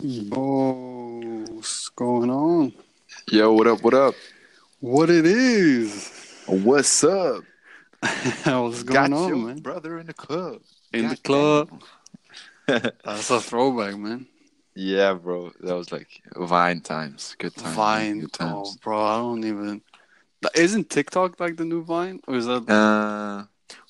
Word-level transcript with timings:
Yo, 0.00 1.44
what's 1.50 1.88
going 1.90 2.30
on? 2.30 2.72
Yo, 3.30 3.52
what 3.52 3.66
up? 3.66 3.82
What 3.82 3.94
up? 3.94 4.14
What 4.80 5.10
it 5.10 5.24
is? 5.26 6.12
What's 6.46 7.04
up? 7.04 7.44
what's 8.44 8.82
Got 8.90 9.12
going 9.12 9.12
on, 9.12 9.26
your 9.26 9.46
man? 9.46 9.62
brother 9.62 9.98
in 9.98 10.06
the 10.06 10.14
club. 10.14 10.62
In 10.92 11.08
the 11.08 11.16
club. 11.16 11.82
That's 13.04 13.30
a 13.30 13.40
throwback, 13.40 13.96
man. 13.98 14.26
yeah, 14.74 15.14
bro. 15.14 15.52
That 15.60 15.74
was 15.74 15.92
like 15.92 16.22
Vine 16.36 16.80
times. 16.80 17.34
Good 17.38 17.56
times. 17.56 17.76
Vine. 17.76 18.18
Good 18.18 18.32
Oh, 18.40 18.72
times. 18.72 18.78
bro, 18.82 19.02
I 19.02 19.16
don't 19.18 19.44
even. 19.44 19.82
Isn't 20.54 20.90
TikTok 20.90 21.40
like 21.40 21.56
the 21.56 21.64
new 21.64 21.82
Vine? 21.84 22.20
Or 22.28 22.36
is 22.36 22.46
that 22.46 22.66
Uh, 22.66 23.44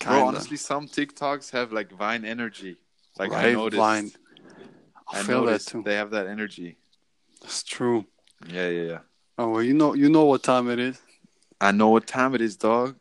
bro, 0.07 0.21
honestly, 0.27 0.57
some 0.57 0.89
TikToks 0.89 1.51
have 1.53 1.73
like 1.73 1.91
Vine 1.93 2.25
energy. 2.25 2.77
Like 3.19 3.33
I 3.33 3.43
right? 3.43 3.53
noticed. 3.53 3.77
Vine. 3.77 4.13
I, 5.11 5.21
I 5.21 5.23
feel 5.23 5.47
that 5.47 5.63
too. 5.63 5.83
they 5.83 5.95
have 5.95 6.11
that 6.11 6.27
energy. 6.27 6.77
That's 7.41 7.63
true. 7.63 8.05
Yeah, 8.47 8.69
yeah, 8.69 8.83
yeah. 8.83 8.99
Oh, 9.39 9.49
well, 9.51 9.63
you 9.63 9.73
know, 9.73 9.95
you 9.95 10.11
know 10.11 10.25
what 10.25 10.43
time 10.43 10.69
it 10.69 10.79
is. 10.79 11.01
I 11.61 11.73
know 11.73 11.89
what 11.89 12.07
time 12.07 12.35
it 12.35 12.41
is, 12.43 12.57
dog. 12.57 12.97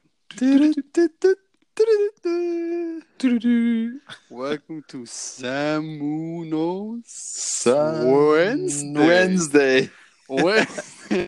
Welcome 4.30 4.84
to 4.88 5.06
Samuno's 5.06 7.04
Sun- 7.08 8.08
Wednesday. 8.08 9.90
Wednesday. 10.30 11.28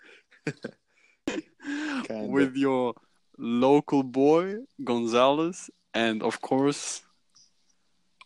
With 2.10 2.56
your 2.56 2.94
local 3.38 4.02
boy 4.02 4.56
Gonzalez, 4.82 5.70
and 5.92 6.22
of 6.22 6.40
course, 6.40 7.02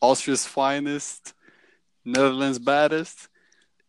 Austria's 0.00 0.46
finest, 0.46 1.34
Netherlands 2.04 2.58
baddest, 2.58 3.28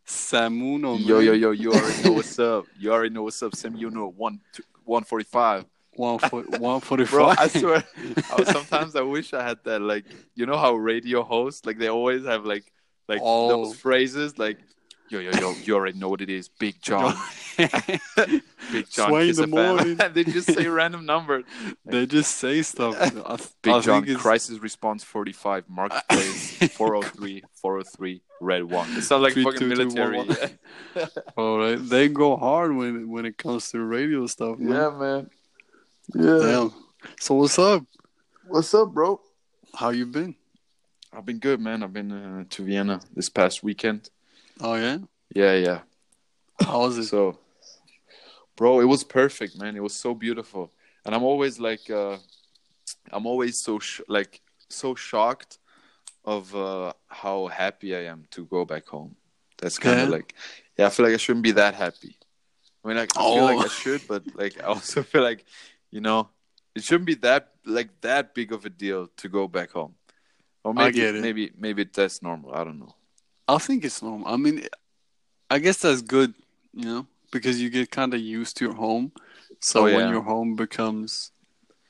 Samuno. 0.05 0.97
Yo, 0.99 1.17
man. 1.17 1.25
yo, 1.25 1.33
yo, 1.33 1.33
yo, 1.33 1.51
you 1.51 1.71
already 1.73 2.03
know 2.03 2.11
what's 2.13 2.39
up. 2.51 2.65
You 2.79 2.91
already 2.93 3.13
know 3.13 3.23
what's 3.23 3.41
up, 3.41 3.55
Sam. 3.55 3.75
You 3.75 3.89
know, 3.89 4.07
one, 4.15 4.39
two, 4.53 4.63
145. 4.85 5.65
One 5.97 6.19
for, 6.19 6.41
one 6.59 6.81
forty 6.81 7.05
Bro. 7.09 7.27
I 7.37 7.47
swear, 7.47 7.81
I 8.33 8.43
sometimes 8.51 8.95
I 8.97 9.01
wish 9.01 9.33
I 9.33 9.41
had 9.43 9.59
that. 9.63 9.81
Like, 9.81 10.03
you 10.35 10.45
know 10.45 10.57
how 10.57 10.73
radio 10.75 11.23
hosts, 11.23 11.65
like, 11.65 11.77
they 11.77 11.87
always 11.87 12.25
have, 12.25 12.45
like, 12.45 12.65
like 13.07 13.21
Oh. 13.23 13.47
those 13.47 13.77
phrases, 13.77 14.37
like, 14.37 14.57
yo, 15.09 15.19
yo, 15.19 15.31
yo, 15.39 15.53
you 15.63 15.75
already 15.75 15.97
know 15.97 16.09
what 16.09 16.21
it 16.21 16.29
is. 16.29 16.47
Big 16.47 16.75
John, 16.81 17.15
Big 17.57 18.89
John, 18.89 19.09
Sway 19.09 19.29
in 19.29 19.35
the 19.35 19.47
morning. 19.47 19.97
they 20.13 20.23
just 20.23 20.53
say 20.53 20.67
random 20.67 21.05
numbers. 21.05 21.43
they 21.85 22.05
just 22.05 22.37
say 22.37 22.61
stuff. 22.61 22.95
I, 22.99 23.37
Big 23.61 23.73
I 23.73 23.79
John, 23.81 24.15
Crisis 24.15 24.59
Response 24.59 25.03
45, 25.03 25.65
Marketplace 25.69 26.57
403, 26.73 27.43
403, 27.53 28.21
Red 28.41 28.63
1. 28.63 28.97
It 28.97 29.01
sounds 29.03 29.23
like 29.23 29.33
Three, 29.33 29.43
fucking 29.43 29.59
two, 29.59 29.69
two, 29.69 29.77
military. 29.77 30.17
one, 30.17 30.27
one. 30.27 31.07
All 31.37 31.59
right, 31.59 31.89
they 31.89 32.09
go 32.09 32.37
hard 32.37 32.75
when 32.75 33.09
when 33.09 33.25
it 33.25 33.37
comes 33.37 33.69
to 33.71 33.81
radio 33.81 34.25
stuff. 34.27 34.57
Man. 34.59 34.73
yeah, 34.73 34.89
man. 34.89 35.29
Yeah. 36.13 36.39
Damn. 36.41 36.73
So 37.19 37.35
what's 37.35 37.57
up? 37.59 37.83
What's 38.47 38.73
up, 38.73 38.93
bro? 38.93 39.21
How 39.73 39.89
you 39.89 40.05
been? 40.05 40.35
I've 41.11 41.25
been 41.25 41.39
good, 41.39 41.59
man. 41.59 41.81
I've 41.81 41.93
been 41.93 42.11
uh, 42.11 42.43
to 42.49 42.63
Vienna 42.63 42.99
this 43.15 43.29
past 43.29 43.63
weekend. 43.63 44.09
Oh 44.61 44.75
yeah. 44.75 44.97
Yeah, 45.33 45.53
yeah. 45.55 45.79
How 46.59 46.79
was 46.81 46.97
it? 46.97 47.05
So, 47.05 47.37
bro, 48.55 48.79
it 48.79 48.85
was 48.85 49.03
perfect, 49.03 49.57
man. 49.57 49.75
It 49.75 49.83
was 49.83 49.93
so 49.93 50.13
beautiful, 50.13 50.71
and 51.05 51.13
I'm 51.13 51.23
always 51.23 51.59
like, 51.59 51.89
uh, 51.89 52.17
I'm 53.11 53.25
always 53.25 53.57
so 53.59 53.79
sh- 53.79 54.01
like 54.07 54.41
so 54.69 54.95
shocked 54.95 55.59
of 56.23 56.55
uh, 56.55 56.93
how 57.07 57.47
happy 57.47 57.95
I 57.95 58.05
am 58.05 58.25
to 58.31 58.45
go 58.45 58.65
back 58.65 58.87
home. 58.87 59.15
That's 59.61 59.77
kind 59.77 59.99
of 59.99 60.09
Yeah. 60.09 60.15
like, 60.15 60.33
yeah, 60.77 60.87
I 60.87 60.89
feel 60.89 61.05
like 61.05 61.13
I 61.13 61.17
shouldn't 61.17 61.43
be 61.43 61.51
that 61.51 61.75
happy. 61.75 62.17
I 62.83 62.87
mean, 62.87 62.97
like, 62.97 63.15
I 63.17 63.21
feel 63.33 63.43
like 63.45 63.57
Oh. 63.59 63.65
I 63.65 63.67
should, 63.67 64.01
but 64.07 64.23
like, 64.35 64.59
I 64.61 64.65
also 64.67 65.03
feel 65.03 65.21
like, 65.21 65.45
you 65.91 66.01
know, 66.01 66.29
it 66.75 66.83
shouldn't 66.83 67.05
be 67.05 67.15
that 67.15 67.51
like 67.65 67.89
that 68.01 68.33
big 68.33 68.51
of 68.51 68.65
a 68.65 68.69
deal 68.69 69.07
to 69.17 69.29
go 69.29 69.47
back 69.47 69.71
home. 69.71 69.95
Or 70.63 70.71
I 70.75 70.85
maybe, 70.85 70.99
get 70.99 71.15
it. 71.15 71.21
maybe, 71.21 71.51
maybe 71.57 71.83
that's 71.83 72.21
normal. 72.21 72.53
I 72.53 72.63
don't 72.63 72.79
know. 72.79 72.95
I 73.47 73.57
think 73.57 73.83
it's 73.85 74.01
normal. 74.01 74.27
I 74.27 74.37
mean, 74.37 74.63
I 75.49 75.59
guess 75.59 75.77
that's 75.79 76.01
good, 76.01 76.33
you 76.73 76.85
know, 76.85 77.07
because 77.31 77.61
you 77.61 77.69
get 77.69 77.91
kind 77.91 78.13
of 78.13 78.19
used 78.19 78.57
to 78.57 78.65
your 78.65 78.73
home. 78.75 79.11
So 79.59 79.81
Oh, 79.81 79.93
when 79.93 80.07
your 80.09 80.21
home 80.23 80.55
becomes 80.55 81.31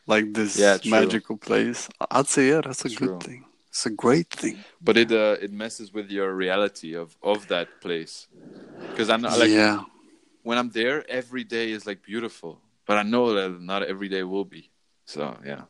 like 0.08 0.34
this 0.34 0.58
Yeah, 0.60 0.78
magical 0.86 1.38
place, 1.38 1.90
I'd 2.12 2.28
say 2.28 2.50
yeah, 2.50 2.62
that's 2.62 2.86
a 2.86 2.90
True. 2.90 3.08
good 3.08 3.20
thing. 3.20 3.46
It's 3.70 3.86
a 3.86 3.90
great 3.90 4.30
thing. 4.30 4.66
but 4.82 4.98
it 4.98 5.12
uh, 5.12 5.38
it 5.42 5.52
messes 5.52 5.92
with 5.94 6.10
your 6.12 6.34
reality 6.34 6.94
of 6.96 7.16
of 7.22 7.48
that 7.48 7.68
place 7.82 8.28
because 8.92 9.10
i 9.10 9.18
know 9.18 9.36
like 9.38 9.52
yeah, 9.52 9.84
when 10.44 10.58
i'm 10.58 10.70
there 10.72 11.04
every 11.10 11.44
day 11.44 11.72
is 11.72 11.86
like 11.86 12.02
beautiful 12.04 12.62
but 12.86 12.98
i 12.98 13.04
know 13.04 13.34
that 13.34 13.62
not 13.62 13.84
every 13.84 14.08
day 14.10 14.24
will 14.24 14.46
be 14.46 14.72
so 15.06 15.38
yeah 15.46 15.64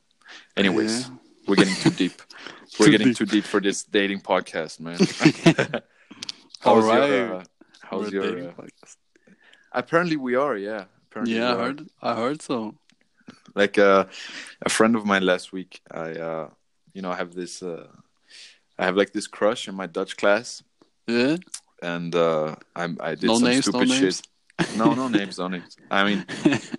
anyways 0.58 1.10
Yeah. 1.10 1.18
We're 1.48 1.56
getting 1.56 1.76
too 1.76 1.90
deep 1.92 2.22
we're 2.80 2.86
Too 2.88 2.92
getting 2.92 3.08
deep. 3.08 3.18
too 3.18 3.26
deep 3.26 3.44
for 3.46 3.60
this 3.62 3.84
dating 3.84 4.22
podcast 4.22 4.80
man 4.80 4.98
All 6.64 6.82
how's 6.82 6.86
right. 6.86 7.10
your, 7.10 7.36
uh, 7.36 7.44
We're 7.92 8.10
your 8.10 8.24
dating 8.32 8.48
uh, 8.50 8.54
podcast. 8.54 8.98
apparently 9.72 10.18
we 10.18 10.36
are 10.36 10.56
yeah 10.58 10.86
apparently 11.10 11.36
Yeah, 11.38 11.52
I 11.52 11.56
we 11.56 11.62
are. 11.62 11.66
heard. 11.66 11.80
I 12.02 12.16
heard 12.16 12.42
so. 12.42 12.76
like 13.56 13.78
uh, 13.78 14.06
a 14.66 14.70
friend 14.70 14.96
of 14.96 15.06
mine 15.06 15.24
last 15.26 15.52
week 15.54 15.82
i 15.92 16.12
uh 16.30 16.50
you 16.94 17.02
know 17.02 17.12
i 17.12 17.16
have 17.16 17.34
this 17.34 17.62
uh 17.64 17.88
i 18.80 18.86
have 18.86 18.96
like 18.98 19.12
this 19.14 19.28
crush 19.28 19.68
in 19.68 19.76
my 19.76 19.88
dutch 19.88 20.18
class 20.18 20.64
Yeah. 21.08 21.38
and 21.82 22.14
uh 22.16 22.56
i 22.76 22.84
i 23.00 23.12
did 23.16 23.28
No 23.28 23.36
some 23.38 23.48
names, 23.50 23.66
no 23.68 23.72
stupid 23.72 23.90
names? 23.90 24.18
shit 24.18 24.78
no 24.78 24.94
no 24.94 25.08
names 25.08 25.38
no 25.38 25.48
names 25.48 25.78
i 25.92 26.04
mean 26.08 26.26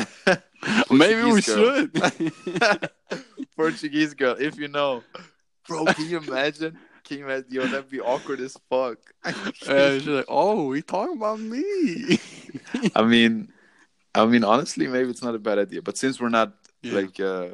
Maybe 0.90 1.22
we 1.30 1.40
girl. 1.42 1.42
should. 1.42 1.92
portuguese 3.56 4.14
girl 4.14 4.34
if 4.38 4.58
you 4.58 4.68
know 4.68 5.02
bro 5.68 5.84
can 5.84 6.08
you 6.08 6.18
imagine 6.18 6.76
can 7.04 7.18
you 7.18 7.24
imagine 7.24 7.46
yo 7.50 7.66
that'd 7.66 7.88
be 7.90 8.00
awkward 8.00 8.40
as 8.40 8.56
fuck 8.68 8.98
Uh, 9.24 9.32
she's 9.98 10.06
like, 10.06 10.24
oh, 10.28 10.66
we 10.66 10.82
talking 10.82 11.16
about 11.16 11.38
me. 11.40 12.18
i 12.94 13.02
mean 13.02 13.48
i 14.14 14.24
mean 14.26 14.42
honestly 14.44 14.86
maybe 14.88 15.08
it's 15.10 15.22
not 15.22 15.34
a 15.34 15.38
bad 15.38 15.58
idea 15.58 15.80
but 15.82 15.96
since 15.96 16.20
we're 16.20 16.28
not 16.40 16.52
Yeah. 16.82 16.94
like 17.00 17.16
uh 17.20 17.48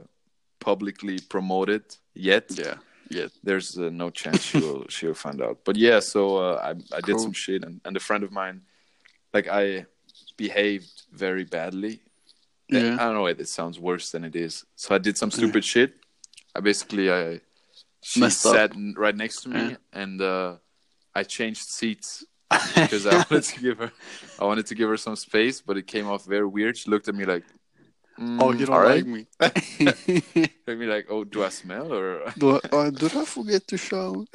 publicly 0.61 1.19
promoted 1.35 1.83
yet 2.15 2.47
yeah. 2.65 2.75
Yeah. 3.11 3.29
there's 3.45 3.77
uh, 3.79 3.91
no 4.03 4.11
chance 4.11 4.41
she 4.43 4.59
will 4.59 4.87
she 4.89 5.07
will 5.07 5.15
find 5.27 5.41
out. 5.43 5.57
But 5.65 5.77
yeah, 5.77 5.99
so 6.01 6.21
uh, 6.47 6.57
I 6.69 6.71
I 6.99 7.01
did 7.07 7.17
Cool. 7.17 7.25
some 7.27 7.33
shit, 7.45 7.65
and, 7.67 7.81
and 7.85 7.97
a 7.97 8.01
friend 8.09 8.23
of 8.27 8.31
mine, 8.31 8.63
like 9.35 9.49
I 9.51 9.87
behaved 10.37 10.95
very 11.25 11.43
badly. 11.45 11.95
Yeah. 12.73 12.95
I 12.95 13.05
don't 13.05 13.15
know. 13.15 13.23
Why 13.23 13.31
it 13.31 13.49
sounds 13.49 13.79
worse 13.79 14.11
than 14.13 14.25
it 14.25 14.37
is. 14.37 14.65
So 14.77 14.95
I 14.95 14.99
did 14.99 15.17
some 15.19 15.31
stupid 15.31 15.65
shit. 15.65 15.95
I 16.55 16.61
basically 16.61 17.11
I 17.13 17.41
she 18.03 18.21
Messed 18.21 18.43
sat 18.43 18.75
n- 18.75 18.95
right 18.97 19.15
next 19.17 19.43
to 19.43 19.49
me, 19.51 19.61
Yeah. 19.71 19.77
and 19.93 20.21
uh, 20.21 20.57
I 21.15 21.23
changed 21.25 21.69
seats 21.69 22.25
because 22.75 23.07
I 23.07 23.17
wanted 23.17 23.45
to 23.45 23.61
give 23.61 23.79
her 23.79 23.93
I 24.39 24.45
wanted 24.45 24.67
to 24.67 24.75
give 24.75 24.89
her 24.89 24.97
some 24.97 25.17
space, 25.17 25.61
but 25.61 25.77
it 25.77 25.87
came 25.87 26.07
off 26.09 26.25
very 26.25 26.47
weird. 26.47 26.77
She 26.77 26.91
looked 26.91 27.09
at 27.09 27.15
me 27.15 27.25
like. 27.25 27.45
"Mm, 28.19 28.39
oh, 28.43 28.53
you 28.53 28.67
don't 28.67 28.77
all 28.77 28.85
like 28.85 29.07
me. 29.07 29.27
Looked 29.41 30.69
at 30.69 30.79
me 30.79 30.87
like, 30.87 31.07
oh, 31.09 31.25
do 31.25 31.43
I 31.45 31.49
smell 31.49 31.89
or? 31.93 32.33
do 32.37 32.57
I, 32.57 32.61
uh, 32.73 32.91
did 32.91 33.17
I 33.17 33.25
forget 33.25 33.67
to 33.69 33.77
show? 33.79 34.27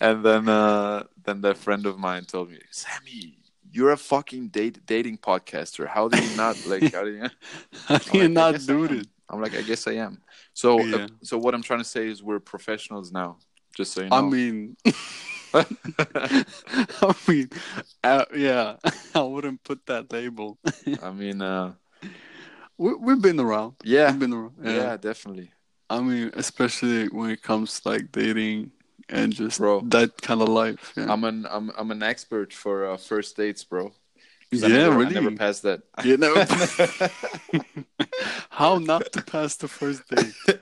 and 0.00 0.24
then 0.24 0.48
uh 0.48 1.04
then 1.24 1.40
that 1.40 1.56
friend 1.56 1.86
of 1.86 1.98
mine 1.98 2.24
told 2.24 2.50
me 2.50 2.58
sammy 2.70 3.38
you're 3.76 3.92
a 3.92 3.96
fucking 4.12 4.48
date 4.48 4.76
dating 4.86 5.18
podcaster 5.18 5.86
how 5.86 6.08
do 6.08 6.16
you 6.24 6.36
not 6.36 6.56
like 6.66 6.92
how 6.94 7.04
do 7.04 7.12
you 7.18 7.28
How 7.88 7.98
do 7.98 8.18
you 8.18 8.28
like, 8.28 8.30
not 8.40 8.66
do 8.66 8.88
this? 8.88 9.06
i'm 9.30 9.40
like 9.44 9.54
i 9.60 9.62
guess 9.62 9.86
i 9.86 9.92
am 10.06 10.14
so 10.54 10.68
uh, 10.96 11.08
so 11.22 11.38
what 11.38 11.54
i'm 11.54 11.62
trying 11.62 11.80
to 11.86 11.90
say 11.96 12.08
is 12.08 12.22
we're 12.22 12.40
professionals 12.40 13.12
now 13.12 13.38
just 13.76 13.92
so 13.92 14.02
you 14.02 14.10
know 14.10 14.16
I 14.16 14.22
mean, 14.22 14.76
I 15.54 17.14
mean, 17.28 17.48
uh, 18.02 18.24
yeah, 18.34 18.76
I 19.14 19.22
wouldn't 19.22 19.62
put 19.64 19.84
that 19.86 20.12
label. 20.12 20.58
i 21.02 21.10
mean 21.10 21.42
uh 21.42 21.74
we, 22.78 22.94
we've 22.94 23.22
been 23.22 23.40
around. 23.40 23.74
yeah 23.84 24.10
We've 24.10 24.20
been 24.20 24.32
around. 24.34 24.54
yeah, 24.64 24.72
Yeah. 24.72 24.96
definitely 24.96 25.50
I 25.88 26.00
mean, 26.00 26.32
especially 26.34 27.06
when 27.08 27.30
it 27.30 27.42
comes 27.42 27.80
to 27.80 27.88
like 27.90 28.10
dating 28.12 28.72
and 29.08 29.32
just 29.32 29.58
Bro. 29.58 29.82
that 29.90 30.20
kind 30.22 30.42
of 30.42 30.48
life. 30.48 30.92
Yeah, 30.96 31.12
i'm 31.12 31.24
an 31.24 31.46
i'm 31.50 31.70
i'm 31.78 31.90
an 31.90 32.02
expert 32.02 32.52
for 32.52 32.86
uh, 32.90 32.96
first 32.96 33.36
dates 33.36 33.62
bro 33.64 33.92
I 34.52 34.56
yeah 34.56 34.68
never, 34.68 34.96
really. 34.98 35.16
I 35.16 35.20
never 35.20 35.36
passed 35.36 35.62
that 35.62 35.82
You 36.04 36.16
know, 36.16 36.34
how 38.50 38.78
not 38.78 39.12
to 39.12 39.22
pass 39.22 39.56
the 39.56 39.68
first 39.68 40.02
date? 40.08 40.34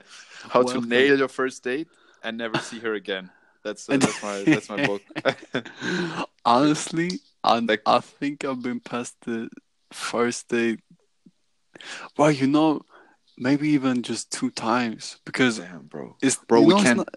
how 0.49 0.63
Well 0.63 0.81
to 0.81 0.87
nail 0.87 1.17
your 1.17 1.27
first 1.27 1.63
date 1.63 1.87
and 2.23 2.37
never 2.37 2.57
see 2.59 2.79
her 2.79 2.93
again 2.93 3.29
that's 3.63 3.89
uh, 3.89 3.97
that's 3.97 4.21
my 4.23 4.43
that's 4.43 4.69
my 4.69 4.85
book 4.85 5.01
Honestly, 6.45 7.09
I 7.43 7.59
Like- 7.59 7.81
I 7.85 7.99
think 7.99 8.45
I've 8.45 8.61
been 8.61 8.79
past 8.79 9.15
the 9.25 9.49
first 9.91 10.47
date. 10.49 10.79
Well, 12.17 12.29
you 12.31 12.45
know, 12.47 12.81
maybe 13.37 13.69
even 13.69 14.03
just 14.03 14.31
two 14.31 14.51
times 14.51 15.17
because 15.25 15.57
Damn, 15.59 15.87
bro. 15.87 16.15
it's 16.21 16.35
Bro, 16.47 16.61
we 16.61 16.73
know, 16.75 16.83
can't- 16.83 16.97
not- 16.97 17.15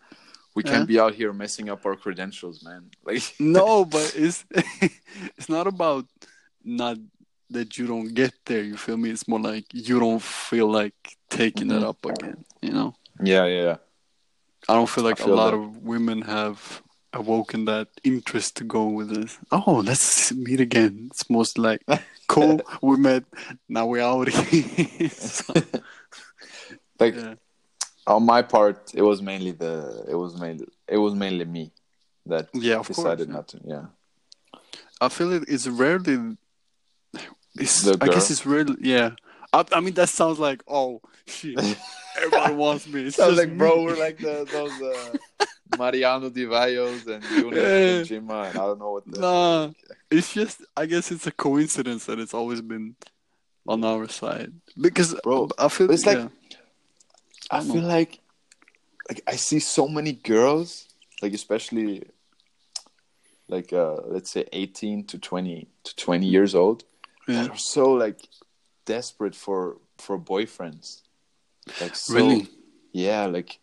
We 0.59 0.63
can't 0.71 0.89
be 0.93 0.99
out 1.05 1.15
here 1.21 1.33
messing 1.43 1.67
up 1.73 1.81
our 1.87 1.97
credentials, 2.05 2.57
man. 2.69 2.83
Like 3.09 3.23
No, 3.39 3.85
but 3.95 4.07
it's 4.25 4.39
it's 5.37 5.49
not 5.57 5.67
about 5.75 6.05
not 6.65 6.97
that 7.55 7.69
you 7.79 7.87
don't 7.93 8.11
get 8.21 8.33
there. 8.49 8.63
You 8.71 8.77
feel 8.77 8.97
me? 9.03 9.09
It's 9.15 9.27
more 9.33 9.41
like 9.53 9.67
you 9.89 9.97
don't 10.05 10.23
feel 10.51 10.69
like 10.81 10.99
taking 11.31 11.71
it 11.77 11.83
Mhm. 11.83 11.89
up 11.91 12.01
again. 12.13 12.39
You 12.67 12.73
know, 12.77 12.89
Yeah, 13.33 13.47
yeah, 13.55 13.63
yeah. 13.69 13.77
I 14.69 14.75
don't 14.77 14.91
feel 14.95 15.05
like 15.09 15.19
feel 15.19 15.35
a 15.35 15.43
lot 15.43 15.53
that. 15.53 15.61
of 15.63 15.67
women 15.93 16.19
have 16.23 16.59
awoken 17.13 17.65
that 17.65 17.89
interest 18.05 18.57
to 18.57 18.65
go 18.65 18.85
with 18.99 19.09
this. 19.17 19.39
Oh, 19.51 19.81
let's 19.91 20.33
meet 20.47 20.61
again. 20.61 21.09
It's 21.11 21.25
most 21.31 21.57
like 21.57 21.81
cool. 22.35 22.61
we 22.83 22.97
met. 23.09 23.25
Now 23.69 23.87
we're 23.91 24.05
out. 24.13 24.29
So, 25.13 25.55
Like 27.01 27.15
yeah. 27.17 27.35
On 28.09 28.25
my 28.25 28.43
part, 28.43 28.93
it 28.95 29.03
was 29.03 29.21
mainly 29.23 29.53
the 29.53 30.05
it 30.09 30.15
was 30.15 30.39
mainly 30.41 30.67
it 30.89 30.99
was 30.99 31.15
mainly 31.15 31.45
me 31.45 31.71
that 32.27 32.49
Yeah, 32.55 32.77
of 32.81 32.87
course, 32.87 32.97
decided 32.97 33.29
not 33.29 33.49
to. 33.49 33.61
Yeah. 33.65 33.87
I 35.01 35.09
feel 35.09 35.33
it 35.33 35.49
is 35.49 35.69
rarely. 35.69 36.37
It's, 37.55 37.83
The 37.83 37.97
I 38.01 38.07
guess 38.09 38.31
it's 38.31 38.45
rarely. 38.47 38.77
Yeah. 38.81 39.11
I, 39.53 39.65
I 39.73 39.81
mean, 39.81 39.95
that 39.95 40.09
sounds 40.09 40.39
like 40.39 40.63
oh 40.69 41.01
shit. 41.27 41.59
Everybody 42.17 42.55
wants 42.55 42.87
me. 42.89 43.03
It's 43.07 43.17
Sounds 43.17 43.39
like 43.39 43.57
bro, 43.57 43.83
we're 43.85 43.97
like 43.97 44.19
the 44.19 44.45
those 44.51 44.73
uh, 44.83 45.47
Mariano 45.79 46.31
Di 46.31 46.47
Vallos 46.47 47.07
and 47.07 47.23
Yunus 47.25 47.57
Yeah. 48.11 48.19
and 48.19 48.29
Jima, 48.29 48.49
and 48.51 48.59
I 48.59 48.65
don't 48.67 48.79
know 48.81 48.91
what 48.93 49.07
the 49.07 49.21
Nah, 49.21 49.71
it's 50.11 50.33
just. 50.35 50.63
I 50.77 50.87
guess 50.87 51.13
it's 51.13 51.27
a 51.29 51.33
coincidence 51.33 52.07
that 52.07 52.19
it's 52.19 52.35
always 52.35 52.61
been 52.61 52.97
on 53.69 53.85
our 53.85 54.09
side 54.09 54.53
because, 54.81 55.15
Bro, 55.23 55.51
I 55.59 55.69
feel 55.69 55.91
it's 55.93 56.07
like- 56.07 56.29
yeah. 57.53 57.59
I 57.59 57.61
feel 57.63 57.83
like 57.83 58.21
like 59.09 59.23
I 59.27 59.37
see 59.37 59.61
so 59.61 59.89
many 59.89 60.13
girls, 60.13 60.87
like 61.23 61.33
especially 61.33 62.05
like 63.49 63.73
uh 63.73 63.97
let's 64.07 64.31
say 64.31 64.45
18 64.53 65.05
to 65.07 65.19
20 65.19 65.67
to 65.85 65.97
20 65.97 66.27
years 66.27 66.55
old 66.55 66.85
yeah. 67.27 67.43
that 67.43 67.51
are 67.51 67.57
so 67.57 67.93
like 67.93 68.21
desperate 68.85 69.35
for 69.35 69.79
for 69.99 70.19
boyfriends. 70.19 71.03
Like 71.81 71.97
so 71.97 72.15
Really? 72.15 72.49
yeah, 72.93 73.27
like 73.27 73.59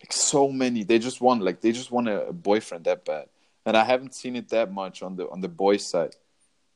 like 0.00 0.12
so 0.12 0.48
many. 0.48 0.84
They 0.84 0.98
just 0.98 1.20
want 1.20 1.42
like 1.42 1.60
they 1.60 1.72
just 1.72 1.90
want 1.90 2.08
a, 2.08 2.28
a 2.28 2.32
boyfriend 2.32 2.84
that 2.84 3.04
bad. 3.04 3.26
And 3.66 3.76
I 3.76 3.84
haven't 3.84 4.14
seen 4.14 4.36
it 4.36 4.50
that 4.50 4.72
much 4.72 5.02
on 5.02 5.16
the 5.16 5.28
on 5.28 5.40
the 5.40 5.48
boys 5.48 5.86
side. 5.86 6.14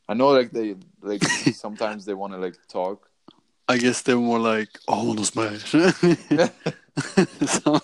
I 0.09 0.15
know 0.15 0.29
like 0.29 0.51
they 0.51 0.77
like 1.03 1.23
sometimes 1.55 2.05
they 2.05 2.15
want 2.15 2.33
to 2.33 2.39
like 2.39 2.57
talk. 2.69 3.08
I 3.69 3.77
guess 3.79 4.03
they're 4.03 4.17
more 4.17 4.39
like, 4.39 4.69
oh, 4.89 5.01
I 5.01 5.05
want 5.05 5.19
to 5.19 5.25
smash. 5.25 5.71
so, 7.47 7.81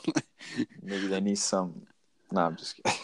Maybe 0.83 1.07
they 1.09 1.21
need 1.21 1.39
some 1.39 1.83
Nah, 2.33 2.47
I'm 2.47 2.57
just 2.57 2.77
kidding. 2.77 2.99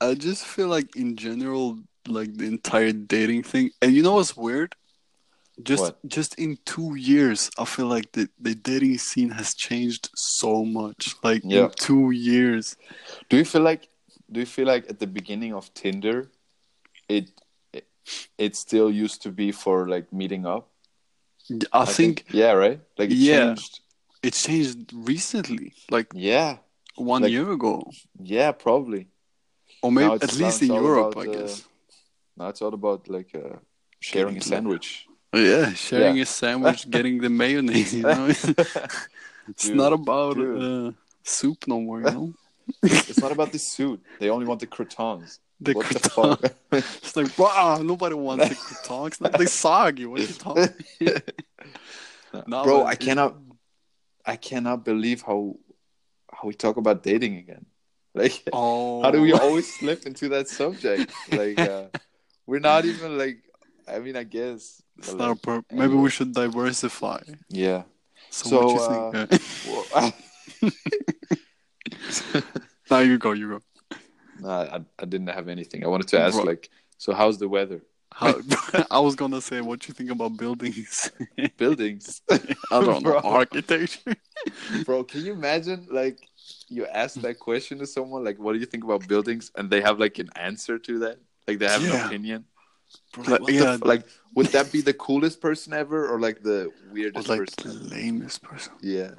I 0.00 0.14
just 0.14 0.46
feel 0.46 0.68
like 0.68 0.96
in 0.96 1.16
general, 1.16 1.78
like 2.08 2.36
the 2.36 2.46
entire 2.46 2.92
dating 2.92 3.42
thing, 3.42 3.70
and 3.82 3.92
you 3.92 4.02
know 4.02 4.14
what's 4.14 4.36
weird? 4.36 4.74
Just 5.62 5.82
What? 5.82 5.98
just 6.08 6.34
in 6.38 6.58
two 6.64 6.96
years, 6.96 7.50
I 7.58 7.64
feel 7.64 7.86
like 7.86 8.12
the, 8.12 8.28
the 8.40 8.54
dating 8.54 8.98
scene 8.98 9.30
has 9.30 9.54
changed 9.54 10.10
so 10.14 10.64
much. 10.64 11.14
Like 11.22 11.42
Yeah. 11.44 11.64
in 11.66 11.70
two 11.76 12.10
years, 12.10 12.76
Do 13.28 13.36
you 13.36 13.44
feel 13.44 13.62
like 13.62 13.88
do 14.30 14.40
you 14.40 14.46
feel 14.46 14.66
like 14.66 14.88
at 14.88 14.98
the 14.98 15.06
beginning 15.06 15.54
of 15.54 15.72
Tinder 15.74 16.30
it 17.08 17.30
it, 17.72 17.86
it 18.38 18.56
still 18.56 18.90
used 18.90 19.22
to 19.22 19.30
be 19.30 19.52
for 19.52 19.88
like 19.88 20.12
meeting 20.12 20.44
up? 20.46 20.68
I, 21.72 21.84
think, 21.84 22.24
yeah, 22.30 22.52
right? 22.52 22.80
Like 22.98 23.10
it 23.10 23.16
Yeah. 23.18 23.46
changed. 23.54 23.80
it 24.22 24.32
changed 24.34 24.90
recently, 24.94 25.72
like 25.90 26.08
Yeah. 26.14 26.58
one 26.96 27.22
Like- 27.22 27.32
year 27.32 27.50
ago, 27.52 27.90
Yeah, 28.18 28.52
probably. 28.52 29.08
or 29.82 29.92
maybe 29.92 30.12
at 30.14 30.34
least 30.36 30.62
in 30.62 30.72
Europe, 30.72 31.12
about, 31.12 31.26
I 31.26 31.30
uh, 31.30 31.34
guess. 31.36 31.64
Now 32.36 32.48
it's 32.48 32.62
all 32.62 32.72
about 32.74 33.08
like 33.08 33.34
uh, 33.34 33.58
sharing 34.00 34.36
a 34.38 34.40
sandwich. 34.40 35.06
Yeah, 35.34 35.72
sharing 35.74 36.16
yeah. 36.16 36.22
a 36.22 36.26
sandwich, 36.26 36.88
getting 36.90 37.20
the 37.20 37.28
mayonnaise. 37.28 37.92
You 37.94 38.02
know, 38.02 38.26
it's 39.50 39.64
Dude, 39.66 39.76
not 39.76 39.92
about 39.92 40.36
uh, 40.38 40.92
soup 41.22 41.66
no 41.66 41.80
more. 41.80 41.98
You 42.00 42.10
know, 42.16 42.34
it's 42.82 43.20
not 43.20 43.32
about 43.32 43.50
the 43.52 43.58
suit. 43.58 44.00
They 44.20 44.30
only 44.30 44.46
want 44.46 44.60
the 44.60 44.66
croutons. 44.66 45.40
The 45.60 45.72
what 45.72 45.86
croutons. 45.86 46.38
It's 46.72 47.16
like, 47.16 47.38
wow, 47.38 47.80
nobody 47.82 48.14
wants 48.14 48.48
the 48.48 48.54
croutons. 48.54 49.18
They 49.38 49.46
soggy. 49.46 50.06
What 50.06 50.20
are 50.20 50.24
you 50.24 50.34
talking? 50.34 50.68
No, 52.46 52.64
Bro, 52.64 52.84
I 52.84 52.96
cannot 52.96 53.36
I 54.26 54.36
cannot 54.36 54.84
believe 54.84 55.22
how 55.22 55.56
how 56.32 56.48
we 56.48 56.54
talk 56.54 56.76
about 56.76 57.02
dating 57.02 57.36
again. 57.36 57.66
Like 58.14 58.42
Oh, 58.52 59.02
how 59.02 59.10
do 59.10 59.20
we 59.20 59.32
always 59.32 59.66
slip 59.72 60.06
into 60.06 60.28
that 60.30 60.48
subject? 60.48 61.10
Like 61.30 61.58
uh, 61.58 61.84
we're 62.46 62.60
not 62.60 62.84
even 62.84 63.18
like 63.18 63.38
I 63.88 63.98
mean 63.98 64.16
I 64.16 64.22
guess 64.24 64.82
It's 64.98 65.12
not 65.12 65.20
a 65.20 65.28
like, 65.30 65.42
per- 65.42 65.64
Maybe 65.70 65.84
anyway. 65.84 66.02
we 66.02 66.10
should 66.10 66.32
diversify. 66.32 67.20
yeah. 67.48 67.82
So, 68.30 68.48
So, 68.48 68.56
what 68.58 68.70
you 68.74 68.80
uh, 68.80 69.26
think? 69.26 69.42
Well, 69.66 70.12
now 72.90 72.98
you 72.98 73.18
go. 73.18 73.32
You 73.32 73.48
go. 73.50 73.60
Nah, 74.44 74.62
I, 74.76 74.78
I 75.02 75.04
didn't 75.12 75.32
have 75.38 75.48
anything. 75.56 75.80
I 75.84 75.88
wanted 75.88 76.08
to 76.14 76.18
ask 76.26 76.34
Bro. 76.36 76.44
like 76.52 76.64
so 76.98 77.08
how's 77.20 77.38
the 77.38 77.48
weather? 77.56 77.80
How, 78.20 78.34
I 78.96 79.00
was 79.06 79.14
gonna 79.16 79.40
say 79.48 79.58
what 79.68 79.80
do 79.80 79.84
you 79.88 79.94
think 79.98 80.10
about 80.16 80.36
buildings. 80.44 81.10
Buildings. 81.62 82.22
I 82.74 82.80
don't 82.86 83.02
know 83.02 83.18
architecture. 83.42 84.14
Bro, 84.86 85.04
can 85.10 85.20
you 85.26 85.32
imagine 85.40 85.80
like 85.90 86.18
you 86.68 86.82
ask 86.86 87.12
that 87.26 87.36
question 87.48 87.74
to 87.82 87.86
someone 87.96 88.22
like 88.28 88.38
what 88.38 88.52
do 88.54 88.58
you 88.64 88.66
think 88.72 88.84
about 88.88 89.00
buildings 89.12 89.50
and 89.56 89.64
they 89.72 89.80
have 89.88 89.98
like 89.98 90.16
an 90.24 90.30
answer 90.48 90.78
to 90.86 90.92
that? 91.04 91.16
Like 91.48 91.58
they 91.60 91.68
have 91.74 91.82
an 91.82 92.06
opinion? 92.06 92.44
Bro, 93.12 93.24
Like, 93.32 93.42
the 93.46 93.52
yeah, 93.52 93.76
like 93.92 94.04
would 94.36 94.46
that 94.56 94.70
be 94.70 94.80
the 94.90 94.94
coolest 95.06 95.40
person 95.40 95.72
ever 95.72 96.00
or 96.12 96.20
like 96.26 96.38
the 96.42 96.58
or 96.66 96.72
weirdest 96.92 97.26
person? 97.28 97.62
the 97.64 97.74
lamest 97.94 98.42
person. 98.42 98.72
Yeah. 98.80 99.12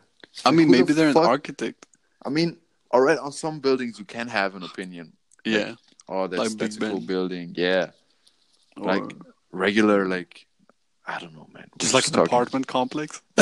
I 0.46 0.52
mean, 0.52 0.68
Who 0.68 0.74
the 0.74 0.78
maybe 0.80 0.94
they're 0.94 1.14
fuck- 1.14 1.24
an 1.24 1.30
architect. 1.30 1.86
I 2.26 2.30
mean, 2.30 2.58
all 2.96 3.02
right, 3.08 3.18
on 3.28 3.32
some 3.32 3.60
buildings 3.60 4.00
you 4.00 4.06
can 4.06 4.28
have 4.28 4.56
an 4.56 4.64
opinion. 4.64 5.14
Yeah, 5.46 5.76
Oh, 6.08 6.28
that's 6.28 6.42
Like 6.44 6.52
that's 6.60 6.78
a 6.78 6.80
cool 6.80 7.02
building. 7.14 7.48
Yeah. 7.56 7.92
or 8.78 8.86
Like 8.92 9.08
regular 9.52 10.00
like 10.16 10.34
I 11.06 11.20
don't 11.20 11.34
know, 11.38 11.48
man. 11.54 11.68
just 11.78 11.94
We're 11.94 11.98
like 12.00 12.08
an 12.08 12.14
talking- 12.14 12.34
apartment 12.34 12.66
complex. 12.68 13.22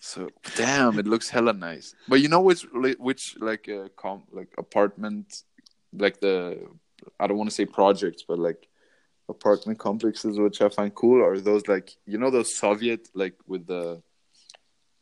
So 0.00 0.28
damn, 0.56 0.98
it 1.00 1.06
looks 1.12 1.28
hella 1.28 1.52
nice. 1.52 1.94
But 2.10 2.20
you 2.22 2.28
know 2.28 2.40
which 2.48 2.62
which 3.08 3.36
like 3.40 3.68
uh, 3.68 3.88
com 4.02 4.22
like 4.38 4.50
apartment 4.58 5.26
like 6.04 6.16
the 6.20 6.36
I 7.18 7.26
don't 7.26 7.38
want 7.40 7.50
to 7.50 7.56
say 7.60 7.66
projects, 7.66 8.22
but 8.28 8.38
like 8.38 8.68
apartment 9.28 9.78
complexes 9.78 10.38
which 10.38 10.60
I 10.60 10.68
find 10.68 10.94
cool 10.94 11.20
are 11.26 11.40
those 11.40 11.66
like 11.74 11.88
you 12.06 12.18
know 12.18 12.30
those 12.30 12.54
Soviet 12.64 13.02
like 13.14 13.36
with 13.52 13.66
the 13.66 14.02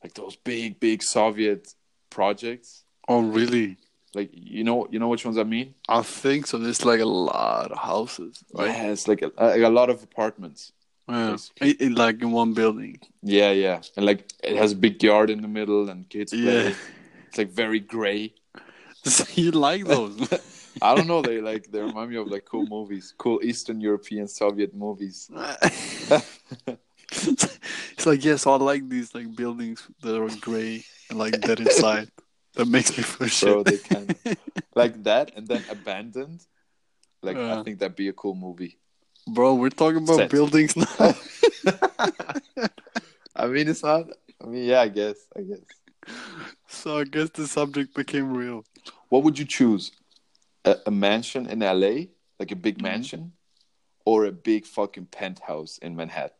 like 0.02 0.14
those 0.14 0.36
big 0.36 0.80
big 0.80 1.02
Soviet 1.02 1.62
projects. 2.08 2.84
Oh, 3.08 3.20
really? 3.20 3.76
Like 4.14 4.30
you 4.32 4.62
know 4.62 4.86
you 4.90 4.98
know 4.98 5.08
which 5.08 5.24
ones 5.24 5.38
I 5.38 5.44
mean? 5.44 5.74
I 5.88 6.02
think 6.02 6.46
so. 6.46 6.58
There's 6.58 6.84
like 6.84 7.00
a 7.00 7.06
lot 7.06 7.72
of 7.72 7.78
houses, 7.78 8.44
right? 8.52 8.68
Yeah, 8.68 8.92
it's 8.92 9.08
like 9.08 9.22
a, 9.22 9.32
like 9.38 9.62
a 9.62 9.70
lot 9.70 9.88
of 9.88 10.02
apartments. 10.02 10.72
Yeah, 11.08 11.36
in, 11.60 11.94
like 11.94 12.22
in 12.22 12.30
one 12.30 12.54
building. 12.54 13.00
Yeah, 13.22 13.50
yeah, 13.52 13.80
and 13.96 14.06
like 14.06 14.30
it 14.42 14.56
has 14.56 14.72
a 14.72 14.76
big 14.76 15.02
yard 15.02 15.30
in 15.30 15.42
the 15.42 15.48
middle 15.48 15.88
and 15.88 16.08
kids 16.08 16.32
play. 16.32 16.64
Yeah, 16.64 16.74
It's 17.28 17.38
like 17.38 17.50
very 17.50 17.80
gray. 17.80 18.34
so 19.04 19.24
you 19.34 19.50
like 19.50 19.84
those? 19.86 20.28
I 20.82 20.94
don't 20.94 21.06
know. 21.06 21.22
They 21.22 21.40
like 21.40 21.70
they 21.70 21.80
remind 21.80 22.10
me 22.10 22.16
of 22.16 22.28
like 22.28 22.44
cool 22.44 22.66
movies, 22.66 23.14
cool 23.18 23.40
Eastern 23.42 23.80
European 23.80 24.28
Soviet 24.28 24.74
movies. 24.74 25.30
it's 27.10 28.06
like 28.06 28.24
yes, 28.24 28.46
I 28.46 28.56
like 28.56 28.88
these 28.88 29.14
like 29.14 29.34
buildings 29.34 29.86
that 30.02 30.20
are 30.20 30.30
gray 30.40 30.84
and 31.10 31.18
like 31.18 31.40
dead 31.40 31.60
inside. 31.60 32.10
That 32.54 32.66
makes 32.68 32.96
me 32.96 33.02
feel. 33.02 33.28
So 33.28 33.62
they 33.62 33.74
of 33.74 34.14
like 34.74 35.02
that, 35.04 35.32
and 35.36 35.46
then 35.48 35.64
abandoned. 35.68 36.40
Like 37.22 37.36
I 37.38 37.62
think 37.62 37.78
that'd 37.78 37.96
be 37.96 38.08
a 38.08 38.12
cool 38.12 38.34
movie. 38.34 38.78
Bro, 39.26 39.54
we're 39.54 39.70
talking 39.70 40.02
about 40.02 40.16
Set. 40.16 40.30
buildings 40.30 40.76
now. 40.76 40.86
I 43.36 43.46
mean, 43.46 43.68
it's 43.68 43.82
not. 43.82 44.08
I 44.42 44.46
mean, 44.46 44.64
yeah, 44.64 44.80
I 44.80 44.88
guess. 44.88 45.16
I 45.36 45.42
guess. 45.42 45.60
so 46.68 46.98
I 46.98 47.04
guess 47.04 47.30
the 47.30 47.46
subject 47.46 47.94
became 47.94 48.32
real. 48.36 48.64
What 49.08 49.22
would 49.22 49.38
you 49.38 49.44
choose? 49.44 49.92
A, 50.64 50.76
a 50.86 50.90
mansion 50.90 51.46
in 51.48 51.60
LA, 51.60 52.06
like 52.38 52.50
a 52.50 52.56
big 52.56 52.78
Mhm. 52.78 52.82
mansion, 52.82 53.32
or 54.04 54.26
a 54.26 54.32
big 54.32 54.66
fucking 54.66 55.06
penthouse 55.06 55.78
in 55.78 55.94
Manhattan? 55.96 56.36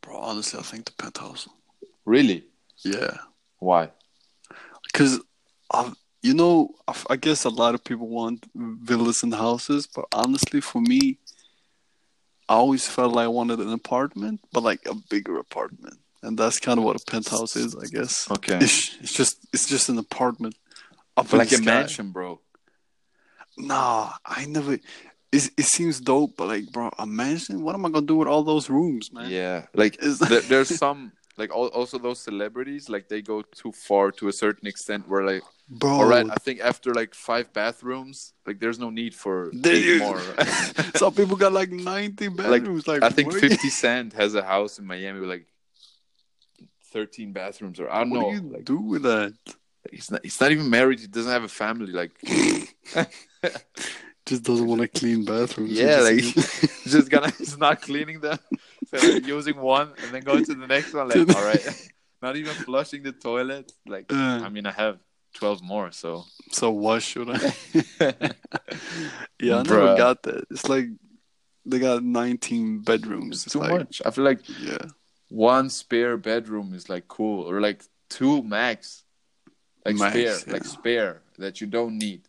Bro, 0.00 0.18
honestly, 0.18 0.58
I 0.58 0.62
think 0.62 0.86
the 0.86 0.92
penthouse. 0.92 1.48
Really? 2.04 2.44
Yeah. 2.84 3.18
Why? 3.58 3.90
Because, 4.96 5.20
you 6.22 6.32
know, 6.32 6.70
I, 6.88 6.94
I 7.10 7.16
guess 7.16 7.44
a 7.44 7.50
lot 7.50 7.74
of 7.74 7.84
people 7.84 8.08
want 8.08 8.46
villas 8.54 9.22
and 9.22 9.34
houses, 9.34 9.86
but 9.86 10.06
honestly, 10.14 10.62
for 10.62 10.80
me, 10.80 11.18
I 12.48 12.54
always 12.54 12.88
felt 12.88 13.12
like 13.12 13.24
I 13.24 13.28
wanted 13.28 13.58
an 13.58 13.72
apartment, 13.74 14.40
but 14.54 14.62
like 14.62 14.86
a 14.86 14.94
bigger 14.94 15.38
apartment, 15.38 15.98
and 16.22 16.38
that's 16.38 16.58
kind 16.58 16.78
of 16.78 16.84
what 16.84 16.96
a 16.96 17.04
penthouse 17.10 17.56
is, 17.56 17.76
I 17.76 17.86
guess. 17.86 18.30
Okay. 18.30 18.56
It's, 18.56 18.96
it's 19.02 19.12
just 19.12 19.46
it's 19.52 19.68
just 19.68 19.90
an 19.90 19.98
apartment 19.98 20.54
up 21.16 21.30
like 21.30 21.52
a 21.52 21.56
sky. 21.56 21.64
mansion, 21.64 22.10
bro. 22.10 22.40
Nah, 23.58 24.12
I 24.24 24.46
never. 24.46 24.74
It, 24.74 25.50
it 25.58 25.64
seems 25.64 26.00
dope, 26.00 26.36
but 26.38 26.48
like, 26.48 26.72
bro, 26.72 26.90
a 26.98 27.06
mansion. 27.06 27.60
What 27.62 27.74
am 27.74 27.84
I 27.84 27.90
gonna 27.90 28.06
do 28.06 28.16
with 28.16 28.28
all 28.28 28.44
those 28.44 28.70
rooms, 28.70 29.12
man? 29.12 29.28
Yeah, 29.28 29.66
like 29.74 30.02
Is- 30.02 30.20
there, 30.20 30.40
there's 30.40 30.74
some 30.78 31.12
like 31.36 31.50
al- 31.50 31.68
also 31.68 31.98
those 31.98 32.18
celebrities 32.18 32.88
like 32.88 33.08
they 33.08 33.20
go 33.22 33.42
too 33.42 33.72
far 33.72 34.10
to 34.12 34.28
a 34.28 34.32
certain 34.32 34.66
extent 34.66 35.06
where 35.08 35.24
like 35.24 35.42
bro. 35.68 35.90
all 35.90 36.06
right, 36.06 36.26
I 36.30 36.36
think 36.36 36.60
after 36.60 36.94
like 36.94 37.14
five 37.14 37.52
bathrooms, 37.52 38.32
like 38.46 38.58
there's 38.60 38.78
no 38.78 38.90
need 38.90 39.14
for 39.14 39.50
eight 39.64 39.98
more. 40.00 40.20
Some 40.96 41.12
people 41.14 41.36
got 41.36 41.52
like 41.52 41.70
ninety 41.70 42.28
bedrooms. 42.28 42.86
Like, 42.88 43.02
I 43.02 43.10
think 43.10 43.32
50 43.32 43.68
Cent 43.68 44.12
has 44.14 44.34
a 44.34 44.42
house 44.42 44.78
in 44.78 44.86
Miami 44.86 45.20
with 45.20 45.28
like 45.28 45.46
13 46.92 47.32
bathrooms 47.32 47.78
or 47.80 47.90
I 47.90 47.98
don't 48.00 48.10
What 48.10 48.20
know. 48.20 48.30
do 48.30 48.36
you 48.36 48.52
like 48.52 48.64
do 48.64 48.78
with 48.78 49.02
that? 49.02 49.34
he's 49.90 50.10
not 50.10 50.20
he's 50.24 50.40
not 50.40 50.50
even 50.52 50.70
married. 50.70 51.00
He 51.00 51.06
doesn't 51.06 51.30
have 51.30 51.44
a 51.44 51.48
family. 51.48 51.92
Like 51.92 52.12
Just 54.26 54.42
doesn't 54.42 54.66
want 54.66 54.80
to 54.80 54.88
clean 54.88 55.24
bathrooms. 55.24 55.70
Yeah, 55.72 56.00
like 56.00 56.14
he's 56.18 56.34
just 56.84 57.08
gonna 57.10 57.30
he's 57.30 57.56
not 57.56 57.80
cleaning 57.82 58.18
them. 58.20 58.38
So 58.86 58.96
like, 58.98 59.26
using 59.26 59.56
one 59.56 59.92
and 60.02 60.12
then 60.14 60.22
going 60.22 60.44
to 60.44 60.54
the 60.54 60.66
next 60.66 60.94
one. 60.94 61.08
Like 61.08 61.34
all 61.36 61.44
right, 61.44 61.90
not 62.22 62.36
even 62.36 62.54
flushing 62.54 63.02
the 63.02 63.12
toilet. 63.12 63.72
Like 63.86 64.12
Uh. 64.12 64.40
I 64.44 64.48
mean, 64.48 64.66
I 64.66 64.72
have 64.72 64.98
12 65.34 65.62
more. 65.62 65.90
So 65.92 66.24
so 66.52 66.70
why 66.70 66.98
should 67.00 67.28
I? 67.30 67.52
yeah, 69.40 69.58
I 69.58 69.62
never 69.62 69.80
Bruh. 69.80 69.96
got 69.96 70.22
that. 70.24 70.44
It's 70.50 70.68
like 70.68 70.86
they 71.64 71.78
got 71.78 72.02
nineteen 72.04 72.80
bedrooms. 72.80 73.36
it's 73.38 73.46
It's 73.46 73.52
too 73.54 73.60
like, 73.60 73.70
much. 73.72 74.02
I 74.06 74.10
feel 74.10 74.24
like 74.24 74.40
Yeah, 74.60 74.78
one 75.28 75.68
spare 75.70 76.16
bedroom 76.16 76.74
is 76.74 76.88
like 76.88 77.08
cool, 77.08 77.48
or 77.48 77.60
like 77.60 77.82
two 78.08 78.42
max, 78.42 79.02
like 79.84 79.96
Max, 79.96 80.12
spare, 80.14 80.36
yeah. 80.46 80.52
like 80.52 80.64
spare 80.64 81.22
that 81.38 81.60
you 81.60 81.66
don't 81.66 81.98
need. 81.98 82.22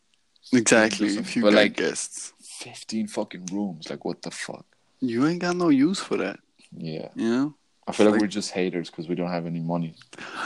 exactly. 0.51 1.07
If 1.17 1.35
you 1.35 1.43
but, 1.43 1.51
got 1.51 1.57
like- 1.57 1.75
guests, 1.77 2.33
Fifteen 2.41 3.07
fucking 3.07 3.45
rooms, 3.51 3.89
like 3.91 4.03
what 4.03 4.21
the 4.23 4.31
fuck? 4.31 4.65
you 4.99 5.27
ain't 5.27 5.39
got 5.39 5.55
no 5.55 5.69
use 5.69 5.99
for 5.99 6.17
that. 6.17 6.39
Yeah, 6.75 7.09
You 7.15 7.29
know? 7.29 7.55
I 7.88 7.93
feel 7.93 8.07
like, 8.07 8.13
Like- 8.13 8.21
we're 8.21 8.27
just 8.27 8.51
haters 8.51 8.89
because 8.89 9.07
we 9.07 9.15
don't 9.15 9.31
have 9.31 9.45
any 9.45 9.62
money. 9.62 9.95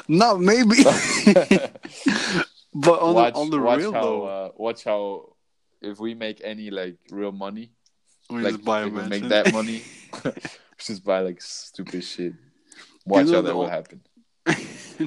No, 0.08 0.38
maybe. 0.38 0.84
but 2.74 3.00
on 3.02 3.16
watch, 3.16 3.34
the, 3.34 3.40
on 3.40 3.50
the 3.50 3.60
watch 3.60 3.80
real 3.80 3.94
how, 3.94 4.02
though, 4.02 4.26
uh, 4.26 4.50
watch 4.58 4.84
how 4.84 5.34
if 5.82 6.00
we 6.00 6.14
make 6.14 6.42
any 6.44 6.70
like 6.70 6.98
real 7.10 7.32
money, 7.32 7.72
we 8.30 8.42
like 8.42 8.54
just 8.54 8.66
buy 8.66 8.82
a 8.82 8.88
we 8.88 9.02
make 9.04 9.24
that 9.30 9.52
money, 9.52 9.82
just 10.78 11.04
buy 11.04 11.20
like 11.22 11.42
stupid 11.42 12.04
shit. 12.04 12.34
Watch 13.06 13.26
know 13.26 13.36
how 13.36 13.42
that 13.42 13.56
will 13.56 13.68
happen. 13.68 14.02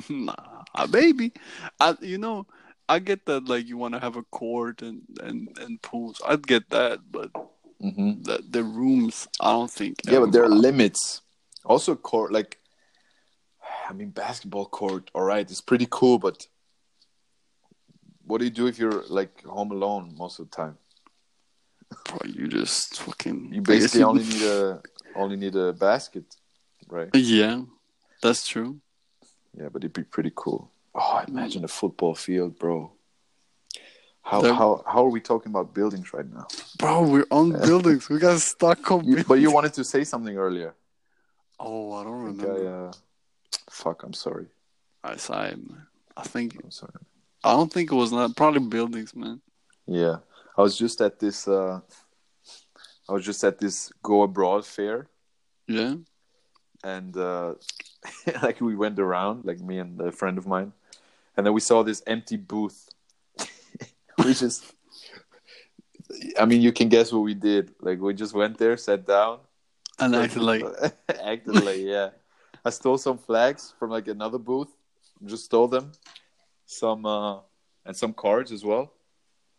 nah, 0.09 0.35
uh, 0.75 0.89
maybe. 0.91 1.33
I, 1.79 1.97
you 2.01 2.19
know, 2.19 2.47
I 2.89 2.99
get 2.99 3.27
that. 3.27 3.49
Like, 3.49 3.67
you 3.69 3.77
want 3.77 3.95
to 3.95 4.01
have 4.01 4.17
a 4.17 4.23
court 4.25 4.83
and 4.83 5.03
and 5.21 5.57
and 5.59 5.81
pools. 5.81 6.21
I'd 6.27 6.47
get 6.47 6.71
that, 6.71 7.01
but 7.11 7.31
hmm 7.81 8.23
the 8.23 8.43
the 8.49 8.63
rooms, 8.63 9.29
I 9.41 9.53
don't 9.53 9.71
think. 9.71 9.97
Yeah, 10.05 10.21
but 10.21 10.33
there 10.33 10.45
are 10.45 10.49
limits. 10.49 11.23
Also, 11.65 11.95
court 11.95 12.33
like, 12.33 12.59
I 13.89 13.93
mean, 13.93 14.11
basketball 14.11 14.67
court. 14.67 15.11
All 15.15 15.23
right, 15.23 15.49
it's 15.51 15.61
pretty 15.61 15.87
cool, 15.91 16.19
but 16.19 16.47
what 18.27 18.39
do 18.39 18.45
you 18.45 18.51
do 18.51 18.67
if 18.67 18.79
you're 18.79 19.05
like 19.09 19.43
home 19.45 19.71
alone 19.71 20.15
most 20.17 20.39
of 20.39 20.51
the 20.51 20.57
time? 20.57 20.79
Bro, 22.07 22.19
you 22.27 22.49
just 22.49 23.01
fucking. 23.01 23.53
You 23.53 23.63
basically 23.63 24.03
only 24.03 24.25
need 24.25 24.43
a 24.43 24.83
only 25.17 25.37
need 25.37 25.57
a 25.57 25.73
basket, 25.73 26.25
right? 26.89 27.11
Yeah, 27.15 27.63
that's 28.23 28.47
true. 28.47 28.81
Yeah, 29.59 29.69
but 29.73 29.83
it'd 29.83 29.93
be 29.93 30.03
pretty 30.03 30.33
cool. 30.35 30.71
Oh, 30.95 31.23
imagine 31.27 31.65
a 31.65 31.69
football 31.69 32.15
field, 32.15 32.59
bro. 32.59 32.93
How 34.25 34.41
There- 34.41 34.55
how 34.55 34.83
how 34.87 35.05
are 35.07 35.11
we 35.11 35.21
talking 35.21 35.51
about 35.53 35.75
buildings 35.75 36.13
right 36.15 36.27
now? 36.33 36.47
Bro, 36.79 37.09
we're 37.13 37.27
on 37.31 37.51
buildings. 37.53 38.09
We 38.09 38.19
got 38.19 38.41
stuck 38.41 38.91
on 38.91 39.01
You, 39.01 39.05
buildings. 39.05 39.29
but 39.29 39.35
you 39.41 39.51
wanted 39.53 39.75
to 39.75 39.85
say 39.85 40.03
something 40.05 40.37
earlier. 40.37 40.75
Oh, 41.61 41.93
I 41.93 42.05
don't 42.05 42.23
remember. 42.23 42.53
I, 42.53 42.89
uh, 42.89 42.93
fuck, 43.71 44.03
I'm 44.03 44.15
sorry. 44.15 44.47
I 45.05 45.11
man. 45.11 45.87
I 46.17 46.23
think 46.23 46.57
I'm 46.65 46.71
sorry. 46.71 47.03
I 47.43 47.53
don't 47.53 47.71
think 47.73 47.93
it 47.93 47.95
was 47.95 48.13
not 48.13 48.35
probably 48.35 48.61
buildings, 48.61 49.15
man. 49.15 49.41
Yeah, 49.87 50.17
I 50.57 50.63
was 50.63 50.79
just 50.79 51.01
at 51.03 51.19
this. 51.21 51.47
Uh, 51.47 51.81
I 53.09 53.13
was 53.13 53.25
just 53.25 53.45
at 53.45 53.59
this 53.59 53.93
go 54.03 54.23
abroad 54.23 54.65
fair, 54.65 55.07
Yeah. 55.69 55.97
and 56.83 57.15
uh, 57.17 57.55
like 58.43 58.63
we 58.63 58.75
went 58.75 58.99
around, 58.99 59.45
like 59.45 59.61
me 59.61 59.79
and 59.79 60.01
a 60.01 60.11
friend 60.11 60.39
of 60.39 60.47
mine, 60.47 60.73
and 61.37 61.45
then 61.45 61.53
we 61.53 61.61
saw 61.61 61.83
this 61.85 62.03
empty 62.07 62.39
booth. 62.39 62.89
We 64.19 64.35
just, 64.35 64.75
I 66.39 66.45
mean, 66.45 66.61
you 66.61 66.73
can 66.73 66.89
guess 66.89 67.13
what 67.13 67.21
we 67.21 67.35
did. 67.35 67.75
Like 67.81 68.01
we 68.01 68.15
just 68.15 68.35
went 68.35 68.59
there, 68.59 68.77
sat 68.77 69.07
down, 69.07 69.41
And 69.99 70.15
acted 70.15 70.43
like 70.43 70.65
acted 71.23 71.65
like 71.65 71.79
yeah. 71.81 72.11
I 72.65 72.71
stole 72.71 72.99
some 72.99 73.19
flags 73.19 73.75
from 73.79 73.91
like 73.91 74.09
another 74.09 74.39
booth. 74.39 74.73
Just 75.25 75.47
stole 75.47 75.69
them, 75.69 75.93
some 76.67 77.07
uh, 77.07 77.39
and 77.87 77.97
some 77.97 78.13
cards 78.13 78.53
as 78.53 78.65
well, 78.65 78.93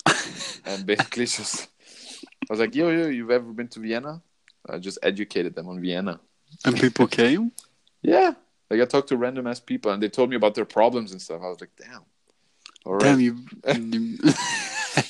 and 0.65 0.85
basically 0.85 1.25
just 1.25 1.69
I 2.49 2.53
was 2.53 2.59
like, 2.59 2.75
yo 2.75 2.89
yo, 2.89 3.07
you've 3.07 3.31
ever 3.31 3.51
been 3.51 3.67
to 3.69 3.79
Vienna? 3.79 4.21
I 4.67 4.77
just 4.79 4.99
educated 5.01 5.55
them 5.55 5.67
on 5.67 5.81
Vienna. 5.81 6.19
and 6.65 6.79
people 6.79 7.07
came. 7.07 7.51
Yeah, 8.01 8.33
like 8.69 8.81
I 8.81 8.85
talked 8.85 9.09
to 9.09 9.17
random 9.17 9.47
ass 9.47 9.59
people 9.59 9.91
and 9.91 10.03
they 10.03 10.09
told 10.09 10.29
me 10.29 10.35
about 10.35 10.53
their 10.53 10.65
problems 10.65 11.11
and 11.11 11.19
stuff. 11.19 11.41
I 11.41 11.47
was 11.47 11.59
like, 11.59 11.71
damn. 11.75 12.05
All 12.85 12.93
right. 12.93 13.01
Damn 13.03 13.19
you! 13.19 13.35
you 13.67 14.17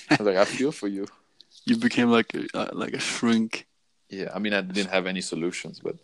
I 0.10 0.18
was 0.18 0.22
like, 0.22 0.38
I 0.38 0.46
feel 0.46 0.72
for 0.72 0.88
you. 0.88 1.06
you 1.66 1.78
became 1.78 2.10
like 2.10 2.34
a 2.34 2.46
uh, 2.58 2.70
like 2.74 2.94
a 2.94 3.00
shrink. 3.00 3.68
Yeah, 4.10 4.30
I 4.34 4.40
mean, 4.40 4.54
I 4.54 4.62
didn't 4.62 4.92
have 4.92 5.08
any 5.08 5.22
solutions, 5.22 5.80
but 5.84 5.96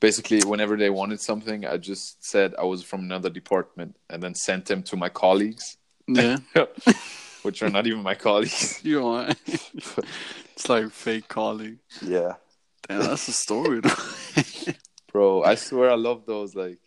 basically, 0.00 0.40
whenever 0.44 0.76
they 0.76 0.90
wanted 0.90 1.20
something, 1.20 1.64
I 1.66 1.76
just 1.76 2.24
said 2.24 2.54
I 2.58 2.64
was 2.64 2.82
from 2.82 3.00
another 3.00 3.30
department 3.30 3.96
and 4.10 4.22
then 4.22 4.34
sent 4.34 4.66
them 4.66 4.82
to 4.84 4.96
my 4.96 5.08
colleagues, 5.08 5.76
Yeah, 6.08 6.38
which 7.42 7.62
are 7.62 7.70
not 7.70 7.86
even 7.86 8.02
my 8.02 8.14
colleagues. 8.14 8.80
you 8.82 9.00
know. 9.00 9.28
it's 9.46 10.68
like 10.68 10.90
fake 10.90 11.28
colleague. 11.28 11.78
Yeah, 12.02 12.34
Damn, 12.88 13.00
that's 13.02 13.28
a 13.28 13.32
story. 13.32 13.82
bro, 15.12 15.42
I 15.44 15.54
swear 15.54 15.90
I 15.90 15.96
love 15.96 16.24
those. 16.26 16.54
Like, 16.54 16.80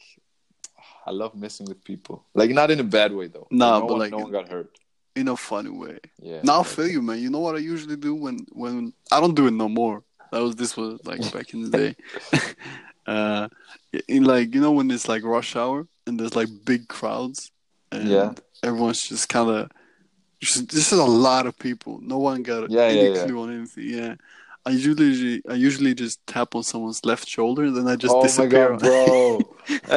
I 1.09 1.11
love 1.11 1.33
messing 1.35 1.65
with 1.65 1.83
people. 1.83 2.23
Like, 2.35 2.51
not 2.51 2.69
in 2.71 2.79
a 2.79 2.83
bad 2.97 3.11
way 3.13 3.27
though. 3.27 3.47
Nah, 3.49 3.79
no 3.79 3.87
but 3.87 3.89
one, 3.93 3.99
like- 3.99 4.11
no 4.11 4.17
one 4.25 4.31
got 4.31 4.47
hurt. 4.49 4.69
in 5.15 5.27
a 5.27 5.35
funny 5.35 5.71
way. 5.83 5.97
Yeah. 6.21 6.41
Now 6.43 6.59
I 6.61 6.63
feel 6.63 6.87
you, 6.95 7.01
man. 7.01 7.19
You 7.23 7.29
know 7.33 7.39
what 7.39 7.55
I 7.55 7.59
usually 7.73 7.95
do 8.07 8.13
when 8.23 8.35
when 8.63 8.93
I 9.11 9.19
don't 9.21 9.35
do 9.35 9.47
it 9.47 9.55
no 9.65 9.67
more. 9.81 9.97
That 10.31 10.41
was 10.45 10.55
this 10.55 10.77
was 10.77 10.91
like 11.11 11.21
back 11.33 11.47
in 11.53 11.59
the 11.65 11.71
day. 11.81 11.91
uh, 13.13 13.47
in 14.07 14.23
like 14.23 14.53
you 14.53 14.61
know 14.61 14.71
when 14.71 14.91
it's 14.91 15.07
like 15.09 15.23
rush 15.23 15.55
hour 15.55 15.87
and 16.05 16.19
there's 16.19 16.35
like 16.35 16.49
big 16.63 16.87
crowds 16.87 17.51
and 17.91 18.07
Yeah. 18.07 18.33
everyone's 18.63 19.01
just 19.01 19.27
kind 19.29 19.49
of. 19.49 19.69
This 20.41 20.91
is 20.93 20.99
a 20.99 21.03
lot 21.03 21.47
of 21.47 21.57
people. 21.59 21.99
No 22.01 22.17
one 22.19 22.43
got 22.43 22.69
Yeah, 22.69 22.83
any 22.83 23.01
yeah, 23.09 23.13
yeah. 23.15 23.25
clue 23.25 23.41
on 23.43 23.49
anything. 23.57 23.89
Yeah, 23.89 24.15
I 24.65 24.71
usually 24.71 25.41
I 25.49 25.53
usually 25.53 25.93
just 25.93 26.25
tap 26.27 26.55
on 26.55 26.63
someone's 26.63 27.03
left 27.05 27.27
shoulder 27.27 27.63
and 27.63 27.75
then 27.75 27.87
I 27.87 27.95
just 27.95 28.15
oh 28.15 28.23
my 28.23 28.45
disappear. 28.45 28.69
god, 28.69 28.79
bro! 28.79 29.55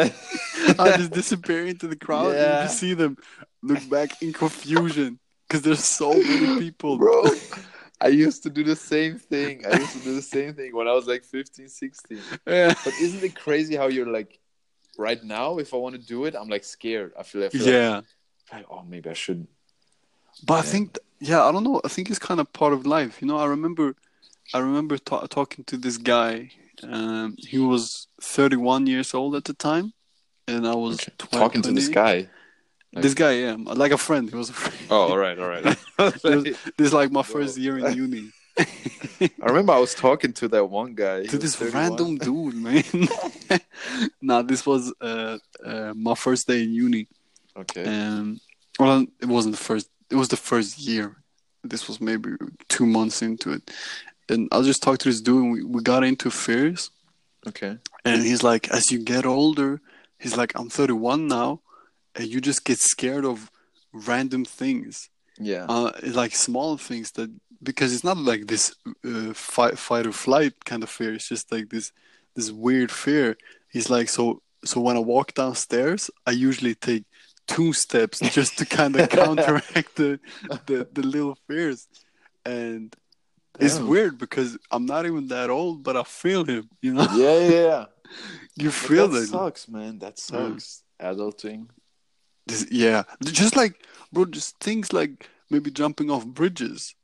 I 0.78 0.92
just 0.92 1.12
disappear 1.12 1.66
into 1.66 1.88
the 1.88 1.97
crowd 1.97 2.37
and 2.37 2.40
Yeah. 2.40 2.62
you 2.62 2.69
see 2.69 2.95
them 2.95 3.16
look 3.62 3.88
back 3.88 4.16
in 4.21 4.33
confusion 4.33 5.19
because 5.49 5.62
there's 5.62 5.85
so 5.85 6.23
many 6.23 6.49
people. 6.49 6.99
bro. 6.99 7.35
I 8.00 8.09
used 8.09 8.42
to 8.45 8.50
do 8.50 8.64
the 8.64 8.76
same 8.76 9.19
thing. 9.19 9.64
I 9.66 9.75
used 9.75 9.92
to 9.92 10.00
do 10.00 10.14
the 10.14 10.23
same 10.23 10.54
thing 10.54 10.75
when 10.75 10.88
I 10.88 10.92
was 10.92 11.07
like 11.07 11.25
15, 11.25 11.69
16. 11.69 12.25
Yeah. 12.47 12.75
But 12.85 12.95
isn't 12.99 13.23
it 13.23 13.35
crazy 13.37 13.76
how 13.76 13.88
you're 13.88 14.11
like, 14.11 14.38
right 14.99 15.23
now, 15.23 15.59
if 15.59 15.73
I 15.75 15.76
want 15.76 15.95
to 15.95 16.00
do 16.00 16.25
it, 16.25 16.35
I'm 16.35 16.49
like 16.49 16.64
scared. 16.64 17.12
I 17.19 17.23
feel, 17.23 17.45
I 17.45 17.49
feel 17.50 17.66
Yeah. 17.66 18.00
like, 18.52 18.66
oh, 18.71 18.83
maybe 18.83 19.09
I 19.11 19.14
shouldn't. 19.14 19.49
But 20.45 20.54
I 20.54 20.62
think, 20.62 20.99
yeah, 21.21 21.45
I 21.45 21.52
don't 21.52 21.64
know. 21.64 21.81
I 21.85 21.88
think 21.88 22.11
it's 22.11 22.19
kind 22.19 22.40
of 22.40 22.52
part 22.52 22.73
of 22.73 22.87
life. 22.87 23.21
You 23.23 23.28
know, 23.28 23.37
I 23.37 23.47
remember, 23.47 23.95
I 24.54 24.59
remember 24.59 24.99
ta- 24.99 25.26
talking 25.26 25.64
to 25.64 25.76
this 25.76 25.97
guy. 25.97 26.50
Um, 26.82 27.37
he 27.38 27.59
was 27.59 28.09
31 28.21 28.87
years 28.87 29.14
old 29.14 29.35
at 29.37 29.44
the 29.44 29.54
time, 29.54 29.92
and 30.49 30.66
I 30.66 30.75
was 30.75 30.99
20, 31.18 31.38
Talking 31.38 31.62
to 31.62 31.73
this 31.73 31.88
guy. 31.88 32.28
This 32.92 33.14
guy, 33.14 33.32
yeah, 33.32 33.56
like 33.59 33.92
a 33.92 33.99
friend. 33.99 34.28
He 34.28 34.37
was 34.37 34.50
a 34.50 34.52
friend. 34.52 34.76
Oh, 34.90 35.11
all 35.12 35.16
right, 35.16 35.38
all 35.38 35.49
right. 35.49 35.64
This 36.76 36.88
is 36.88 36.92
like 36.92 37.11
my 37.11 37.23
first 37.23 37.56
year 37.56 37.78
in 37.78 37.97
uni. 37.97 38.30
I 38.59 39.47
remember 39.47 39.73
I 39.73 39.78
was 39.78 39.94
talking 39.94 40.32
to 40.35 40.49
that 40.49 40.66
one 40.66 40.94
guy. 40.94 41.23
He 41.23 41.28
to 41.28 41.38
this 41.38 41.56
31. 41.56 41.82
random 41.82 42.18
dude, 42.18 42.54
man. 42.54 43.09
nah, 44.21 44.42
this 44.42 44.66
was 44.66 44.92
uh, 45.00 45.38
uh, 45.64 45.94
my 45.97 46.14
first 46.14 46.47
day 46.47 46.62
in 46.64 46.73
uni. 46.75 47.09
Okay. 47.56 47.85
Um, 47.85 48.40
well, 48.78 49.06
it 49.21 49.26
wasn't 49.26 49.54
the 49.54 49.62
first. 49.62 49.88
It 50.11 50.16
was 50.16 50.28
the 50.28 50.37
first 50.37 50.78
year. 50.78 51.16
This 51.64 51.88
was 51.88 52.00
maybe 52.00 52.30
two 52.68 52.85
months 52.85 53.23
into 53.23 53.52
it, 53.52 53.71
and 54.32 54.48
I 54.52 54.60
just 54.62 54.82
talked 54.82 55.02
to 55.02 55.08
this 55.08 55.20
dude. 55.20 55.42
And 55.44 55.52
we 55.52 55.60
we 55.74 55.82
got 55.82 56.02
into 56.04 56.30
fears. 56.30 56.90
Okay. 57.46 57.76
and 58.04 58.22
he's 58.22 58.42
like, 58.42 58.64
as 58.70 58.90
you 58.92 58.98
get 59.14 59.24
older, 59.26 59.80
he's 60.22 60.36
like, 60.36 60.52
I'm 60.58 60.68
31 60.70 61.26
now, 61.26 61.60
and 62.14 62.26
you 62.32 62.40
just 62.40 62.64
get 62.64 62.78
scared 62.78 63.24
of 63.24 63.50
random 63.92 64.44
things, 64.44 65.10
Yeah. 65.40 65.66
uh, 65.68 65.90
like 66.20 66.34
small 66.36 66.76
things 66.78 67.10
that 67.16 67.30
because 67.62 67.92
it's 67.94 68.04
not 68.04 68.16
like 68.30 68.46
this 68.46 68.74
uh, 69.04 69.32
fight, 69.34 69.76
fight 69.78 70.06
or 70.06 70.12
flight 70.12 70.54
kind 70.64 70.82
of 70.84 70.90
fear. 70.90 71.14
It's 71.14 71.28
just 71.28 71.50
like 71.52 71.68
this 71.70 71.92
this 72.36 72.50
weird 72.52 72.90
fear. 72.90 73.36
He's 73.74 73.90
like, 73.90 74.08
so 74.08 74.40
so 74.64 74.80
when 74.80 74.96
I 74.96 75.00
walk 75.00 75.34
downstairs, 75.34 76.10
I 76.24 76.30
usually 76.48 76.74
take 76.76 77.04
two 77.48 77.72
steps 77.72 78.20
just 78.36 78.56
to 78.58 78.64
kind 78.66 78.94
of 78.96 79.08
counteract 79.20 79.96
the, 79.96 80.20
the 80.68 80.86
the 80.96 81.02
little 81.14 81.36
fears, 81.48 81.88
and 82.44 82.94
it's 83.61 83.78
Damn. 83.78 83.88
weird 83.88 84.18
because 84.18 84.59
I'm 84.71 84.87
not 84.87 85.06
even 85.06 85.28
that 85.28 85.50
old, 85.50 85.82
but 85.82 85.97
I 85.97 86.02
feel 86.04 86.44
him. 86.44 86.68
You 86.80 86.94
know, 86.94 87.06
yeah, 87.14 87.38
yeah. 87.38 87.49
yeah. 87.50 87.85
you 88.56 88.68
But 88.68 88.75
feel 88.75 89.09
that 89.09 89.23
it. 89.23 89.26
sucks, 89.28 89.68
man. 89.68 89.99
That 89.99 90.18
sucks. 90.18 90.82
Adulting. 91.00 91.68
This- 92.47 92.66
yeah, 92.71 93.04
just 93.25 93.56
like 93.56 93.87
bro, 94.12 94.25
just 94.25 94.59
things 94.59 94.92
like 94.92 95.28
maybe 95.50 95.71
jumping 95.71 96.11
off 96.11 96.26
bridges, 96.26 96.94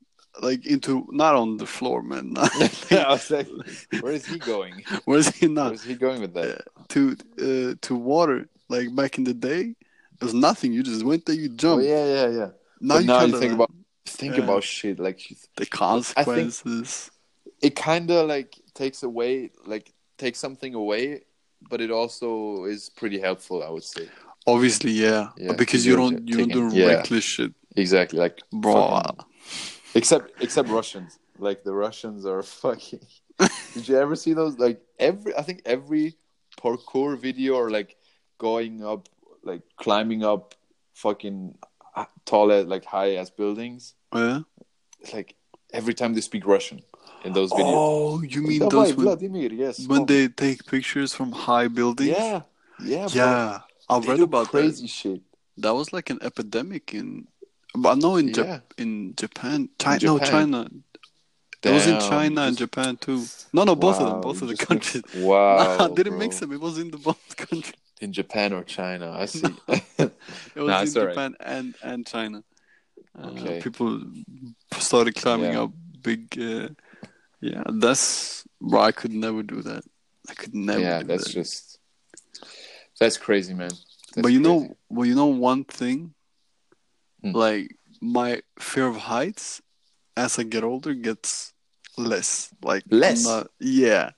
like 0.41 0.65
into 0.65 1.07
not 1.11 1.35
on 1.35 1.57
the 1.57 1.65
floor, 1.65 2.01
man. 2.03 2.33
I 2.37 3.05
was 3.09 3.29
like, 3.31 3.47
where 4.01 4.11
is 4.13 4.25
he 4.25 4.37
going? 4.39 4.83
Where's 5.05 5.29
he 5.29 5.47
not 5.47 5.73
is 5.73 5.83
he 5.83 5.95
going 5.95 6.21
with 6.21 6.33
that? 6.33 6.63
to 6.89 7.15
uh, 7.39 7.75
to 7.81 7.95
water? 7.95 8.49
Like 8.67 8.93
back 8.95 9.17
in 9.17 9.23
the 9.23 9.33
day, 9.33 9.75
there's 10.19 10.33
nothing. 10.33 10.73
You 10.73 10.83
just 10.83 11.03
went 11.03 11.25
there, 11.25 11.35
you 11.35 11.49
Oh 11.49 11.55
jump. 11.55 11.83
yeah, 11.83 12.05
yeah, 12.05 12.27
yeah. 12.27 12.49
Now 12.81 12.95
But 12.95 12.99
you, 13.01 13.07
now 13.07 13.23
you 13.23 13.39
think 13.39 13.53
about 13.53 13.71
think 14.09 14.35
Yeah. 14.37 14.43
about 14.43 14.63
shit 14.63 14.99
like 14.99 15.19
the 15.55 15.65
consequences. 15.65 17.11
it 17.61 17.75
kind 17.75 18.09
of 18.11 18.27
like 18.27 18.55
takes 18.73 19.03
away 19.03 19.51
like 19.65 19.93
takes 20.17 20.39
something 20.39 20.73
away, 20.75 21.21
but 21.69 21.81
it 21.81 21.91
also 21.91 22.65
is 22.65 22.89
pretty 22.89 23.19
helpful. 23.19 23.63
I 23.63 23.69
would 23.69 23.83
say 23.83 24.07
Obviously, 24.47 24.91
yeah, 24.91 25.29
Yeah, 25.37 25.53
because 25.53 25.85
you're 25.85 25.97
don't 25.97 26.27
you 26.27 26.37
don't 26.37 26.51
do 26.73 26.87
reckless 26.87 27.23
shit, 27.23 27.53
exactly 27.75 28.17
like 28.19 28.39
bro. 28.51 28.73
fucking- 28.73 29.25
except 29.95 30.41
except 30.41 30.69
Russians. 30.69 31.19
Like 31.37 31.63
the 31.63 31.73
Russians 31.73 32.25
are 32.25 32.43
fucking. 32.63 33.01
Did 33.73 33.87
you 33.87 33.97
ever 33.97 34.15
see 34.15 34.33
those? 34.33 34.57
Like 34.57 34.81
every, 34.97 35.31
I 35.35 35.41
think 35.43 35.61
every 35.65 36.17
parkour 36.61 37.17
video 37.17 37.55
or 37.55 37.69
like 37.69 37.95
going 38.37 38.83
up, 38.83 39.07
like 39.43 39.61
climbing 39.77 40.23
up, 40.23 40.55
fucking 40.95 41.55
tall 42.25 42.47
like 42.63 42.85
high 42.85 43.15
as 43.15 43.29
buildings. 43.29 43.93
Yeah. 44.13 44.41
It's 45.01 45.13
like 45.13 45.35
every 45.71 45.93
time 45.93 46.13
they 46.13 46.21
speak 46.21 46.45
Russian 46.45 46.81
in 47.23 47.33
those 47.33 47.51
videos. 47.51 47.63
Oh, 47.65 48.21
you 48.21 48.41
mean 48.41 48.59
those 48.69 48.95
when, 48.95 49.05
Vladimir? 49.05 49.51
Yes. 49.53 49.87
When 49.87 50.01
oh. 50.01 50.05
they 50.05 50.27
take 50.27 50.65
pictures 50.65 51.13
from 51.13 51.31
high 51.31 51.67
buildings. 51.67 52.09
Yeah. 52.09 52.41
Yeah. 52.83 53.07
Yeah. 53.11 53.59
Bro. 53.87 53.97
I 53.97 53.99
they 53.99 54.07
read 54.07 54.19
about 54.21 54.47
crazy 54.49 54.83
that. 54.83 54.87
shit. 54.87 55.21
That 55.57 55.73
was 55.73 55.91
like 55.91 56.09
an 56.09 56.19
epidemic 56.21 56.93
in, 56.93 57.27
but 57.75 57.97
no, 57.97 58.15
in 58.15 58.29
yeah. 58.29 58.33
Jap- 58.33 58.61
in 58.77 59.13
Japan, 59.15 59.69
China, 59.77 59.93
in 59.95 59.99
Japan. 59.99 60.19
no 60.51 60.63
China. 60.63 60.69
Damn, 61.61 61.71
it 61.71 61.75
was 61.75 61.87
in 61.87 61.99
China 61.99 62.41
and 62.43 62.57
Japan 62.57 62.95
too. 62.95 63.25
No, 63.51 63.65
no, 63.65 63.75
both 63.75 63.99
wow, 63.99 64.05
of 64.05 64.11
them, 64.11 64.21
both 64.21 64.41
of 64.41 64.47
the 64.47 64.55
countries. 64.55 65.03
Wow, 65.17 65.77
I 65.77 65.87
didn't 65.89 66.13
bro. 66.13 66.19
mix 66.19 66.39
them. 66.39 66.53
It 66.53 66.61
was 66.61 66.77
in 66.77 66.91
the 66.91 66.97
both 66.97 67.35
countries 67.35 67.73
in 67.99 68.13
Japan 68.13 68.53
or 68.53 68.63
China. 68.63 69.11
I 69.11 69.25
see. 69.33 69.43
It 70.55 70.61
was 70.61 70.67
Nah, 70.67 70.81
in. 70.81 70.91
Japan 70.93 71.35
and 71.39 71.75
and 71.83 72.05
China. 72.07 72.43
Uh, 73.17 73.27
Okay. 73.29 73.59
People 73.61 74.01
started 74.77 75.15
climbing 75.15 75.53
Yeah. 75.53 75.63
up 75.63 75.71
big. 76.01 76.21
Uh, 76.39 76.69
yeah, 77.41 77.63
that's. 77.73 78.43
Bro, 78.61 78.81
I 78.81 78.91
could 78.91 79.13
never 79.13 79.43
do 79.43 79.61
that. 79.61 79.83
I 80.29 80.33
could 80.33 80.53
never. 80.53 80.79
yeah, 80.81 81.01
that's 81.03 81.25
that. 81.25 81.33
just 81.33 81.79
that's 82.99 83.17
crazy, 83.17 83.53
man. 83.53 83.71
That's 84.13 84.21
but 84.23 84.31
you 84.31 84.39
know, 84.39 84.75
well, 84.89 85.05
you 85.05 85.15
know 85.15 85.27
one 85.27 85.63
thing. 85.63 86.13
Hmm. 87.23 87.31
Like 87.31 87.75
my 88.01 88.41
fear 88.59 88.87
of 88.87 88.95
heights, 88.95 89.61
as 90.15 90.39
I 90.39 90.43
get 90.43 90.63
older, 90.63 90.93
gets 90.93 91.53
less. 91.97 92.49
Like 92.63 92.83
Less? 92.89 93.23
not- 93.25 93.47
yeah. 93.59 94.11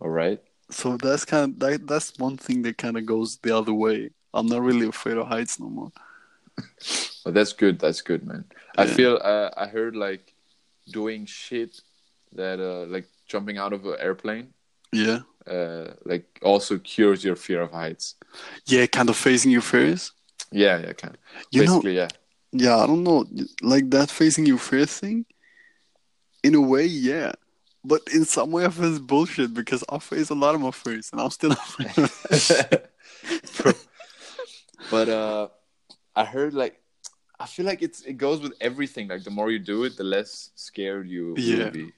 All 0.00 0.10
right. 0.10 0.40
So 0.74 0.96
that's 0.96 1.24
kind 1.24 1.52
of 1.52 1.58
that, 1.60 1.86
that's 1.86 2.18
one 2.18 2.36
thing 2.36 2.62
that 2.62 2.76
kind 2.78 2.96
of 2.96 3.06
goes 3.06 3.36
the 3.38 3.56
other 3.56 3.72
way. 3.72 4.10
I'm 4.32 4.46
not 4.46 4.62
really 4.62 4.88
afraid 4.88 5.16
of 5.16 5.28
heights 5.28 5.60
no 5.60 5.68
more. 5.70 5.92
Well, 7.24 7.32
that's 7.32 7.52
good. 7.52 7.78
That's 7.78 8.02
good, 8.02 8.26
man. 8.26 8.44
I 8.76 8.86
feel 8.86 9.18
uh, 9.22 9.50
I 9.56 9.66
heard 9.66 9.94
like 9.96 10.34
doing 10.90 11.26
shit 11.26 11.80
that 12.32 12.58
uh, 12.60 12.86
like 12.90 13.06
jumping 13.26 13.58
out 13.58 13.72
of 13.72 13.86
an 13.86 13.96
airplane 14.00 14.52
Yeah. 14.92 15.20
uh, 15.46 15.94
like 16.04 16.26
also 16.42 16.78
cures 16.78 17.24
your 17.24 17.36
fear 17.36 17.62
of 17.62 17.70
heights. 17.70 18.16
Yeah, 18.66 18.86
kind 18.86 19.08
of 19.08 19.16
facing 19.16 19.52
your 19.52 19.62
fears. 19.62 20.12
Yeah, 20.50 20.78
yeah, 20.78 20.92
kind. 20.92 21.16
You 21.50 21.64
know, 21.64 21.82
yeah. 21.82 22.08
yeah, 22.52 22.76
I 22.76 22.86
don't 22.86 23.02
know, 23.04 23.24
like 23.62 23.90
that 23.90 24.10
facing 24.10 24.46
your 24.46 24.58
fear 24.58 24.86
thing. 24.86 25.24
In 26.42 26.54
a 26.54 26.60
way, 26.60 26.84
yeah, 26.84 27.32
but 27.84 28.00
in 28.12 28.24
some 28.24 28.50
way, 28.50 28.64
I 28.64 28.70
feel 28.70 28.90
it's 28.90 28.98
bullshit 28.98 29.52
because 29.54 29.84
I 29.88 29.98
face 29.98 30.30
a 30.30 30.34
lot 30.34 30.54
of 30.54 30.60
my 30.60 30.70
and 31.12 31.20
I'm 31.20 31.30
still 31.30 31.52
afraid. 31.52 31.94
Bro. 33.62 33.72
but 34.90 35.08
uh 35.08 35.48
I 36.16 36.24
heard 36.24 36.54
like 36.54 36.80
I 37.38 37.46
feel 37.46 37.66
like 37.66 37.82
it's 37.82 38.00
it 38.02 38.14
goes 38.14 38.40
with 38.40 38.52
everything. 38.60 39.08
Like 39.08 39.24
the 39.24 39.30
more 39.30 39.50
you 39.50 39.58
do 39.58 39.84
it, 39.84 39.96
the 39.96 40.04
less 40.04 40.50
scared 40.54 41.08
you 41.08 41.34
Yeah. 41.36 41.64
will 41.64 41.70
be. 41.70 41.92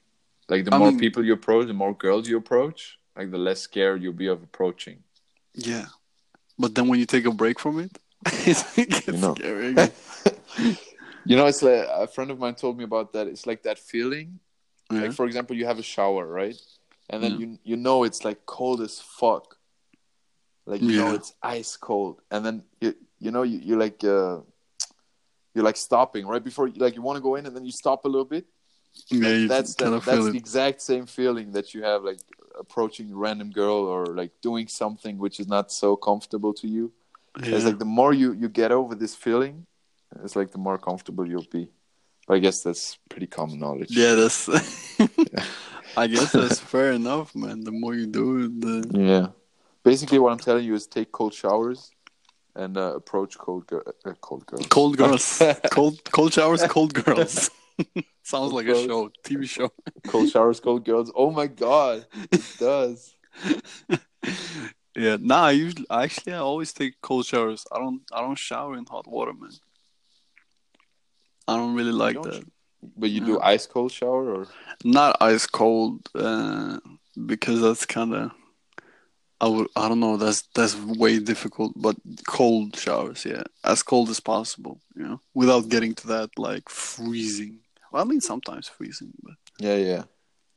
Like 0.49 0.64
the 0.64 0.75
I 0.75 0.79
more 0.79 0.88
mean- 0.90 0.99
people 1.01 1.25
you 1.25 1.33
approach, 1.35 1.66
the 1.66 1.75
more 1.75 1.94
girls 1.94 2.29
you 2.29 2.37
approach, 2.37 2.99
like 3.16 3.31
the 3.31 3.38
less 3.38 3.61
scared 3.61 4.03
you'll 4.03 4.12
be 4.12 4.29
of 4.29 4.42
approaching. 4.42 4.99
yeah, 5.55 5.87
but 6.59 6.75
then 6.75 6.87
when 6.88 6.99
you 7.01 7.07
take 7.07 7.27
a 7.27 7.33
break 7.33 7.59
from 7.59 7.81
it, 7.81 7.92
it 8.27 8.88
gets 8.90 9.07
You 9.09 9.14
know. 9.14 9.35
scary. 9.35 9.75
You 11.25 11.37
know, 11.37 11.46
it's 11.46 11.61
like 11.62 11.87
a 11.90 12.07
friend 12.07 12.31
of 12.31 12.38
mine 12.38 12.55
told 12.55 12.79
me 12.79 12.85
about 12.85 13.12
that. 13.14 13.27
It's 13.27 13.46
like 13.46 13.62
that 13.64 13.79
feeling. 13.79 14.38
Yeah. 14.90 15.01
Like 15.03 15.12
for 15.12 15.27
example, 15.27 15.57
you 15.57 15.66
have 15.66 15.79
a 15.79 15.83
shower, 15.83 16.27
right? 16.27 16.57
And 17.11 17.22
then 17.22 17.33
Yeah. 17.33 17.38
you 17.38 17.59
you 17.64 17.77
know 17.77 18.05
it's 18.05 18.25
like 18.25 18.46
cold 18.46 18.81
as 18.81 19.01
fuck. 19.01 19.57
Like 20.66 20.83
you 20.83 20.96
know 20.96 21.14
it's 21.14 21.33
ice 21.42 21.77
cold, 21.77 22.20
and 22.31 22.44
then 22.44 22.64
you 22.81 22.94
you 23.18 23.31
know 23.31 23.42
you 23.44 23.59
you 23.59 23.77
like 23.77 24.03
uh 24.03 24.40
you're 25.55 25.64
like 25.64 25.77
stopping 25.77 26.27
right 26.27 26.42
before 26.42 26.68
like 26.77 26.94
you 26.96 27.03
want 27.03 27.16
to 27.16 27.22
go 27.22 27.37
in, 27.37 27.46
and 27.46 27.55
then 27.57 27.64
you 27.64 27.72
stop 27.72 28.05
a 28.05 28.09
little 28.09 28.25
bit. 28.37 28.44
yeah, 29.09 29.46
that's 29.46 29.75
that, 29.77 29.90
that's 30.05 30.25
the 30.25 30.35
it. 30.35 30.35
exact 30.35 30.81
same 30.83 31.07
feeling 31.07 31.53
that 31.53 31.72
you 31.75 31.83
have 31.85 32.03
like 32.03 32.18
approaching 32.59 33.12
a 33.12 33.16
random 33.16 33.51
girl 33.51 33.77
or 33.94 34.07
like 34.07 34.33
doing 34.40 34.66
something 34.68 35.18
which 35.18 35.38
is 35.38 35.46
not 35.46 35.70
so 35.70 35.94
comfortable 35.96 36.53
to 36.55 36.66
you. 36.66 36.92
Yeah. 37.42 37.55
It's 37.57 37.64
like 37.64 37.79
the 37.79 37.85
more 38.01 38.12
you 38.14 38.33
you 38.33 38.49
get 38.49 38.72
over 38.72 38.94
this 38.94 39.14
feeling, 39.14 39.66
it's 40.25 40.35
like 40.35 40.51
the 40.51 40.59
more 40.59 40.79
comfortable 40.79 41.25
you'll 41.31 41.51
be. 41.61 41.68
But 42.27 42.35
I 42.35 42.39
guess 42.41 42.62
that's 42.62 42.99
pretty 43.09 43.27
common 43.27 43.59
knowledge. 43.61 43.91
yeah, 43.91 44.15
that's. 44.15 44.49
I 45.97 46.07
guess 46.09 46.33
that's 46.33 46.59
fair 46.73 46.93
enough, 46.93 47.35
man. 47.35 47.61
The 47.61 47.73
more 47.73 47.95
you 47.95 48.07
do 48.07 48.45
it, 48.45 48.61
the 48.61 48.99
Yeah. 48.99 49.29
Basically, 49.85 50.19
what 50.19 50.33
I'm 50.33 50.39
telling 50.39 50.65
you 50.65 50.75
is 50.75 50.87
take 50.87 51.12
cold 51.12 51.33
showers 51.33 51.93
and 52.57 52.77
uh, 52.77 52.97
approach 52.97 53.39
cold 53.39 53.67
gir- 53.69 53.85
uh, 54.05 54.12
cold 54.21 54.45
girls. 54.47 54.67
cold 54.67 54.97
girls, 54.97 55.43
cold 55.71 56.03
cold 56.11 56.33
showers, 56.33 56.62
cold 56.65 56.93
girls. 56.93 57.51
Sounds 58.25 58.53
like 58.53 58.67
a 58.67 58.75
show, 58.75 59.11
TV 59.23 59.49
show. 59.49 59.71
cold 60.09 60.29
showers, 60.29 60.59
cold 60.59 60.85
girls. 60.85 61.12
Oh 61.15 61.31
my 61.31 61.47
god, 61.47 62.07
it 62.33 62.45
does. 62.59 63.15
Yeah, 64.97 65.19
nah. 65.21 65.45
I 65.47 65.51
usually, 65.53 65.87
actually, 65.91 66.33
I 66.33 66.39
always 66.39 66.73
take 66.73 67.01
cold 67.03 67.27
showers. 67.27 67.67
I 67.71 67.79
don't, 67.79 68.01
I 68.12 68.23
don't 68.23 68.39
shower 68.39 68.77
in 68.77 68.87
hot 68.87 69.07
water, 69.07 69.35
man. 69.35 69.51
I 71.48 71.56
don't 71.56 71.74
really 71.74 71.92
like 71.92 72.14
don't 72.14 72.30
that. 72.30 72.44
But 72.96 73.11
you 73.11 73.20
do 73.20 73.40
ice 73.40 73.66
cold 73.66 73.92
shower 73.92 74.35
or 74.35 74.46
Not 74.85 75.16
ice 75.20 75.46
cold, 75.46 76.09
uh, 76.14 76.78
because 77.26 77.61
that's 77.61 77.87
kind 77.87 78.14
of. 78.14 78.32
I 79.38 79.48
would, 79.48 79.68
I 79.76 79.88
don't 79.88 80.00
know. 80.00 80.16
That's 80.16 80.42
that's 80.54 80.74
way 80.76 81.18
difficult. 81.18 81.72
But 81.76 81.96
cold 82.26 82.76
showers, 82.76 83.24
yeah, 83.24 83.42
as 83.64 83.82
cold 83.82 84.09
as 84.09 84.20
possible, 84.20 84.80
you 84.94 85.02
know, 85.02 85.20
without 85.35 85.68
getting 85.68 85.94
to 85.96 86.06
that 86.09 86.30
like 86.38 86.68
freezing. 86.68 87.59
Well, 87.92 88.02
I 88.02 88.06
mean, 88.06 88.20
sometimes 88.20 88.68
freezing, 88.68 89.12
but 89.22 89.35
yeah, 89.59 89.76
yeah. 89.76 90.04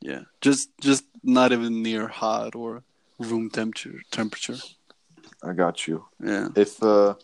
yeah, 0.00 0.22
just 0.40 0.70
just 0.80 1.04
not 1.22 1.52
even 1.52 1.82
near 1.82 2.08
hot 2.08 2.54
or 2.54 2.82
room 3.18 3.50
temperature. 3.50 4.00
Temperature, 4.10 4.56
I 5.42 5.52
got 5.52 5.86
you. 5.86 6.06
yeah. 6.24 6.48
If 6.56 6.82
uh, 6.82 7.14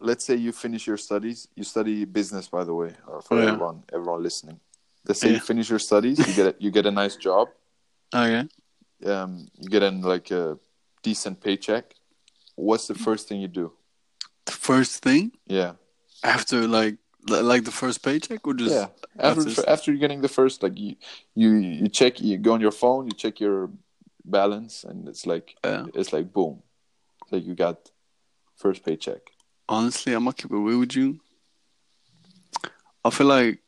let's 0.00 0.24
say 0.24 0.34
you 0.36 0.52
finish 0.52 0.86
your 0.86 0.96
studies, 0.96 1.48
you 1.54 1.64
study 1.64 2.04
business, 2.04 2.48
by 2.48 2.64
the 2.64 2.74
way, 2.74 2.94
uh, 3.10 3.20
for 3.20 3.36
Yeah. 3.38 3.48
everyone, 3.48 3.82
everyone 3.92 4.22
listening. 4.22 4.60
Let's 5.06 5.20
say 5.20 5.32
you 5.32 5.40
finish 5.40 5.70
your 5.70 5.78
studies, 5.78 6.18
you 6.18 6.34
get 6.34 6.46
a, 6.46 6.54
you 6.58 6.70
get 6.70 6.86
a 6.86 6.90
nice 6.90 7.16
job, 7.16 7.48
Okay. 8.14 8.48
um, 9.06 9.48
you 9.58 9.68
get 9.68 9.82
in 9.82 10.02
like 10.02 10.30
a 10.30 10.58
decent 11.02 11.40
paycheck. 11.40 11.94
What's 12.56 12.86
the 12.88 12.94
first 12.94 13.28
thing 13.28 13.40
you 13.40 13.48
do? 13.48 13.72
The 14.46 14.52
first 14.52 15.02
thing 15.02 15.32
Yeah, 15.46 15.72
after 16.22 16.66
like 16.66 16.96
like 17.28 17.64
the 17.64 17.70
first 17.72 18.02
paycheck 18.02 18.46
or 18.46 18.54
just 18.54 18.74
yeah. 18.74 18.88
After 19.18 19.48
After- 19.50 19.68
after 19.68 19.90
you're 19.92 20.00
getting 20.00 20.22
the 20.22 20.28
first, 20.28 20.62
like 20.62 20.78
you 20.78 20.96
you 21.34 21.50
you 21.80 21.88
check, 21.88 22.20
you 22.20 22.38
go 22.38 22.52
on 22.54 22.60
your 22.60 22.72
phone, 22.82 23.06
you 23.06 23.12
check 23.12 23.40
your 23.40 23.70
balance, 24.24 24.84
and 24.88 25.08
it's 25.08 25.26
like 25.26 25.56
Yeah. 25.64 25.86
it's 25.94 26.12
like 26.12 26.32
boom, 26.32 26.62
like 27.30 27.44
you 27.48 27.54
got 27.54 27.90
first 28.56 28.82
paycheck. 28.84 29.22
Honestly, 29.68 30.12
I'm 30.12 30.24
gonna 30.24 30.34
keep 30.34 30.50
it 30.50 30.56
real 30.56 30.80
with 30.80 30.94
you. 30.96 31.20
I 33.04 33.10
feel 33.10 33.26
like 33.26 33.60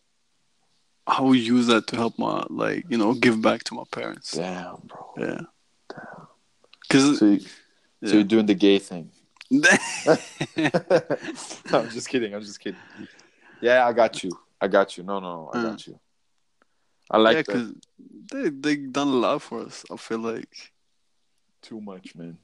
I 1.06 1.20
will 1.22 1.34
use 1.34 1.66
that 1.68 1.86
to 1.88 1.96
help 1.96 2.18
my 2.18 2.44
like 2.50 2.84
you 2.88 2.98
know 2.98 3.14
give 3.14 3.40
back 3.40 3.64
to 3.64 3.74
my 3.74 3.84
parents. 3.90 4.32
Damn, 4.32 4.76
bro. 4.86 5.14
Yeah. 5.18 5.40
Damn. 5.88 6.26
Cause 6.88 7.18
So, 7.18 7.26
you, 7.26 7.40
so 7.40 7.48
Yeah. 8.02 8.12
you're 8.14 8.24
doing 8.24 8.46
the 8.46 8.54
gay 8.54 8.78
thing. 8.78 9.10
I'm 11.72 11.88
just 11.90 12.08
kidding. 12.08 12.34
I'm 12.34 12.42
just 12.42 12.60
kidding. 12.60 12.80
Yeah, 13.60 13.86
I 13.86 13.92
got 13.92 14.22
you. 14.22 14.30
I 14.60 14.68
got 14.68 14.96
you. 14.96 15.04
No, 15.04 15.20
no, 15.20 15.44
no. 15.44 15.50
I 15.52 15.58
Uh. 15.58 15.62
got 15.70 15.86
you. 15.86 15.98
I 17.10 17.18
like 17.18 17.36
yeah, 17.36 17.42
that 17.42 17.52
cause 17.52 17.72
they 18.32 18.48
they 18.50 18.76
done 18.76 19.08
a 19.08 19.16
lot 19.16 19.42
for 19.42 19.60
us. 19.62 19.84
I 19.90 19.96
feel 19.96 20.18
like. 20.20 20.72
too 21.62 21.80
much, 21.80 22.14
man. 22.14 22.38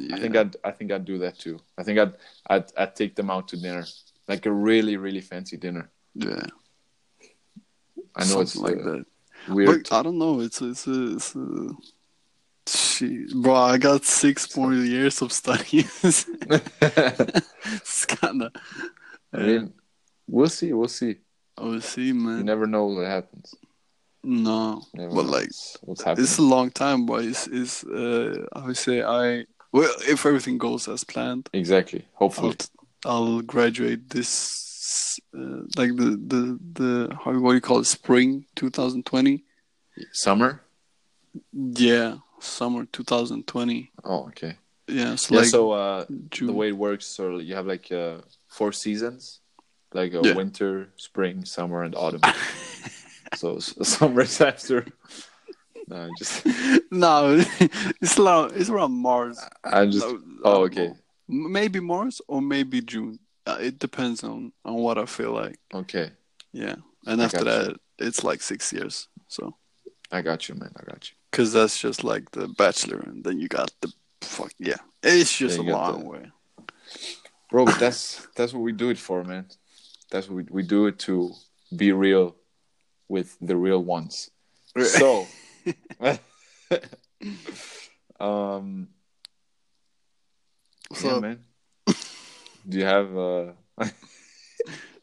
Yeah. 0.00 0.14
I 0.14 0.20
think 0.20 0.36
I'd 0.36 0.56
I 0.64 0.70
think 0.70 0.92
I'd 0.92 1.04
do 1.04 1.18
that 1.18 1.38
too. 1.38 1.58
I 1.76 1.82
think 1.82 1.98
I'd 1.98 2.12
I'd 2.48 2.64
I'd 2.76 2.94
take 2.94 3.16
them 3.16 3.30
out 3.30 3.48
to 3.48 3.56
dinner, 3.56 3.84
like 4.28 4.46
a 4.46 4.52
really 4.52 4.96
really 4.96 5.20
fancy 5.20 5.56
dinner. 5.56 5.90
yeah. 6.14 6.46
I 8.16 8.24
know 8.26 8.40
it's 8.40 8.56
like 8.56 8.78
uh, 8.78 8.82
that. 8.82 9.04
weird. 9.48 9.86
But 9.88 9.96
I 9.96 10.02
don't 10.02 10.18
know. 10.18 10.40
It's 10.40 10.60
it's 10.62 10.86
a, 10.86 11.14
it's 11.14 11.34
a 11.36 11.70
shit, 12.66 13.32
bro. 13.42 13.54
I 13.54 13.78
got 13.78 14.04
six 14.04 14.56
more 14.56 14.72
years 14.72 15.22
of 15.22 15.32
studies. 15.32 16.26
it's 16.50 18.04
kind 18.06 18.42
of. 18.42 18.52
I 19.32 19.38
mean, 19.38 19.72
we'll 20.26 20.48
see. 20.48 20.72
We'll 20.72 20.88
see. 20.88 21.16
We'll 21.60 21.80
see, 21.80 22.12
man. 22.12 22.38
You 22.38 22.44
never 22.44 22.66
know 22.66 22.86
what 22.86 23.06
happens. 23.06 23.54
no, 24.24 24.82
Never 24.94 25.14
but 25.14 25.26
like 25.26 25.50
what's 25.82 26.02
happening. 26.02 26.24
it's 26.24 26.38
a 26.38 26.42
long 26.42 26.70
time, 26.70 27.06
but 27.06 27.24
it's, 27.24 27.46
it's 27.46 27.84
uh, 27.84 28.46
I 28.52 28.66
would 28.66 28.76
say 28.76 29.02
I 29.02 29.44
well 29.72 29.92
if 30.08 30.24
everything 30.26 30.58
goes 30.58 30.88
as 30.88 31.04
planned, 31.04 31.48
exactly. 31.52 32.04
I'll 32.14 32.28
Hopefully, 32.28 32.56
I'll 33.04 33.40
graduate 33.42 34.10
this 34.10 35.20
uh, 35.36 35.62
like 35.76 35.96
the 35.96 36.16
the 36.32 36.58
the 36.74 37.16
how 37.24 37.32
what 37.38 37.50
do 37.50 37.54
you 37.56 37.60
call 37.60 37.80
it 37.80 37.86
spring 37.86 38.46
2020. 38.56 39.44
summer. 40.12 40.62
Yeah, 41.52 42.18
summer 42.40 42.86
2020. 42.86 43.92
Oh, 44.04 44.26
okay. 44.28 44.56
Yeah, 44.86 45.16
so 45.16 45.34
Yeah. 45.34 45.40
like 45.40 45.50
so 45.50 45.72
uh, 45.72 46.04
the 46.40 46.52
way 46.52 46.68
it 46.68 46.76
works, 46.76 47.06
so 47.06 47.38
you 47.38 47.54
have 47.54 47.66
like 47.66 47.92
uh, 47.92 48.18
four 48.48 48.72
seasons, 48.72 49.40
like 49.92 50.14
a 50.14 50.22
Yeah. 50.24 50.34
winter, 50.34 50.88
spring, 50.96 51.44
summer, 51.44 51.82
and 51.82 51.94
autumn. 51.94 52.22
so 53.34 53.58
summer 53.58 54.22
is 54.22 54.40
after. 54.50 54.86
No, 55.88 56.10
just 56.18 56.46
no, 56.90 57.42
it's 58.00 58.18
around 58.18 58.52
it's 58.56 58.70
around 58.70 58.92
Mars. 58.92 59.38
I 59.64 59.86
just. 59.86 60.06
Oh, 60.44 60.64
okay. 60.64 60.92
Maybe 61.28 61.80
Mars 61.80 62.20
or 62.28 62.40
maybe 62.42 62.80
June. 62.80 63.18
Uh, 63.46 63.58
it 63.60 63.78
depends 63.78 64.22
on 64.24 64.52
on 64.64 64.74
what 64.74 64.98
I 64.98 65.06
feel 65.06 65.32
like. 65.32 65.58
okay. 65.74 66.10
Yeah, 66.52 66.76
and 67.06 67.20
I 67.20 67.24
after 67.26 67.44
got 67.44 67.46
you. 67.46 67.64
that, 67.72 67.80
it's 67.98 68.24
like 68.24 68.40
six 68.42 68.72
years. 68.72 69.08
So, 69.28 69.54
I 70.10 70.22
got 70.22 70.48
you, 70.48 70.54
man. 70.54 70.72
I 70.76 70.82
got 70.84 71.08
you. 71.10 71.14
because 71.30 71.52
that's 71.52 71.78
just 71.78 72.02
like 72.04 72.30
the 72.32 72.48
Bachelor, 72.48 73.00
and 73.00 73.22
then 73.24 73.38
you 73.38 73.48
got 73.48 73.70
the 73.80 73.92
fuck. 74.22 74.52
Yeah, 74.58 74.76
it's 75.02 75.36
just 75.36 75.58
Yeah, 75.58 75.72
a 75.72 75.76
long 75.76 76.00
the- 76.04 76.08
way. 76.10 76.30
bro 77.50 77.64
but 77.64 77.78
that's 77.78 78.26
that's 78.36 78.52
what 78.52 78.62
we 78.62 78.72
do 78.72 78.88
it 78.90 78.98
for 78.98 79.24
man 79.24 79.44
that's 80.10 80.26
what 80.28 80.36
we, 80.36 80.44
we 80.50 80.62
do 80.62 80.86
it 80.86 80.98
to 80.98 81.32
be 81.76 81.92
real 81.92 82.34
with 83.08 83.36
the 83.40 83.56
real 83.56 83.82
ones 83.84 84.30
so 85.00 85.26
um 88.20 88.88
So 90.94 91.14
yeah, 91.14 91.20
man 91.20 91.44
do 92.68 92.78
you 92.78 92.84
have 92.84 93.16
uh 93.16 93.52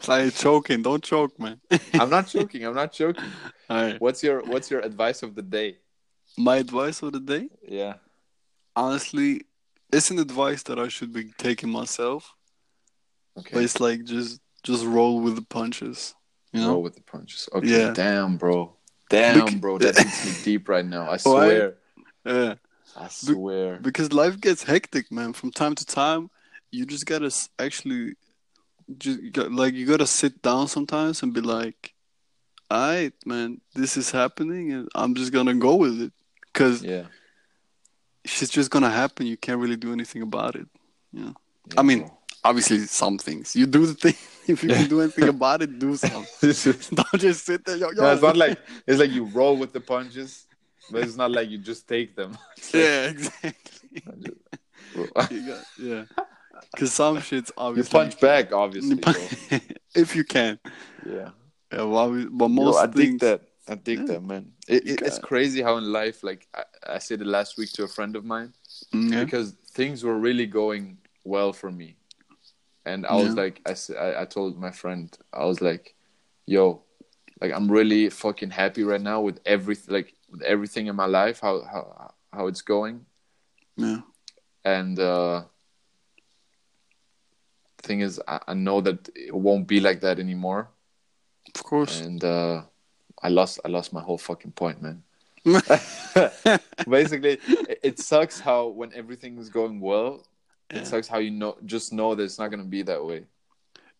like 0.08 0.36
choking. 0.36 0.82
Don't 0.82 1.04
choke, 1.04 1.40
man. 1.40 1.60
i'm 1.94 2.10
not 2.10 2.28
joking 2.28 2.66
i'm 2.66 2.76
not 2.76 3.00
right. 3.70 4.00
what's 4.00 4.22
your 4.22 4.44
what's 4.46 4.70
your 4.70 4.82
advice 4.82 5.24
of 5.24 5.36
the 5.36 5.42
day 5.42 5.78
My 6.38 6.58
advice 6.58 7.02
of 7.02 7.14
the 7.14 7.20
day, 7.20 7.50
yeah 7.68 7.96
honestly, 8.76 9.42
it's 9.92 10.12
an 10.12 10.20
advice 10.20 10.64
that 10.64 10.78
I 10.78 10.90
should 10.90 11.14
be 11.14 11.32
taking 11.38 11.70
myself. 11.70 12.36
But 13.36 13.48
okay 13.48 13.64
it's 13.64 13.80
like 13.80 14.04
just 14.04 14.42
just 14.64 14.86
roll 14.86 15.22
with 15.22 15.36
the 15.36 15.42
punches. 15.42 16.14
You 16.52 16.62
know? 16.62 16.74
roll 16.74 16.84
with 16.84 16.96
the 16.96 17.02
punches 17.02 17.50
okay 17.54 17.68
Yeah. 17.68 17.94
damn 17.94 18.38
bro 18.38 18.75
damn 19.10 19.60
bro 19.60 19.78
that 19.78 19.98
hits 19.98 20.26
me 20.26 20.32
deep 20.44 20.68
right 20.70 20.86
now 20.86 21.04
i 21.04 21.18
Why? 21.18 21.18
swear 21.18 21.76
Yeah. 22.26 22.56
i 22.98 23.08
swear 23.08 23.78
Because 23.82 24.12
life 24.12 24.40
gets 24.40 24.64
hectic, 24.64 25.12
man. 25.12 25.34
From 25.34 25.52
time 25.52 25.76
to 25.76 25.86
time, 25.86 26.30
you 26.72 26.86
just 26.86 27.06
gotta 27.06 27.30
actually, 27.60 28.16
just 28.98 29.20
like 29.38 29.74
you 29.74 29.86
gotta 29.86 30.08
sit 30.08 30.42
down 30.42 30.68
sometimes 30.68 31.22
and 31.24 31.34
be 31.34 31.42
like, 31.42 31.94
"Alright, 32.72 33.14
man, 33.26 33.62
this 33.76 33.98
is 33.98 34.12
happening, 34.12 34.72
and 34.72 34.90
I'm 34.96 35.14
just 35.14 35.32
gonna 35.32 35.54
go 35.56 35.76
with 35.76 36.02
it." 36.02 36.14
Because 36.52 36.82
yeah, 36.84 37.06
it's 38.24 38.50
just 38.50 38.72
gonna 38.72 38.90
happen. 38.90 39.28
You 39.28 39.38
can't 39.38 39.60
really 39.60 39.78
do 39.78 39.92
anything 39.94 40.22
about 40.22 40.56
it. 40.56 40.68
yeah 41.14 41.34
I 41.78 41.84
mean, 41.84 42.10
obviously, 42.44 42.80
some 42.88 43.18
things 43.18 43.56
you 43.56 43.66
do 43.68 43.86
the 43.86 43.94
thing. 43.94 44.18
If 44.54 44.64
you 44.64 44.70
can 44.70 44.88
do 44.88 45.02
anything 45.02 45.28
about 45.30 45.62
it, 45.64 45.80
do 45.80 45.96
something. 45.96 46.26
Don't 46.96 47.20
just 47.22 47.46
sit 47.46 47.66
there. 47.66 47.78
Yo, 47.78 47.90
yo. 47.92 48.02
No, 48.04 48.14
it's 48.14 48.22
not 48.22 48.38
like 48.38 48.60
it's 48.88 49.00
like 49.00 49.12
you 49.12 49.26
roll 49.26 49.58
with 49.58 49.74
the 49.74 49.80
punches, 49.82 50.46
but 50.92 51.04
it's 51.04 51.16
not 51.18 51.32
like 51.32 51.50
you 51.50 51.58
just 51.58 51.88
take 51.88 52.16
them. 52.16 52.38
Yeah, 52.74 53.06
exactly. 53.08 54.04
You 55.30 55.48
got, 55.48 55.64
yeah, 55.80 56.04
because 56.72 56.94
some 56.94 57.20
shit's 57.22 57.52
obviously 57.58 58.00
you 58.00 58.04
punch 58.06 58.20
back, 58.20 58.54
obviously. 58.54 59.02
If 59.94 60.16
you 60.16 60.24
can. 60.24 60.60
Yeah, 61.06 61.30
Yeah, 61.72 61.84
well, 61.84 62.12
we- 62.12 62.26
but 62.26 62.46
Yo, 62.46 62.50
most 62.50 62.78
I 62.78 62.86
dig 62.88 62.96
things, 62.96 63.22
that. 63.22 63.42
I 63.68 63.76
think 63.76 64.02
Yeah. 64.02 64.06
that, 64.16 64.24
man. 64.24 64.52
It, 64.68 64.88
it, 64.88 65.02
it's 65.02 65.20
crazy 65.20 65.62
how 65.62 65.78
in 65.78 65.92
life, 65.92 66.24
like 66.24 66.48
I, 66.54 66.64
I 66.96 67.00
said 67.00 67.22
it 67.22 67.28
last 67.28 67.58
week 67.58 67.72
to 67.74 67.84
a 67.84 67.88
friend 67.88 68.16
of 68.16 68.24
mine, 68.26 68.54
Mm, 68.94 69.12
yeah. 69.12 69.24
because 69.24 69.56
things 69.72 70.04
were 70.04 70.18
really 70.18 70.46
going 70.46 70.98
well 71.24 71.52
for 71.54 71.72
me, 71.72 71.96
and 72.86 73.06
I 73.06 73.16
was 73.16 73.36
Yeah. 73.36 73.44
like, 73.44 73.62
I 74.20 74.26
told 74.26 74.58
my 74.60 74.72
friend, 74.72 75.16
I 75.34 75.46
was 75.46 75.62
like, 75.62 75.96
yo, 76.46 76.84
like 77.42 77.52
I'm 77.54 77.70
really 77.72 78.10
fucking 78.10 78.52
happy 78.52 78.84
right 78.84 79.02
now 79.02 79.22
with 79.22 79.40
everything, 79.46 79.94
like 79.94 80.14
with 80.32 80.42
everything 80.44 80.88
in 80.88 80.96
my 80.96 81.06
life, 81.06 81.40
how 81.42 81.62
how 81.64 82.14
how 82.32 82.48
it's 82.48 82.62
going. 82.62 83.06
yeah, 83.78 84.02
and 84.64 85.00
uh 85.00 85.44
thing 87.84 88.02
is 88.02 88.20
I, 88.28 88.40
I 88.48 88.54
know 88.54 88.82
that 88.82 89.10
it 89.16 89.34
won't 89.36 89.68
be 89.68 89.80
like 89.80 90.02
that 90.02 90.20
anymore 90.20 90.70
of 91.56 91.64
course. 91.64 92.02
and 92.02 92.24
uh 92.24 92.64
i 93.22 93.30
lost 93.30 93.60
i 93.64 93.68
lost 93.68 93.94
my 93.94 94.02
whole 94.02 94.18
fucking 94.18 94.52
point 94.54 94.82
man 94.82 95.04
basically 96.90 97.40
it, 97.68 97.80
it 97.84 98.00
sucks 98.00 98.40
how 98.40 98.68
when 98.68 98.92
everything 98.94 99.38
is 99.38 99.50
going 99.50 99.80
well 99.80 100.26
Yeah. 100.72 100.80
it 100.80 100.88
sucks 100.88 101.08
how 101.08 101.20
you 101.20 101.32
know 101.32 101.58
just 101.66 101.94
know 101.94 102.16
that 102.16 102.24
it's 102.24 102.40
not 102.40 102.50
gonna 102.50 102.64
be 102.64 102.82
that 102.84 103.04
way 103.04 103.26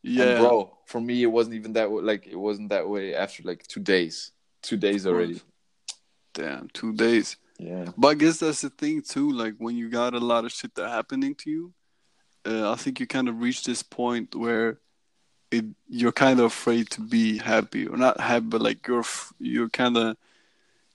yeah, 0.02 0.24
and 0.24 0.40
bro 0.40 0.78
for 0.86 1.00
me 1.00 1.24
it 1.24 1.28
wasn't 1.28 1.56
even 1.56 1.74
that 1.74 1.92
way 1.92 2.02
like 2.02 2.28
it 2.28 2.36
wasn't 2.36 2.70
that 2.70 2.88
way 2.88 3.16
after 3.16 3.44
like 3.44 3.66
two 3.68 3.80
days 3.80 4.32
two 4.62 4.78
days 4.78 5.06
already 5.06 5.42
damn, 6.36 6.70
two 6.74 6.94
days. 6.94 7.38
yeah 7.58 7.86
But 7.98 8.08
I 8.10 8.14
guess 8.14 8.38
that's 8.38 8.62
the 8.62 8.70
thing 8.70 9.02
too. 9.02 9.32
Like 9.32 9.56
when 9.58 9.76
you 9.76 9.90
got 9.90 10.14
a 10.14 10.20
lot 10.20 10.46
of 10.46 10.52
shit 10.52 10.76
that 10.76 10.90
happening 10.90 11.34
to 11.36 11.50
you, 11.50 11.74
uh, 12.46 12.72
I 12.72 12.76
think 12.76 13.00
you 13.00 13.08
kind 13.08 13.28
of 13.28 13.42
reach 13.42 13.64
this 13.64 13.82
point 13.82 14.36
where 14.36 14.78
it 15.50 15.66
you're 15.88 16.12
kind 16.12 16.40
of 16.40 16.46
afraid 16.46 16.90
to 16.92 17.02
be 17.02 17.38
happy 17.40 17.88
or 17.88 17.98
not 17.98 18.20
happy, 18.20 18.46
but 18.46 18.62
like 18.62 18.86
you're 18.88 19.06
you're 19.40 19.70
kind 19.70 19.98
of 19.98 20.18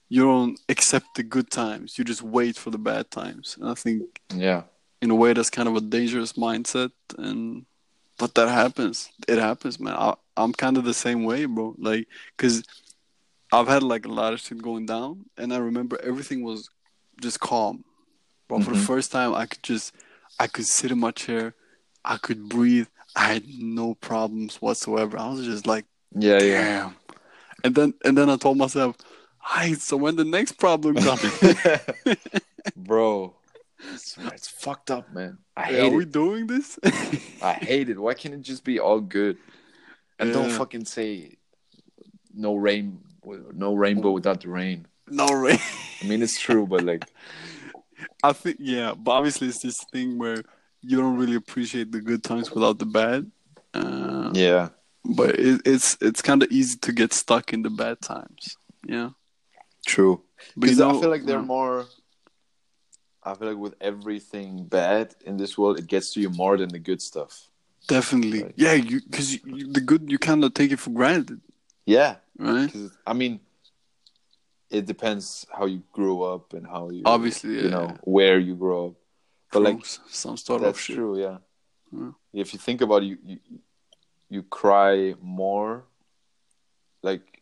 you 0.07 0.23
don't 0.23 0.59
accept 0.69 1.15
the 1.15 1.23
good 1.23 1.49
times. 1.49 1.97
You 1.97 2.03
just 2.05 2.21
wait 2.21 2.55
for 2.55 2.69
the 2.69 2.77
bad 2.77 3.11
times. 3.11 3.57
And 3.59 3.69
I 3.69 3.73
think 3.73 4.21
yeah 4.33 4.63
in 5.01 5.09
a 5.11 5.15
way 5.15 5.33
that's 5.33 5.49
kind 5.49 5.67
of 5.67 5.75
a 5.75 5.81
dangerous 5.81 6.33
mindset 6.33 6.91
and 7.17 7.65
but 8.17 8.35
that 8.35 8.49
happens. 8.49 9.09
It 9.27 9.39
happens 9.39 9.79
man. 9.79 9.93
I, 9.95 10.13
i'm 10.37 10.53
kind 10.53 10.77
of 10.77 10.83
the 10.85 10.93
same 10.93 11.23
way 11.23 11.45
bro. 11.45 11.75
Like 11.77 12.07
because 12.37 12.63
i've 13.51 13.67
had 13.67 13.83
like 13.83 14.05
a 14.05 14.09
lot 14.11 14.33
of 14.33 14.39
shit 14.39 14.61
going 14.61 14.85
down 14.85 15.25
and 15.37 15.53
i 15.53 15.57
remember 15.57 15.99
everything 16.03 16.43
was 16.43 16.69
just 17.21 17.39
calm. 17.39 17.83
But 18.47 18.63
for 18.63 18.71
the 18.71 18.77
Mhm. 18.77 18.85
first 18.85 19.11
time 19.11 19.33
i 19.33 19.45
could 19.45 19.63
just 19.63 19.93
i 20.39 20.47
could 20.47 20.65
sit 20.67 20.91
in 20.91 20.99
my 20.99 21.11
chair 21.11 21.53
i 22.05 22.17
could 22.17 22.47
breathe 22.49 22.87
i 23.15 23.25
had 23.33 23.43
no 23.59 23.95
problems 23.95 24.61
whatsoever. 24.61 25.17
I 25.17 25.29
was 25.29 25.45
just 25.45 25.65
like 25.67 25.85
yeah 26.17 26.39
yeah. 26.39 26.91
And 27.63 27.75
then 27.75 27.93
and 28.05 28.17
then 28.17 28.29
i 28.29 28.37
told 28.37 28.57
myself 28.57 28.95
hi 29.39 29.73
so 29.73 29.97
when 29.97 30.15
the 30.15 30.25
next 30.25 30.53
problem 30.53 30.95
comes? 30.95 31.21
Bro 32.75 33.35
it's, 33.93 34.17
it's 34.17 34.47
fucked 34.47 34.91
up 34.91 35.11
man 35.13 35.37
i 35.57 35.63
hate. 35.63 35.79
are 35.79 35.83
hate 35.83 35.93
we 35.93 36.03
it 36.03 36.11
doing 36.11 36.47
this 36.47 36.77
I 37.41 37.53
hate 37.53 37.89
it. 37.89 37.99
Why 37.99 38.13
can't 38.13 38.35
it 38.35 38.41
just 38.41 38.63
be 38.63 38.79
all 38.79 38.99
good? 38.99 39.37
And 40.19 40.31
don't 40.31 40.51
fucking 40.51 40.85
say 40.85 41.37
no 42.33 42.55
rain, 42.55 42.99
no 43.53 43.73
rainbow 43.73 44.11
without 44.11 44.41
the 44.41 44.49
rain. 44.49 44.85
no 45.07 45.27
rain. 45.27 45.57
I 46.01 46.05
mean, 46.05 46.21
it's 46.21 46.39
true, 46.39 46.67
but 46.67 46.83
like, 46.83 47.05
I 48.23 48.33
think 48.33 48.57
yeah, 48.59 48.93
but 48.95 49.11
obviously 49.11 49.47
it's 49.47 49.61
this 49.63 49.83
thing 49.91 50.19
where 50.19 50.43
you 50.81 50.97
don't 50.97 51.17
really 51.17 51.35
appreciate 51.35 51.91
the 51.91 52.01
good 52.01 52.23
times 52.23 52.51
without 52.51 52.77
the 52.77 52.85
bad. 52.85 53.31
Uh, 53.73 54.29
Yeah. 54.33 54.69
But 55.03 55.39
it, 55.39 55.61
it's 55.65 55.97
it's 55.99 56.21
kind 56.21 56.43
of 56.43 56.51
easy 56.51 56.77
to 56.81 56.91
get 56.91 57.13
stuck 57.13 57.53
in 57.53 57.63
the 57.63 57.71
bad 57.71 58.01
times. 58.01 58.55
Yeah. 58.85 59.09
True. 59.87 60.21
Because 60.57 60.79
I 60.79 60.91
feel 60.91 61.09
like 61.09 61.25
they're 61.25 61.39
uh, 61.39 61.43
more. 61.57 61.85
I 63.23 63.33
feel 63.35 63.49
like 63.49 63.57
with 63.57 63.75
everything 63.81 64.65
bad 64.65 65.15
in 65.25 65.37
this 65.37 65.57
world, 65.57 65.77
it 65.79 65.87
gets 65.87 66.13
to 66.13 66.21
you 66.21 66.29
more 66.29 66.57
than 66.57 66.69
the 66.69 66.79
good 66.79 67.01
stuff. 67.01 67.47
definitely. 67.87 68.43
Right. 68.43 68.53
Yeah, 68.55 68.73
you 68.73 69.01
because 69.01 69.33
you, 69.33 69.39
you, 69.45 69.71
the 69.71 69.81
good 69.81 70.11
you 70.11 70.17
cannot 70.17 70.55
take 70.55 70.71
it 70.71 70.79
for 70.79 70.89
granted, 70.91 71.39
Yeah. 71.85 72.15
right? 72.37 72.71
I 73.05 73.13
mean, 73.13 73.39
it 74.69 74.85
depends 74.85 75.45
how 75.57 75.65
you 75.65 75.83
grew 75.91 76.23
up 76.23 76.53
and 76.53 76.65
how 76.65 76.89
you 76.89 77.03
Obviously, 77.05 77.55
you 77.55 77.61
yeah, 77.63 77.69
know 77.69 77.87
yeah. 77.89 77.97
where 78.03 78.39
you 78.39 78.55
grow 78.55 78.87
up. 78.87 78.93
But 79.51 79.61
like 79.63 79.85
some 80.09 80.37
sort 80.37 80.61
that's 80.61 80.77
of 80.77 80.81
shit. 80.83 80.95
true, 80.95 81.19
yeah. 81.19 81.37
Yeah. 81.91 82.11
If 82.33 82.53
you 82.53 82.59
think 82.59 82.79
about 82.81 83.03
it, 83.03 83.07
you, 83.07 83.17
you 83.25 83.37
you 84.29 84.43
cry 84.43 85.13
more, 85.21 85.83
like 87.03 87.41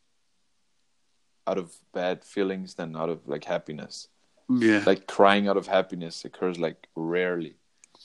out 1.45 1.57
of 1.59 1.71
bad 1.93 2.23
feelings 2.23 2.73
than 2.73 2.95
out 2.95 3.09
of 3.09 3.19
like 3.27 3.43
happiness. 3.45 4.07
Yeah, 4.49 4.83
Like 4.85 5.05
crying 5.07 5.47
out 5.47 5.57
of 5.57 5.67
happiness 5.67 6.25
occurs 6.25 6.57
like 6.59 6.87
rarely. 6.95 7.55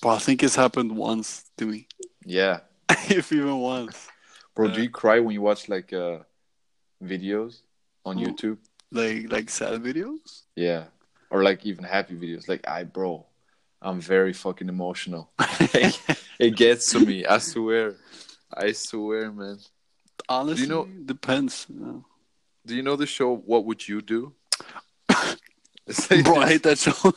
but 0.02 0.10
I 0.10 0.18
think 0.18 0.42
it's 0.42 0.56
happened 0.56 0.92
once 0.96 1.50
to 1.56 1.64
me, 1.66 1.88
Yeah, 2.24 2.60
if 3.08 3.32
even 3.32 3.58
once. 3.58 4.08
bro. 4.54 4.68
Yeah. 4.68 4.74
Do 4.74 4.82
you 4.82 4.90
cry 4.90 5.20
when 5.20 5.32
you 5.34 5.40
watch 5.42 5.68
like 5.68 5.92
uh 5.92 6.18
videos 7.02 7.62
on 8.04 8.18
Oh. 8.18 8.20
YouTube? 8.26 8.58
Like 8.92 9.32
like 9.32 9.48
sad 9.50 9.82
videos. 9.82 10.42
Yeah, 10.54 10.84
or 11.30 11.42
like 11.42 11.64
even 11.66 11.84
happy 11.84 12.14
videos. 12.14 12.46
Like 12.48 12.68
I, 12.68 12.84
bro, 12.84 13.26
I'm 13.82 14.00
very 14.00 14.32
fucking 14.32 14.68
emotional. 14.68 15.30
it 16.38 16.56
gets 16.56 16.90
to 16.92 17.00
me. 17.00 17.24
I 17.26 17.38
swear. 17.38 17.96
I 18.52 18.72
swear, 18.72 19.32
man. 19.32 19.58
Honestly, 20.28 20.62
you 20.66 20.68
know- 20.68 20.88
depends. 21.06 21.66
Do 22.66 22.74
you 22.74 22.82
know 22.82 22.96
the 22.96 23.06
show 23.06 23.34
What 23.34 23.64
Would 23.66 23.88
You 23.88 24.00
Do? 24.02 24.32
It's 25.86 26.10
like 26.10 26.24
Bro, 26.24 26.36
I 26.36 26.48
hate 26.48 26.62
that 26.62 26.78
show. 26.78 26.92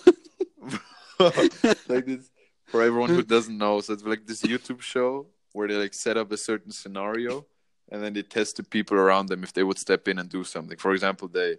like 1.87 2.05
this 2.05 2.29
for 2.65 2.81
everyone 2.81 3.09
who 3.09 3.23
doesn't 3.23 3.57
know. 3.57 3.81
So 3.81 3.93
it's 3.93 4.03
like 4.03 4.25
this 4.25 4.41
YouTube 4.41 4.81
show 4.81 5.27
where 5.53 5.67
they 5.67 5.75
like 5.75 5.93
set 5.93 6.17
up 6.17 6.31
a 6.31 6.37
certain 6.37 6.71
scenario 6.71 7.45
and 7.91 8.03
then 8.03 8.13
they 8.13 8.21
test 8.21 8.57
the 8.57 8.63
people 8.63 8.97
around 8.97 9.27
them 9.27 9.43
if 9.43 9.53
they 9.53 9.63
would 9.63 9.79
step 9.79 10.07
in 10.07 10.19
and 10.19 10.29
do 10.29 10.43
something. 10.43 10.77
For 10.77 10.93
example, 10.93 11.27
they 11.27 11.57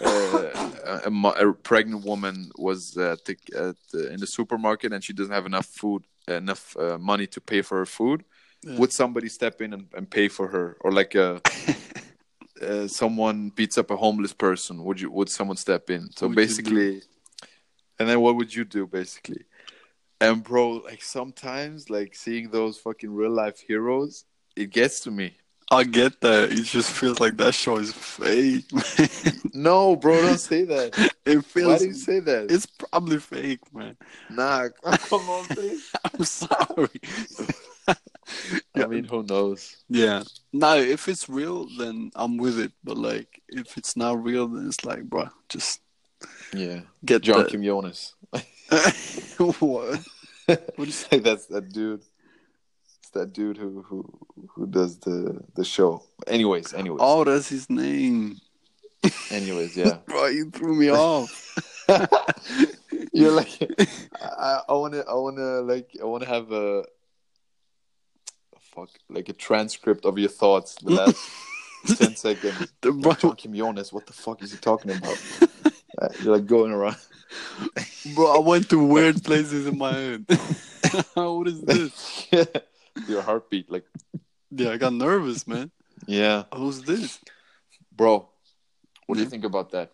uh, 0.00 1.00
a, 1.06 1.10
mo- 1.10 1.32
a 1.32 1.52
pregnant 1.52 2.04
woman 2.04 2.50
was 2.56 2.96
at 2.96 3.24
the, 3.24 3.36
at 3.56 3.76
the, 3.92 4.12
in 4.12 4.20
the 4.20 4.26
supermarket 4.26 4.92
and 4.92 5.02
she 5.02 5.12
doesn't 5.12 5.32
have 5.32 5.46
enough 5.46 5.66
food, 5.66 6.04
enough 6.28 6.76
uh, 6.76 6.98
money 6.98 7.26
to 7.28 7.40
pay 7.40 7.62
for 7.62 7.78
her 7.78 7.86
food. 7.86 8.24
Yeah. 8.62 8.76
Would 8.76 8.92
somebody 8.92 9.28
step 9.28 9.62
in 9.62 9.72
and, 9.72 9.86
and 9.96 10.08
pay 10.08 10.28
for 10.28 10.46
her, 10.48 10.76
or 10.82 10.92
like 10.92 11.14
a 11.14 11.40
uh, 12.62 12.88
someone 12.88 13.50
beats 13.50 13.78
up 13.78 13.90
a 13.90 13.96
homeless 13.96 14.32
person? 14.32 14.84
Would 14.84 15.00
you? 15.00 15.10
Would 15.10 15.28
someone 15.28 15.56
step 15.56 15.90
in? 15.90 16.10
So 16.12 16.26
What 16.26 16.36
would 16.36 16.42
you 16.42 16.46
basically, 16.46 17.02
and 17.98 18.08
then 18.08 18.20
what 18.20 18.36
would 18.36 18.54
you 18.54 18.64
do 18.64 18.86
basically? 18.86 19.44
And 20.20 20.42
bro, 20.42 20.72
like 20.76 21.02
sometimes, 21.02 21.88
like 21.88 22.14
seeing 22.14 22.50
those 22.50 22.78
fucking 22.78 23.12
real 23.12 23.30
life 23.30 23.60
heroes, 23.60 24.24
it 24.56 24.70
gets 24.70 25.00
to 25.00 25.10
me. 25.10 25.36
I 25.72 25.84
get 25.84 26.20
that. 26.22 26.50
It 26.50 26.64
just 26.64 26.90
feels 26.90 27.20
like 27.20 27.36
that 27.36 27.54
show 27.54 27.76
is 27.78 27.92
fake. 27.92 28.64
No, 29.52 29.96
bro, 29.96 30.22
don't 30.22 30.38
say 30.38 30.64
that. 30.64 31.12
it 31.26 31.44
feels. 31.44 31.66
Why 31.66 31.78
do 31.78 31.86
you 31.86 31.94
say 31.94 32.20
that? 32.20 32.50
It's 32.50 32.66
probably 32.66 33.18
fake, 33.18 33.60
man. 33.74 33.96
Nah, 34.30 34.68
come 34.84 35.28
on, 35.28 35.44
please. 35.46 35.90
I'm 36.14 36.24
sorry. 36.24 37.00
I 38.74 38.86
mean, 38.86 39.04
who 39.04 39.22
knows? 39.24 39.76
Yeah. 39.88 40.22
No, 40.52 40.76
if 40.76 41.08
it's 41.08 41.28
real, 41.28 41.66
then 41.78 42.10
I'm 42.14 42.36
with 42.36 42.58
it. 42.58 42.72
But 42.84 42.96
like, 42.98 43.42
if 43.48 43.76
it's 43.76 43.96
not 43.96 44.22
real, 44.22 44.46
then 44.48 44.66
it's 44.68 44.84
like, 44.84 45.04
bro, 45.04 45.28
just 45.48 45.80
Yeah, 46.54 46.80
get 47.04 47.22
John 47.22 47.44
the... 47.44 47.50
Kim 47.50 47.62
Jonas. 47.64 48.14
what? 49.38 50.00
What 50.46 50.86
you 50.86 50.92
say? 50.92 51.18
That's 51.18 51.46
that 51.46 51.72
dude. 51.72 52.02
It's 53.00 53.10
that 53.10 53.32
dude 53.32 53.56
who 53.56 53.82
who 53.82 54.04
who 54.54 54.66
does 54.66 54.98
the 54.98 55.40
the 55.54 55.64
show. 55.64 56.02
Anyways, 56.26 56.72
anyways, 56.74 57.00
Oh, 57.02 57.24
that's 57.24 57.48
his 57.48 57.68
name. 57.68 58.38
anyways, 59.30 59.76
yeah. 59.82 59.98
Bro, 60.06 60.26
you 60.26 60.50
threw 60.50 60.74
me 60.76 60.90
off. 60.90 61.56
You're 63.12 63.32
like, 63.32 63.58
I, 64.22 64.60
I 64.68 64.72
wanna, 64.72 65.00
I 65.00 65.14
wanna, 65.14 65.60
like, 65.62 65.90
I 66.00 66.04
wanna 66.04 66.26
have 66.26 66.52
a, 66.52 66.84
fuck, 68.74 68.90
like 69.08 69.28
a 69.28 69.32
transcript 69.32 70.04
of 70.04 70.18
your 70.18 70.28
thoughts. 70.30 70.74
The 70.76 70.90
last 70.90 71.30
ten 71.98 72.16
seconds. 72.16 72.72
The 72.80 72.92
bro, 72.92 73.12
John 73.14 73.36
Jonas, 73.54 73.92
what 73.92 74.06
the 74.06 74.12
fuck 74.12 74.42
is 74.42 74.52
he 74.52 74.58
talking 74.58 74.90
about? 74.92 75.18
Uh, 76.00 76.08
you're 76.22 76.34
like 76.36 76.46
going 76.46 76.72
around. 76.72 76.96
bro, 78.14 78.34
I 78.34 78.38
went 78.38 78.70
to 78.70 78.82
weird 78.94 79.22
places 79.22 79.66
in 79.66 79.76
my 79.76 79.92
head. 79.92 80.24
what 81.14 81.46
is 81.48 81.60
this? 81.60 82.26
Your 83.06 83.20
heartbeat, 83.20 83.70
like, 83.70 83.84
Yeah, 84.50 84.70
I 84.70 84.76
got 84.78 84.94
nervous, 84.94 85.46
man. 85.46 85.70
yeah, 86.06 86.44
Who's 86.54 86.80
this? 86.82 87.18
bro. 87.94 88.28
What 89.06 89.16
do 89.16 89.20
you 89.22 89.28
think 89.28 89.44
about 89.44 89.72
that? 89.72 89.90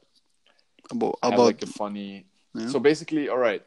About 0.92 1.18
have 1.24 1.32
about 1.32 1.46
like 1.46 1.62
a 1.62 1.66
funny. 1.66 2.26
Yeah. 2.54 2.68
So 2.68 2.78
basically, 2.78 3.28
all 3.28 3.38
right, 3.38 3.64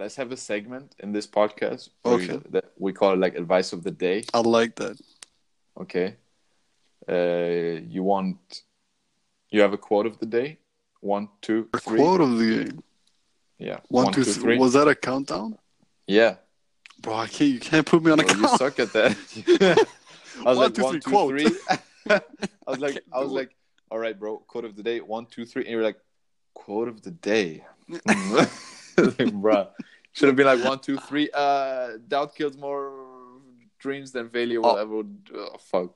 let's 0.00 0.16
have 0.16 0.32
a 0.32 0.36
segment 0.36 0.88
in 1.04 1.12
this 1.12 1.26
podcast. 1.26 1.90
where 2.02 2.16
we- 2.18 2.26
that 2.54 2.66
we 2.84 2.90
call 2.92 3.12
it 3.12 3.18
like 3.24 3.34
advice 3.44 3.72
of 3.76 3.80
the 3.86 3.90
day. 4.06 4.18
I 4.34 4.40
like 4.58 4.72
that. 4.82 4.96
Okay. 5.82 6.16
Uh, 7.08 7.80
you 7.94 8.02
want? 8.02 8.38
You 9.50 9.60
have 9.62 9.72
a 9.72 9.78
quote 9.88 10.06
of 10.06 10.18
the 10.22 10.26
day. 10.26 10.58
One, 11.00 11.28
two, 11.40 11.68
A 11.74 11.78
three. 11.78 11.98
quote 11.98 12.20
of 12.20 12.38
the 12.38 12.48
game. 12.64 12.82
Yeah. 13.58 13.78
One, 13.88 14.12
two, 14.12 14.24
three. 14.24 14.58
Was 14.58 14.72
that 14.74 14.88
a 14.88 14.94
countdown? 14.94 15.58
Yeah. 16.06 16.36
Bro, 17.02 17.14
I 17.14 17.26
can't. 17.26 17.50
You 17.56 17.60
can't 17.60 17.86
put 17.86 18.02
me 18.02 18.10
on 18.12 18.20
a 18.20 18.24
Bro, 18.24 18.36
you 18.42 18.48
suck 18.62 18.78
at 18.78 18.92
that. 18.92 19.16
I 20.46 20.48
was 20.52 20.56
One, 20.56 20.64
like 20.66 20.74
two, 20.74 20.82
one, 20.82 20.92
three, 20.92 21.00
two, 21.00 21.10
quote. 21.10 21.30
three. 21.40 21.50
I 22.66 22.70
was 22.72 22.78
like, 22.84 22.92
can't 22.94 23.04
I 23.12 23.18
was 23.20 23.30
it. 23.32 23.40
like, 23.40 23.50
all 23.90 23.98
right, 23.98 24.16
bro. 24.18 24.38
Quote 24.50 24.64
of 24.64 24.76
the 24.76 24.82
day. 24.82 25.00
One, 25.00 25.26
two, 25.26 25.44
three. 25.44 25.62
And 25.64 25.72
you're 25.72 25.82
like, 25.90 25.98
quote 26.54 26.88
of 26.88 27.02
the 27.02 27.10
day. 27.10 27.64
like, 29.18 29.32
bro, 29.32 29.68
should 30.12 30.28
have 30.28 30.36
been 30.36 30.46
like 30.46 30.64
one, 30.64 30.78
two, 30.78 30.96
three. 30.98 31.30
Uh, 31.32 31.98
doubt 32.08 32.34
kills 32.34 32.56
more 32.56 32.92
dreams 33.78 34.12
than 34.12 34.28
failure 34.28 34.60
will 34.60 34.70
Oh. 34.70 34.76
ever. 34.76 35.02
Oh, 35.34 35.56
fuck. 35.58 35.94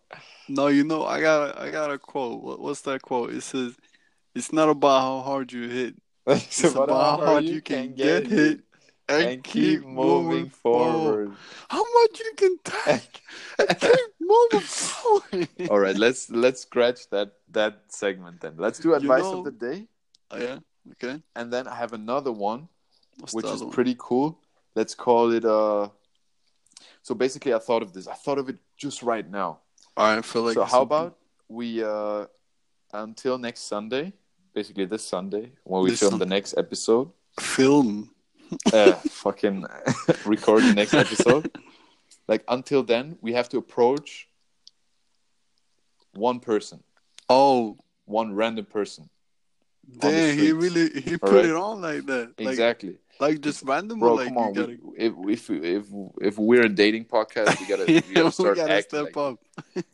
No, 0.49 0.69
you 0.69 0.85
know, 0.85 1.05
I 1.05 1.21
got, 1.21 1.57
a, 1.57 1.63
I 1.63 1.71
got 1.71 1.91
a 1.91 1.99
quote. 1.99 2.43
What, 2.43 2.61
what's 2.61 2.81
that 2.83 3.03
quote? 3.03 3.31
It 3.33 3.43
says, 3.43 3.77
"It's 4.35 4.53
not 4.53 4.69
about 4.69 5.01
how 5.01 5.21
hard 5.21 5.53
you 5.53 5.69
hit. 5.69 5.95
it's 6.27 6.65
It's 6.65 6.75
about 6.75 6.89
how 7.21 7.25
hard 7.27 7.45
you 7.45 7.61
can 7.61 7.95
get 7.95 8.27
hit 8.27 8.61
and 9.09 9.45
keep 9.45 9.85
moving 9.85 10.49
forward. 10.49 11.33
How 11.69 11.85
much 12.03 12.21
you 12.21 12.33
can 12.37 12.57
take 12.65 13.21
and 13.59 13.79
keep 13.81 14.11
moving 14.21 14.61
forward." 14.61 15.49
All 15.71 15.79
right, 15.79 15.97
let's 15.97 16.31
let's 16.31 16.63
scratch 16.63 17.09
that 17.11 17.33
that 17.53 17.83
segment 17.89 18.41
then. 18.41 18.55
Let's 18.57 18.79
do 18.79 18.95
advice 18.95 19.23
know- 19.23 19.39
of 19.41 19.45
the 19.45 19.51
day, 19.53 19.89
Oh, 20.31 20.39
yeah. 20.39 20.59
Okay. 20.93 21.23
and 21.37 21.53
then 21.53 21.67
I 21.69 21.75
have 21.77 21.93
another 21.93 22.33
one 22.33 22.69
What's 23.19 23.35
which 23.35 23.47
is 23.47 23.63
one? 23.63 23.71
pretty 23.73 23.95
cool. 23.99 24.39
Let's 24.75 24.95
call 24.95 25.33
it 25.33 25.45
uh. 25.45 25.89
So 27.03 27.15
basically, 27.15 27.53
I 27.55 27.59
thought 27.59 27.83
of 27.83 27.93
this. 27.93 28.07
I 28.09 28.15
thought 28.15 28.39
of 28.39 28.49
it 28.49 28.59
just 28.77 29.03
right 29.03 29.29
now. 29.29 29.61
I 29.97 30.21
feel 30.23 30.43
like. 30.43 30.55
so 30.55 30.65
how 30.65 30.71
something- 30.81 30.87
about 30.87 31.19
we 31.49 31.83
uh 31.85 32.27
until 32.93 33.39
next 33.39 33.61
Sunday, 33.69 34.13
basically 34.55 34.85
this 34.87 35.05
Sunday 35.07 35.53
when 35.65 35.83
we 35.83 35.91
This 35.91 36.01
film 36.01 36.13
Sunday. 36.13 36.25
the 36.25 36.29
next 36.31 36.57
episode, 36.57 37.11
film? 37.41 38.11
uh, 38.73 38.93
fucking 38.93 39.65
record 40.27 40.63
the 40.63 40.75
next 40.75 40.95
episode. 40.95 41.51
Like 42.27 42.43
until 42.49 42.83
then, 42.83 43.19
we 43.21 43.35
have 43.35 43.51
to 43.51 43.59
approach 43.59 44.29
one 46.15 46.41
person, 46.41 46.83
Oh, 47.29 47.77
one 48.07 48.35
random 48.35 48.65
person. 48.65 49.11
damn! 49.99 50.39
He 50.39 50.53
really 50.53 50.89
he 51.01 51.19
put 51.19 51.29
Alright. 51.31 51.45
it 51.47 51.55
on 51.57 51.83
like 51.83 52.07
that. 52.07 52.33
Like, 52.39 52.49
Exactly, 52.49 52.97
like 53.21 53.41
just 53.41 53.63
random. 53.65 53.99
bro. 53.99 54.15
like 54.15 54.29
come 54.29 54.39
on, 54.39 54.53
gotta, 54.53 54.77
we, 54.83 54.97
if 54.99 55.15
if 55.29 55.51
if 55.51 55.87
if 56.21 56.39
we're 56.39 56.65
a 56.65 56.69
dating 56.69 57.05
podcast, 57.07 57.59
we 57.61 57.67
gotta 57.67 57.87
we 58.09 58.15
gotta 58.15 58.33
start 58.33 58.59
acting 58.59 58.81
step 58.83 59.17
like 59.17 59.17
up. 59.17 59.39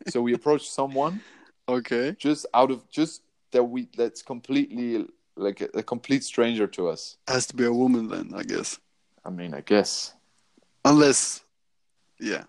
So 0.08 0.22
we 0.22 0.34
approach 0.34 0.68
someone 0.68 1.20
Okay. 1.68 2.16
just 2.18 2.46
out 2.52 2.70
of 2.70 2.88
just 2.90 3.22
that 3.52 3.62
we 3.62 3.88
that's 3.96 4.22
completely 4.22 5.06
like 5.36 5.60
a, 5.60 5.68
a 5.74 5.82
complete 5.82 6.24
stranger 6.24 6.66
to 6.66 6.88
us. 6.88 7.16
Has 7.28 7.46
to 7.48 7.56
be 7.56 7.64
a 7.64 7.72
woman 7.72 8.08
then, 8.08 8.32
I 8.34 8.42
guess. 8.42 8.78
I 9.24 9.30
mean, 9.30 9.54
I 9.54 9.60
guess. 9.60 10.14
Unless, 10.84 11.42
yeah, 12.18 12.44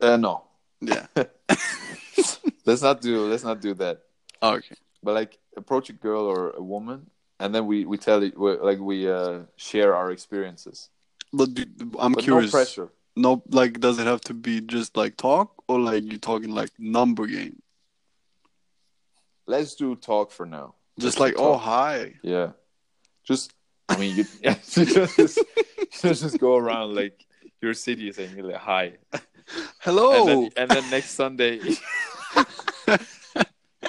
Uh, 0.00 0.16
no, 0.16 0.44
yeah. 0.80 1.06
let's 2.64 2.82
not 2.82 3.00
do 3.00 3.26
let's 3.26 3.44
not 3.44 3.60
do 3.60 3.74
that. 3.74 4.02
okay. 4.42 4.74
But 5.02 5.14
like 5.14 5.38
approach 5.56 5.90
a 5.90 5.92
girl 5.92 6.22
or 6.24 6.50
a 6.50 6.62
woman, 6.62 7.10
and 7.40 7.54
then 7.54 7.66
we 7.66 7.84
we 7.84 7.96
tell 7.98 8.22
it 8.22 8.38
like 8.38 8.78
we 8.78 9.10
uh, 9.10 9.40
share 9.56 9.94
our 9.96 10.12
experiences. 10.12 10.90
But 11.32 11.54
do, 11.54 11.64
I'm 11.98 12.12
but 12.12 12.22
curious. 12.22 12.52
no 12.52 12.58
pressure. 12.58 12.88
No, 13.16 13.42
like, 13.48 13.80
does 13.80 13.98
it 13.98 14.06
have 14.06 14.20
to 14.22 14.34
be 14.34 14.60
just 14.60 14.96
like 14.96 15.16
talk, 15.16 15.62
or 15.68 15.80
like 15.80 16.04
you're 16.04 16.18
talking 16.18 16.50
like 16.54 16.70
number 16.78 17.26
game? 17.26 17.60
Let's 19.46 19.74
do 19.74 19.96
talk 19.96 20.30
for 20.30 20.46
now. 20.46 20.74
Just 20.98 21.18
Let's 21.18 21.36
like, 21.36 21.44
oh 21.44 21.56
hi, 21.56 22.14
Yeah. 22.22 22.52
Just, 23.24 23.52
I 23.88 23.96
mean, 23.96 24.16
you, 24.16 24.24
yeah, 24.42 24.54
you 24.76 24.84
just, 24.84 25.38
you 25.38 26.14
just 26.14 26.38
go 26.38 26.56
around 26.56 26.94
like 26.94 27.24
your 27.60 27.74
city 27.74 28.10
saying 28.12 28.36
like, 28.42 28.56
hi. 28.56 28.92
hello, 29.80 30.12
And, 30.14 30.28
then, 30.28 30.50
and 30.56 30.70
then 30.70 30.90
next 30.90 31.10
Sunday, 31.10 31.60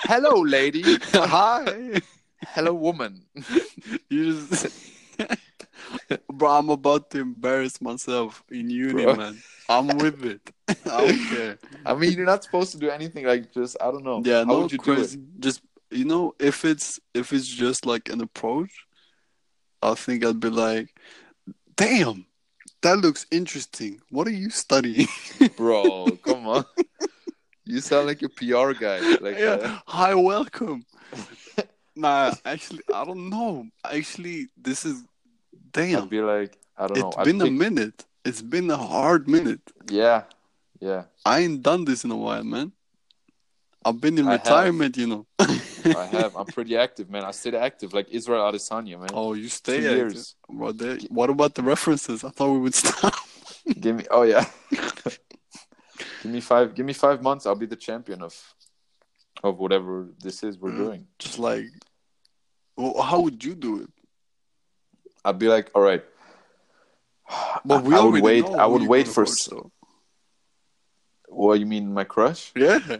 hello, 0.05 0.41
lady. 0.41 0.97
hi. 1.13 2.01
Hello, 2.47 2.73
woman. 2.73 3.23
You 4.09 4.33
just, 4.33 4.67
bro. 6.31 6.49
I'm 6.51 6.69
about 6.69 7.09
to 7.11 7.19
embarrass 7.19 7.81
myself 7.81 8.43
in 8.51 8.69
uni, 8.69 8.93
Bro. 8.93 9.15
man. 9.15 9.37
I'm 9.69 9.87
with 9.97 10.23
it. 10.25 10.41
I. 10.85 11.55
I 11.85 11.95
mean, 11.95 12.13
you're 12.13 12.25
not 12.25 12.43
supposed 12.43 12.71
to 12.73 12.77
do 12.77 12.89
anything 12.89 13.25
like 13.25 13.51
just, 13.53 13.77
I 13.81 13.85
don't 13.85 14.03
know. 14.03 14.21
Yeah, 14.23 14.43
How 14.43 14.53
no 14.53 14.59
would 14.61 14.71
you 14.71 14.77
crazy. 14.77 15.17
do 15.17 15.23
Just 15.39 15.61
you 15.89 16.05
know, 16.05 16.35
if 16.39 16.63
it's 16.65 16.99
if 17.13 17.33
it's 17.33 17.47
just 17.47 17.85
like 17.85 18.09
an 18.09 18.21
approach, 18.21 18.85
I 19.81 19.95
think 19.95 20.23
I'd 20.25 20.39
be 20.39 20.49
like, 20.49 20.89
"Damn, 21.75 22.25
that 22.81 22.99
looks 22.99 23.25
interesting. 23.31 24.01
What 24.09 24.27
are 24.27 24.31
you 24.31 24.49
studying?" 24.49 25.07
Bro, 25.57 26.19
come 26.23 26.47
on. 26.47 26.65
You 27.65 27.79
sound 27.79 28.07
like 28.07 28.21
a 28.21 28.29
PR 28.29 28.73
guy. 28.73 28.99
Like, 29.21 29.37
yeah, 29.39 29.57
uh, 29.63 29.79
hi, 29.87 30.13
welcome. 30.15 30.85
Nah, 32.01 32.33
actually, 32.45 32.81
I 32.93 33.05
don't 33.05 33.29
know. 33.29 33.67
Actually, 33.83 34.47
this 34.57 34.85
is 34.85 35.03
damn. 35.71 36.03
I'd 36.03 36.09
be 36.09 36.21
like, 36.21 36.57
I 36.77 36.87
don't 36.87 36.99
know. 36.99 37.09
It's 37.17 37.23
been 37.29 37.41
a 37.41 37.49
minute. 37.51 38.05
It's 38.25 38.41
been 38.41 38.69
a 38.71 38.77
hard 38.77 39.27
minute. 39.27 39.61
Yeah, 39.89 40.23
yeah. 40.79 41.03
I 41.25 41.39
ain't 41.41 41.61
done 41.63 41.85
this 41.85 42.03
in 42.03 42.11
a 42.11 42.17
while, 42.17 42.43
man. 42.43 42.71
I've 43.83 43.99
been 43.99 44.17
in 44.19 44.27
I 44.27 44.31
have. 44.33 44.41
retirement, 44.43 44.95
you 44.97 45.07
know. 45.07 45.25
I 45.39 46.05
have. 46.05 46.35
I'm 46.35 46.45
pretty 46.45 46.77
active, 46.77 47.09
man. 47.09 47.23
I 47.23 47.31
stayed 47.31 47.55
active, 47.55 47.93
like 47.93 48.07
Israel 48.09 48.41
Adesanya, 48.51 48.99
man. 48.99 49.09
oh, 49.13 49.33
you 49.33 49.49
stay 49.49 49.77
Two 49.81 49.87
active. 49.87 49.97
years. 50.13 50.35
Well, 50.47 50.73
there- 50.73 50.99
what 51.09 51.29
about 51.31 51.55
the 51.55 51.63
references? 51.63 52.23
I 52.23 52.29
thought 52.29 52.51
we 52.53 52.59
would 52.59 52.75
stop. 52.75 53.15
Give 53.79 53.95
me. 53.95 54.05
Oh 54.11 54.21
yeah. 54.23 54.45
give 56.21 56.31
me 56.31 56.41
five. 56.41 56.75
Give 56.75 56.85
me 56.85 56.93
five 56.93 57.21
months. 57.21 57.45
I'll 57.45 57.55
be 57.55 57.65
the 57.65 57.75
champion 57.75 58.21
of, 58.21 58.33
of 59.43 59.57
whatever 59.59 60.07
this 60.19 60.43
is 60.43 60.57
we're 60.59 60.71
Mm. 60.71 60.77
doing. 60.77 61.07
Just 61.19 61.39
like, 61.39 61.65
well, 62.77 63.01
how 63.01 63.21
would 63.21 63.43
you 63.43 63.55
do 63.55 63.81
it? 63.83 63.89
I'd 65.23 65.39
be 65.39 65.47
like, 65.47 65.69
all 65.75 65.81
right. 65.81 66.03
But 67.63 67.83
we 67.83 67.95
I 67.95 67.99
would 68.03 68.21
wait. 68.23 68.43
I 68.45 68.65
would 68.65 68.81
wait 68.87 69.07
for. 69.07 69.23
coach, 69.25 69.31
s- 69.31 69.49
What 71.29 71.59
you 71.59 71.65
mean, 71.65 71.93
my 71.93 72.03
crush? 72.03 72.51
Yeah. 72.55 72.97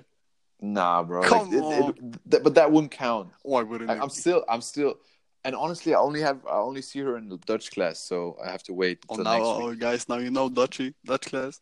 Nah, 0.62 1.02
bro. 1.04 1.24
Come 1.24 1.50
Like, 1.50 1.54
it- 1.54 1.58
it- 1.80 2.04
on. 2.04 2.20
th- 2.30 2.44
but 2.44 2.54
that 2.56 2.72
wouldn't 2.72 2.92
count. 2.92 3.30
Oh, 3.44 3.50
Why 3.52 3.64
wouldn't 3.64 3.90
I, 3.90 3.96
it? 3.96 4.00
I'm 4.02 4.10
still. 4.10 4.46
I'm 4.48 4.62
still. 4.62 4.96
And 5.44 5.56
honestly, 5.56 5.96
I 5.96 6.00
only 6.00 6.22
have. 6.22 6.46
I 6.46 6.58
only 6.58 6.84
see 6.84 7.00
her 7.00 7.18
in 7.18 7.28
the 7.30 7.38
Dutch 7.40 7.72
class, 7.72 8.00
so 8.08 8.38
I 8.46 8.52
have 8.52 8.62
to 8.64 8.74
wait 8.74 9.00
Oh, 9.10 9.16
now, 9.16 9.34
next 9.34 9.46
oh, 9.48 9.74
guys, 9.76 10.08
now 10.08 10.18
you 10.20 10.30
know 10.30 10.50
Dutchy, 10.50 10.94
Dutch 11.04 11.26
class. 11.32 11.60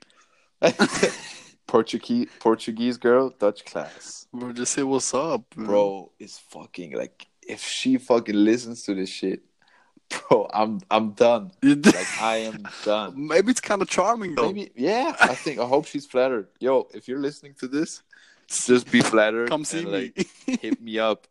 Portuguese 1.68 2.28
Portuguese 2.40 2.98
girl, 2.98 3.30
Dutch 3.40 3.64
class. 3.64 4.28
Bro, 4.34 4.54
just 4.54 4.74
say 4.74 4.84
what's 4.84 5.14
up, 5.14 5.44
man. 5.56 5.68
bro 5.68 6.12
it's 6.20 6.38
fucking 6.40 6.98
like 6.98 7.28
if 7.50 7.62
she 7.64 7.98
fucking 7.98 8.36
listens 8.36 8.84
to 8.84 8.94
this 8.94 9.10
shit 9.10 9.42
bro 10.10 10.48
i'm 10.54 10.80
i'm 10.90 11.12
done 11.12 11.52
like 11.64 12.22
i 12.22 12.38
am 12.38 12.64
done 12.86 13.28
Maybe 13.28 13.52
it's 13.52 13.62
kind 13.62 13.82
of 13.82 13.90
charming 13.90 14.36
though. 14.36 14.52
maybe 14.52 14.72
yeah 14.76 15.16
i 15.22 15.36
think 15.36 15.60
i 15.60 15.66
hope 15.66 15.86
she's 15.86 16.06
flattered 16.06 16.48
yo 16.60 16.88
if 16.94 17.08
you're 17.08 17.20
listening 17.20 17.54
to 17.60 17.68
this 17.68 18.02
just 18.48 18.92
be 18.92 19.02
flattered 19.02 19.50
Come 19.50 19.64
see 19.66 19.80
and, 19.80 19.92
me. 19.92 19.92
like 20.16 20.60
hit 20.62 20.82
me 20.82 20.98
up 21.00 21.28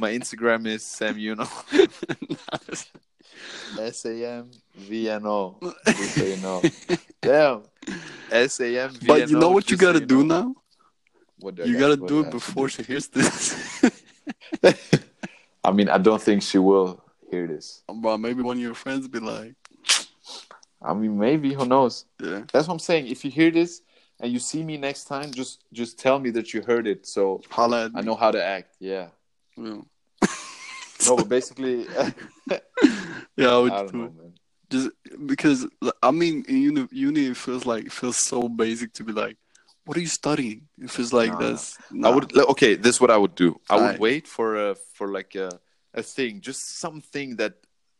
my 0.00 0.10
instagram 0.12 0.66
is 0.66 0.84
sam 0.84 1.16
uno 1.18 1.46
s-a-m-v-n-o 3.78 5.56
just 5.86 6.14
so 6.14 6.24
you 6.24 6.36
know 6.38 6.62
damn 7.22 7.62
s-a-m-v-n-o 8.30 9.06
but 9.06 9.28
you 9.30 9.38
know 9.38 9.50
what 9.50 9.70
you 9.70 9.76
so 9.76 9.80
gotta 9.86 10.00
do 10.04 10.24
know. 10.24 10.40
now? 10.42 10.54
what 11.40 11.54
do 11.54 11.62
You 11.68 11.78
got- 11.78 11.98
gotta 11.98 12.06
do 12.12 12.20
it 12.20 12.30
before 12.30 12.68
she 12.68 12.82
hears 12.82 13.08
this. 13.08 13.82
I 15.66 15.70
mean 15.72 15.88
i 15.88 15.98
don't 15.98 16.22
think 16.22 16.42
she 16.42 16.58
will 16.58 17.02
hear 17.30 17.46
this 17.46 17.82
Bro, 18.02 18.18
maybe 18.18 18.42
one 18.42 18.56
of 18.56 18.62
your 18.62 18.74
friends 18.74 19.08
be 19.08 19.18
like, 19.20 19.54
I 20.82 20.92
mean, 20.94 21.18
maybe 21.18 21.52
who 21.54 21.64
knows? 21.66 22.04
yeah. 22.22 22.42
That's 22.52 22.68
what 22.68 22.74
I'm 22.74 22.78
saying. 22.90 23.08
If 23.08 23.24
you 23.24 23.30
hear 23.30 23.50
this 23.50 23.82
and 24.20 24.30
you 24.32 24.38
see 24.38 24.62
me 24.62 24.76
next 24.76 25.04
time, 25.04 25.32
just 25.32 25.64
just 25.72 25.98
tell 25.98 26.18
me 26.18 26.30
that 26.36 26.52
you 26.54 26.62
heard 26.62 26.86
it, 26.86 27.06
so 27.06 27.40
Holla 27.50 27.90
I 27.94 28.02
know 28.02 28.14
how 28.14 28.30
to 28.30 28.42
act. 28.42 28.76
Yeah. 28.78 29.08
Yeah. 29.56 29.80
No, 31.06 31.16
but 31.16 31.28
basically, 31.28 31.86
Yeah, 33.36 33.48
I 33.56 33.58
would 33.58 33.72
I 33.72 33.86
do 33.86 33.96
know, 33.98 34.04
it. 34.04 34.16
man. 34.16 34.32
Just 34.70 34.90
because 35.26 35.66
I 36.02 36.10
mean, 36.10 36.44
in 36.48 36.56
uni, 36.62 36.88
uni 36.92 37.26
it 37.26 37.36
feels 37.36 37.66
like 37.66 37.86
it 37.86 37.92
feels 37.92 38.18
so 38.18 38.48
basic 38.48 38.92
to 38.94 39.04
be 39.04 39.12
like, 39.12 39.36
"What 39.86 39.96
are 39.96 40.00
you 40.00 40.12
studying?" 40.22 40.68
It 40.78 40.90
feels 40.90 41.12
like 41.12 41.30
Nah. 41.32 41.38
that's. 41.38 41.78
I 42.04 42.10
would 42.10 42.36
okay. 42.54 42.74
This 42.76 42.96
is 42.96 43.00
what 43.00 43.10
I 43.10 43.16
would 43.16 43.34
do. 43.34 43.56
I 43.70 43.74
would 43.76 43.82
Alright. 43.82 44.00
wait 44.00 44.26
for 44.28 44.56
a 44.70 44.74
for 44.96 45.08
like 45.08 45.34
a 45.34 45.48
a 45.94 46.02
thing, 46.02 46.40
just 46.42 46.78
something 46.78 47.36
that 47.36 47.54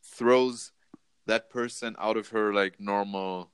throws 0.04 0.72
that 1.26 1.48
person 1.50 1.96
out 1.98 2.16
of 2.16 2.28
her 2.28 2.52
like 2.52 2.78
normal. 2.78 3.50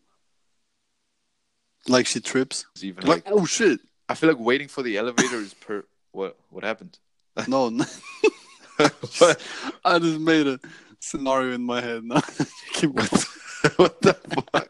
like 1.88 2.07
she 2.07 2.21
trips. 2.21 2.66
Even 2.83 3.05
Like, 3.07 3.25
like, 3.27 3.35
oh 3.35 3.45
shit! 3.47 3.81
I 4.09 4.14
feel 4.14 4.29
like 4.31 4.38
waiting 4.38 4.68
for 4.68 4.83
the 4.83 4.97
elevator 4.99 5.37
is 5.38 5.55
per. 5.55 5.85
What 6.12 6.37
what 6.51 6.64
happened? 6.64 6.99
No, 7.49 7.71
no. 7.71 7.85
I 9.85 9.99
just 9.99 10.21
made 10.21 10.47
a 10.47 10.61
scenario 11.01 11.55
in 11.55 11.62
my 11.62 11.81
head. 11.81 12.05
Now 12.05 12.21
keep 12.75 12.95
going. 12.95 13.09
what 13.77 14.01
the 14.03 14.14
fuck? 14.14 14.68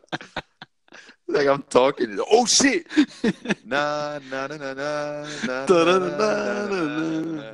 Like 1.32 1.46
I'm 1.46 1.62
talking. 1.64 2.18
Oh 2.30 2.46
shit! 2.46 2.86
Na 3.64 4.18
na 4.30 4.46
na 4.46 4.56
na 4.56 4.74
na 4.74 5.26
na 5.46 5.64
na 5.66 6.08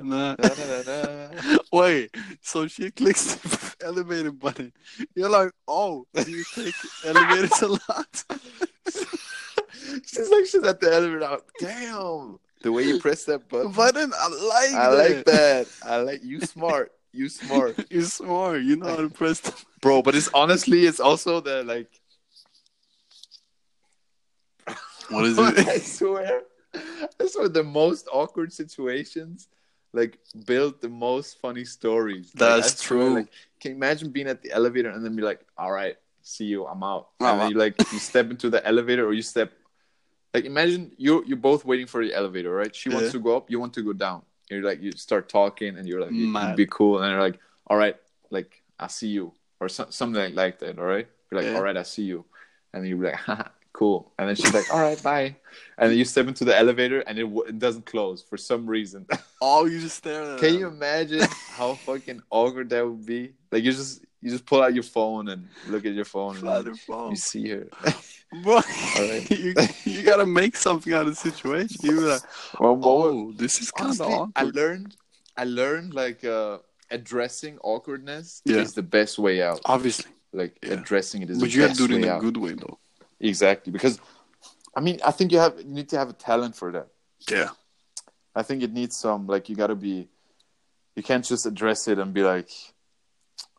na 0.03 0.35
na 0.37 0.83
na. 0.87 1.59
Wait, 1.73 2.11
so 2.43 2.67
she 2.67 2.91
clicks 2.91 3.35
the 3.37 3.87
elevator 3.87 4.33
button. 4.33 4.73
You're 5.15 5.31
like, 5.31 5.53
oh, 5.67 6.07
do 6.15 6.31
you 6.31 6.45
take 6.55 6.75
elevators 7.05 7.63
a 7.63 7.69
lot? 7.69 8.25
She's 10.07 10.29
like 10.31 10.47
she's 10.47 10.65
at 10.65 10.81
the 10.81 10.93
elevator. 10.93 11.39
Damn, 11.61 12.39
the 12.63 12.73
way 12.73 12.83
you 12.83 13.01
press 13.01 13.25
that 13.25 13.49
button. 13.49 13.73
Button, 13.73 14.13
I 14.15 14.29
like 14.29 14.75
I 14.75 14.91
that. 14.91 14.97
like 14.97 15.25
that. 15.27 15.67
I 15.85 15.97
like 15.99 16.25
you. 16.25 16.41
Smart. 16.41 16.93
You 17.11 17.29
smart, 17.31 17.87
You're 17.91 18.03
smart. 18.03 18.63
You 18.63 18.77
know 18.77 18.89
how 18.89 18.97
to 18.97 19.09
press 19.09 19.41
the 19.41 19.55
bro. 19.81 20.03
But 20.03 20.15
it's 20.15 20.29
honestly, 20.35 20.85
it's 20.87 21.01
also 21.01 21.41
the 21.41 21.65
like. 21.65 21.89
What 25.11 25.25
is 25.25 25.39
it? 25.39 25.67
I 25.69 25.79
swear, 25.79 26.43
I 26.75 27.27
swear, 27.27 27.49
the 27.49 27.65
most 27.65 28.09
awkward 28.13 28.53
situations 28.53 29.49
like 29.95 30.19
build 30.47 30.81
the 30.83 30.89
most 30.89 31.41
funny 31.41 31.65
stories. 31.65 32.31
That's 32.35 32.83
swear, 32.83 33.01
true. 33.01 33.15
Like, 33.15 33.29
can 33.61 33.71
you 33.73 33.77
imagine 33.77 34.11
being 34.11 34.29
at 34.29 34.43
the 34.43 34.53
elevator 34.53 34.91
and 34.91 35.05
then 35.05 35.17
be 35.17 35.23
like, 35.23 35.41
"All 35.57 35.73
right, 35.73 35.97
see 36.23 36.45
you, 36.45 36.67
I'm 36.67 36.83
out," 36.83 37.09
Oh, 37.21 37.27
and 37.33 37.41
then 37.41 37.49
you 37.51 37.57
like 37.57 37.75
you 37.91 37.99
step 37.99 38.31
into 38.31 38.51
the 38.51 38.65
elevator 38.67 39.07
or 39.07 39.13
you 39.15 39.23
step. 39.23 39.53
Like 40.35 40.45
imagine 40.45 40.93
you 40.99 41.25
you're 41.27 41.39
both 41.39 41.65
waiting 41.65 41.87
for 41.87 42.05
the 42.05 42.13
elevator, 42.15 42.51
right? 42.53 42.75
She 42.75 42.91
Yeah. 42.91 42.97
wants 42.97 43.13
to 43.13 43.19
go 43.19 43.37
up, 43.37 43.51
you 43.51 43.59
want 43.59 43.73
to 43.75 43.83
go 43.83 43.95
down. 43.95 44.23
You're 44.51 44.63
like 44.63 44.83
you 44.83 44.93
start 44.93 45.29
talking 45.29 45.77
and 45.79 45.89
you're 45.89 46.01
like 46.01 46.13
you'd 46.13 46.57
be 46.57 46.67
cool 46.67 47.01
and 47.03 47.11
you're 47.11 47.21
like, 47.21 47.39
all 47.67 47.77
right, 47.79 47.97
like 48.31 48.63
I 48.79 48.89
see 48.89 49.09
you 49.09 49.33
or 49.61 49.69
so, 49.71 49.87
something 49.89 50.21
like, 50.23 50.35
like 50.35 50.59
that. 50.61 50.79
All 50.79 50.85
right, 50.85 51.09
you're 51.31 51.41
like, 51.41 51.51
Yeah. 51.51 51.57
all 51.57 51.63
right, 51.63 51.77
I 51.77 51.83
see 51.83 52.03
you, 52.05 52.25
and 52.73 52.83
then 52.85 52.91
you're 52.91 53.03
like, 53.03 53.15
Haha, 53.27 53.49
cool. 53.79 54.13
And 54.19 54.29
then 54.29 54.35
she's 54.37 54.53
like, 54.53 54.69
all 54.73 54.81
right, 54.81 55.01
bye. 55.03 55.37
And 55.79 55.91
then 55.91 55.97
you 55.99 56.05
step 56.05 56.27
into 56.27 56.45
the 56.45 56.57
elevator 56.63 57.01
and 57.07 57.17
it, 57.19 57.23
w- 57.23 57.47
it 57.53 57.59
doesn't 57.61 57.87
close 57.87 58.23
for 58.29 58.37
some 58.37 58.67
reason. 58.67 59.07
Oh, 59.41 59.67
you 59.67 59.79
just 59.81 59.99
stare 59.99 60.23
at 60.35 60.41
Can 60.41 60.55
you 60.59 60.67
imagine 60.67 61.23
how 61.59 61.75
fucking 61.75 62.21
awkward 62.29 62.71
that 62.71 62.85
would 62.85 63.07
be? 63.07 63.23
Like 63.53 63.63
you 63.63 63.71
just 63.71 64.03
you 64.21 64.31
just 64.35 64.45
pull 64.51 64.61
out 64.65 64.75
your 64.75 64.83
phone 64.83 65.29
and 65.29 65.47
look 65.69 65.87
at 65.87 65.93
your 65.95 66.05
phone 66.05 66.35
and 66.39 66.67
her 66.67 66.75
phone. 66.75 67.11
you 67.11 67.17
see 67.17 67.49
her. 67.51 67.69
Bro, 68.43 68.57
right. 68.99 69.25
you, 69.45 69.55
you 69.85 70.03
gotta 70.03 70.27
make 70.27 70.57
something 70.57 70.93
out 70.93 71.07
of 71.07 71.15
the 71.15 71.21
situation. 71.31 71.77
You're 71.83 72.09
like, 72.15 72.23
well, 72.59 72.81
oh, 72.83 73.33
this 73.43 73.61
is 73.63 73.71
kind 73.71 73.95
of 74.01 74.33
I 74.35 74.43
learned 74.43 74.97
I 75.37 75.45
learned 75.45 75.95
like 75.95 76.25
uh, 76.25 76.59
addressing 76.91 77.59
awkwardness 77.63 78.43
Yeah. 78.45 78.57
is 78.57 78.73
the 78.75 78.83
best 78.83 79.21
way 79.21 79.41
out. 79.41 79.61
Obviously. 79.67 80.11
Like 80.33 80.59
Yeah. 80.67 80.73
addressing 80.75 81.23
it 81.23 81.31
is 81.31 81.39
But 81.39 81.55
you 81.55 81.63
have 81.63 81.77
to 81.77 81.87
do 81.87 81.95
it 81.95 82.03
in 82.03 82.09
a 82.09 82.15
out. 82.15 82.21
good 82.23 82.37
way, 82.39 82.55
though. 82.55 82.77
Exactly 83.21 83.73
because 83.73 83.99
I 84.77 84.81
mean 84.81 85.01
I 85.05 85.11
think 85.11 85.33
you 85.33 85.39
have 85.39 85.59
you 85.59 85.65
need 85.75 85.89
to 85.91 85.99
have 85.99 86.09
a 86.11 86.13
talent 86.13 86.55
for 86.57 86.71
that. 86.73 86.89
Yeah. 87.31 87.51
I 88.35 88.43
think 88.43 88.63
it 88.63 88.73
needs 88.73 88.97
some 88.97 89.27
like 89.27 89.49
you 89.49 89.57
got 89.57 89.69
to 89.69 89.75
be. 89.75 90.09
You 90.95 91.03
can't 91.03 91.25
just 91.25 91.47
address 91.47 91.89
it 91.89 91.99
and 91.99 92.13
be 92.15 92.23
like 92.23 92.51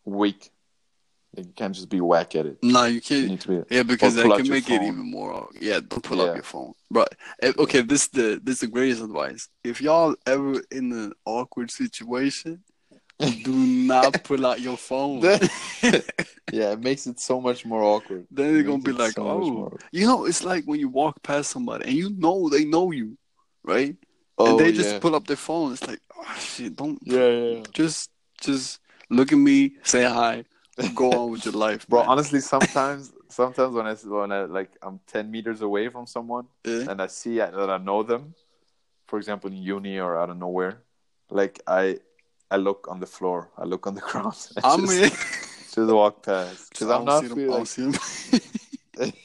weak. 0.06 0.52
Like, 1.36 1.46
you 1.48 1.52
can't 1.54 1.76
just 1.76 1.90
be 1.90 2.02
whack 2.02 2.36
at 2.36 2.46
it. 2.46 2.58
No, 2.64 2.86
you 2.86 2.96
You 2.96 3.02
can't. 3.02 3.42
to 3.42 3.48
be. 3.48 3.76
Yeah, 3.76 3.84
because 3.84 4.16
that 4.16 4.24
can 4.38 4.50
make 4.50 4.70
it 4.70 4.82
even 4.82 5.12
more. 5.12 5.48
Yeah, 5.60 5.80
don't 5.86 6.02
pull 6.02 6.18
Yeah. 6.18 6.24
up 6.24 6.36
your 6.36 6.44
phone. 6.44 6.74
But 6.90 7.14
eh, 7.42 7.54
okay, 7.58 7.82
this 7.82 8.08
the 8.08 8.40
this 8.44 8.60
the 8.62 8.68
greatest 8.68 9.02
advice. 9.02 9.48
If 9.64 9.82
y'all 9.82 10.16
ever 10.26 10.62
in 10.72 10.92
an 10.92 11.14
awkward 11.26 11.72
situation, 11.72 12.64
do 13.20 13.54
not 13.54 14.24
pull 14.24 14.46
out 14.46 14.62
your 14.62 14.78
phone. 14.78 15.22
yeah, 16.52 16.72
it 16.72 16.80
makes 16.80 17.06
it 17.08 17.20
so 17.20 17.42
much 17.42 17.66
more 17.66 17.84
awkward. 17.84 18.26
then 18.32 18.54
they're 18.54 18.64
gonna 18.64 18.82
be 18.82 18.94
like, 18.94 19.14
so 19.14 19.28
oh, 19.28 19.78
you 19.92 20.06
know, 20.06 20.26
it's 20.26 20.44
like 20.44 20.66
when 20.66 20.80
you 20.80 20.90
walk 20.90 21.22
past 21.22 21.52
somebody 21.52 21.86
and 21.86 21.94
you 21.94 22.10
know 22.12 22.50
they 22.50 22.66
know 22.66 22.92
you, 22.92 23.18
right? 23.64 23.96
oh, 24.38 24.52
and 24.52 24.60
they 24.60 24.72
just 24.72 24.94
yeah. 24.94 25.00
pull 25.00 25.16
up 25.16 25.28
their 25.28 25.36
phone. 25.36 25.74
It's 25.74 25.86
like, 25.86 26.00
oh 26.18 26.36
shit, 26.40 26.76
don't 26.76 27.00
yeah, 27.04 27.28
yeah, 27.28 27.56
yeah. 27.56 27.64
just 27.74 28.10
just 28.42 28.80
look 29.10 29.32
at 29.32 29.38
me, 29.38 29.74
say 29.84 30.04
hi, 30.04 30.46
go 30.96 31.12
on 31.12 31.32
with 31.32 31.46
your 31.46 31.54
life, 31.56 31.88
Bro, 31.88 32.02
man. 32.02 32.10
honestly, 32.10 32.40
sometimes, 32.54 33.12
sometimes 33.28 33.74
when 33.74 33.86
I 33.86 33.94
when 33.96 34.32
I 34.32 34.46
like 34.46 34.72
I'm 34.82 35.00
ten 35.08 35.30
meters 35.30 35.62
away 35.62 35.90
from 35.90 36.08
someone 36.08 36.48
Yeah. 36.64 36.90
and 36.90 37.02
I 37.02 37.08
see 37.08 37.38
that 37.38 37.54
I 37.54 37.78
know 37.78 38.04
them, 38.04 38.34
for 39.08 39.20
example, 39.20 39.50
in 39.52 39.58
uni 39.58 40.00
or 40.00 40.18
out 40.18 40.30
of 40.30 40.38
nowhere, 40.38 40.84
like 41.30 41.62
I, 41.68 42.00
I 42.52 42.58
look 42.58 42.88
on 42.90 43.00
the 43.00 43.06
floor, 43.06 43.50
I 43.58 43.66
look 43.66 43.86
on 43.88 43.96
the 43.96 44.02
ground, 44.10 44.36
and 44.56 44.66
I 44.66 44.76
just, 44.78 44.90
mean, 44.90 45.10
just 45.76 45.78
walk 45.78 46.24
past 46.24 46.70
because 46.72 46.88
I 46.90 46.96
I'm 46.96 47.06
don't 47.06 47.32
not 47.32 47.38
feeling 47.38 47.52
I 47.54 47.58
don't 47.58 47.60
like, 48.98 49.16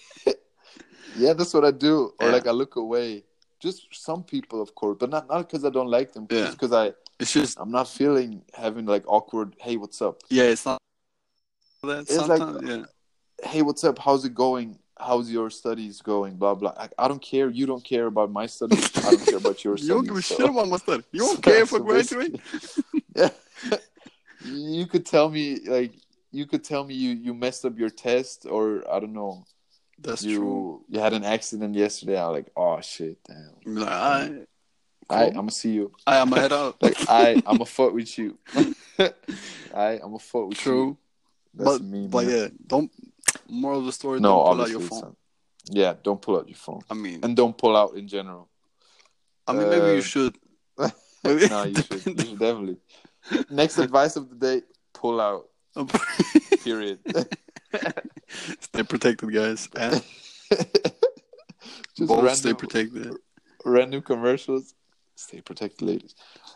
yeah, 1.16 1.32
that's 1.32 1.54
what 1.54 1.64
I 1.64 1.70
do, 1.70 2.12
or 2.18 2.26
Yeah. 2.28 2.32
like 2.32 2.46
I 2.46 2.50
look 2.50 2.76
away. 2.76 3.24
Just 3.60 3.86
some 3.92 4.22
people, 4.24 4.60
of 4.60 4.74
course, 4.74 4.96
but 5.00 5.10
not 5.10 5.28
not 5.28 5.38
because 5.48 5.64
I 5.64 5.70
don't 5.70 5.88
like 5.88 6.12
them, 6.12 6.26
Yeah. 6.30 6.44
just 6.46 6.58
because 6.58 6.72
I 6.72 6.92
It's 7.18 7.32
just 7.32 7.58
I'm 7.58 7.70
not 7.70 7.88
feeling 7.88 8.42
having 8.52 8.84
like 8.86 9.04
awkward. 9.06 9.56
Hey, 9.58 9.76
what's 9.76 10.02
up? 10.02 10.22
yeah, 10.28 10.44
it's 10.44 10.66
not 10.66 10.78
that 11.82 12.00
It's 12.00 12.28
like- 12.28 12.62
yeah. 12.66 12.84
hey, 13.42 13.62
what's 13.62 13.84
up? 13.84 13.98
How's 13.98 14.24
it 14.24 14.34
going? 14.34 14.78
How's 14.98 15.30
your 15.30 15.50
studies 15.50 16.00
going? 16.02 16.36
Blah 16.36 16.54
blah. 16.54 16.72
I, 16.78 16.88
I 16.98 17.08
don't 17.08 17.20
care. 17.22 17.50
You 17.50 17.66
don't 17.66 17.82
care 17.84 18.06
about 18.06 18.30
my 18.30 18.46
studies. 18.46 18.90
I 18.98 19.10
don't 19.10 19.26
care 19.26 19.36
about 19.38 19.64
your 19.64 19.76
You 19.78 19.88
don't 19.88 20.04
studies. 20.04 20.08
give 20.08 20.16
a 20.18 20.22
so- 20.22 20.36
shit 20.36 20.50
about 20.50 20.68
my 20.68 20.76
study. 20.76 21.02
You 21.12 21.20
don't 21.20 21.42
care 21.48 21.62
if 21.62 21.72
I 21.74 21.78
graduate. 21.78 22.40
Yeah. 23.16 23.30
you 24.44 24.86
could 24.86 25.06
tell 25.06 25.28
me 25.30 25.60
like 25.66 25.92
you 26.32 26.46
could 26.46 26.64
tell 26.64 26.84
me 26.84 26.94
you 26.94 27.10
you 27.12 27.32
messed 27.32 27.64
up 27.64 27.78
your 27.78 27.90
test 27.90 28.44
or 28.48 28.82
I 28.90 28.98
don't 29.00 29.12
know. 29.14 29.44
That's 30.00 30.24
you 30.24 30.38
true. 30.38 30.84
you 30.88 30.98
had 31.00 31.12
an 31.12 31.24
accident 31.24 31.74
yesterday. 31.76 32.20
I'm 32.20 32.32
like, 32.32 32.50
oh 32.56 32.80
shit, 32.80 33.18
damn. 33.24 33.54
Like, 33.64 33.88
I, 33.88 34.30
I 35.08 35.24
I'm 35.26 35.34
gonna 35.34 35.50
see 35.52 35.70
you. 35.72 35.92
I, 36.06 36.18
I'm 36.18 36.32
head 36.32 36.52
out. 36.52 36.82
Like 36.82 36.96
I 37.08 37.34
I'm 37.46 37.58
gonna 37.58 37.66
fuck 37.66 37.92
with 37.94 38.18
you. 38.18 38.36
I 38.98 40.00
I'm 40.02 40.14
a 40.14 40.18
fuck 40.18 40.48
with 40.48 40.58
you. 40.58 40.62
True, 40.72 40.96
but 41.54 41.80
me. 41.82 42.08
but 42.08 42.26
yeah, 42.26 42.48
don't. 42.66 42.90
Moral 43.48 43.80
of 43.80 43.86
the 43.86 43.92
story: 43.92 44.20
no, 44.20 44.28
don't 44.28 44.44
pull 44.56 44.62
out 44.62 44.70
your 44.70 44.80
phone. 44.80 45.16
Yeah, 45.70 45.94
don't 46.02 46.20
pull 46.20 46.36
out 46.38 46.48
your 46.48 46.56
phone. 46.56 46.82
I 46.90 46.94
mean, 46.94 47.20
And 47.22 47.36
don't 47.36 47.56
pull 47.56 47.76
out 47.76 47.96
in 47.96 48.06
general. 48.08 48.48
I 49.46 49.52
mean, 49.52 49.68
maybe 49.70 49.86
uh, 49.86 49.92
you 49.92 50.00
should. 50.02 50.36
Maybe- 51.24 51.48
no, 51.48 51.64
you 51.64 51.74
should. 51.76 52.06
You 52.06 52.18
should 52.18 52.38
definitely. 52.38 52.76
Next 53.50 53.78
advice 53.78 54.16
of 54.16 54.28
the 54.30 54.36
day: 54.36 54.62
pull 54.92 55.20
out. 55.20 55.48
Period. 56.64 56.98
stay 58.60 58.82
protected, 58.82 59.32
guys. 59.32 59.68
And 59.76 60.02
Just 61.96 62.10
random, 62.10 62.34
stay 62.34 62.54
protected. 62.54 63.14
random 63.64 64.02
commercials. 64.02 64.74
Stay 65.16 65.40
protected, 65.40 65.82
ladies. 65.82 66.14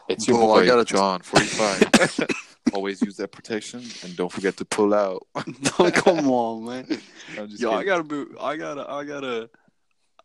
It's 0.08 0.26
your 0.28 0.38
boy, 0.38 0.60
I 0.62 0.66
gotta- 0.66 0.84
John, 0.84 1.20
forty-five. 1.22 2.28
Always 2.72 3.02
use 3.02 3.16
that 3.16 3.32
protection, 3.32 3.80
and 4.02 4.16
don't 4.16 4.30
forget 4.30 4.56
to 4.58 4.64
pull 4.64 4.94
out. 4.94 5.26
no, 5.78 5.90
come 5.90 6.28
on, 6.28 6.64
man. 6.64 7.00
Yo, 7.48 7.72
I 7.72 7.84
gotta 7.84 8.04
be. 8.04 8.24
I 8.40 8.56
gotta. 8.56 8.88
I 8.88 9.04
gotta. 9.04 9.50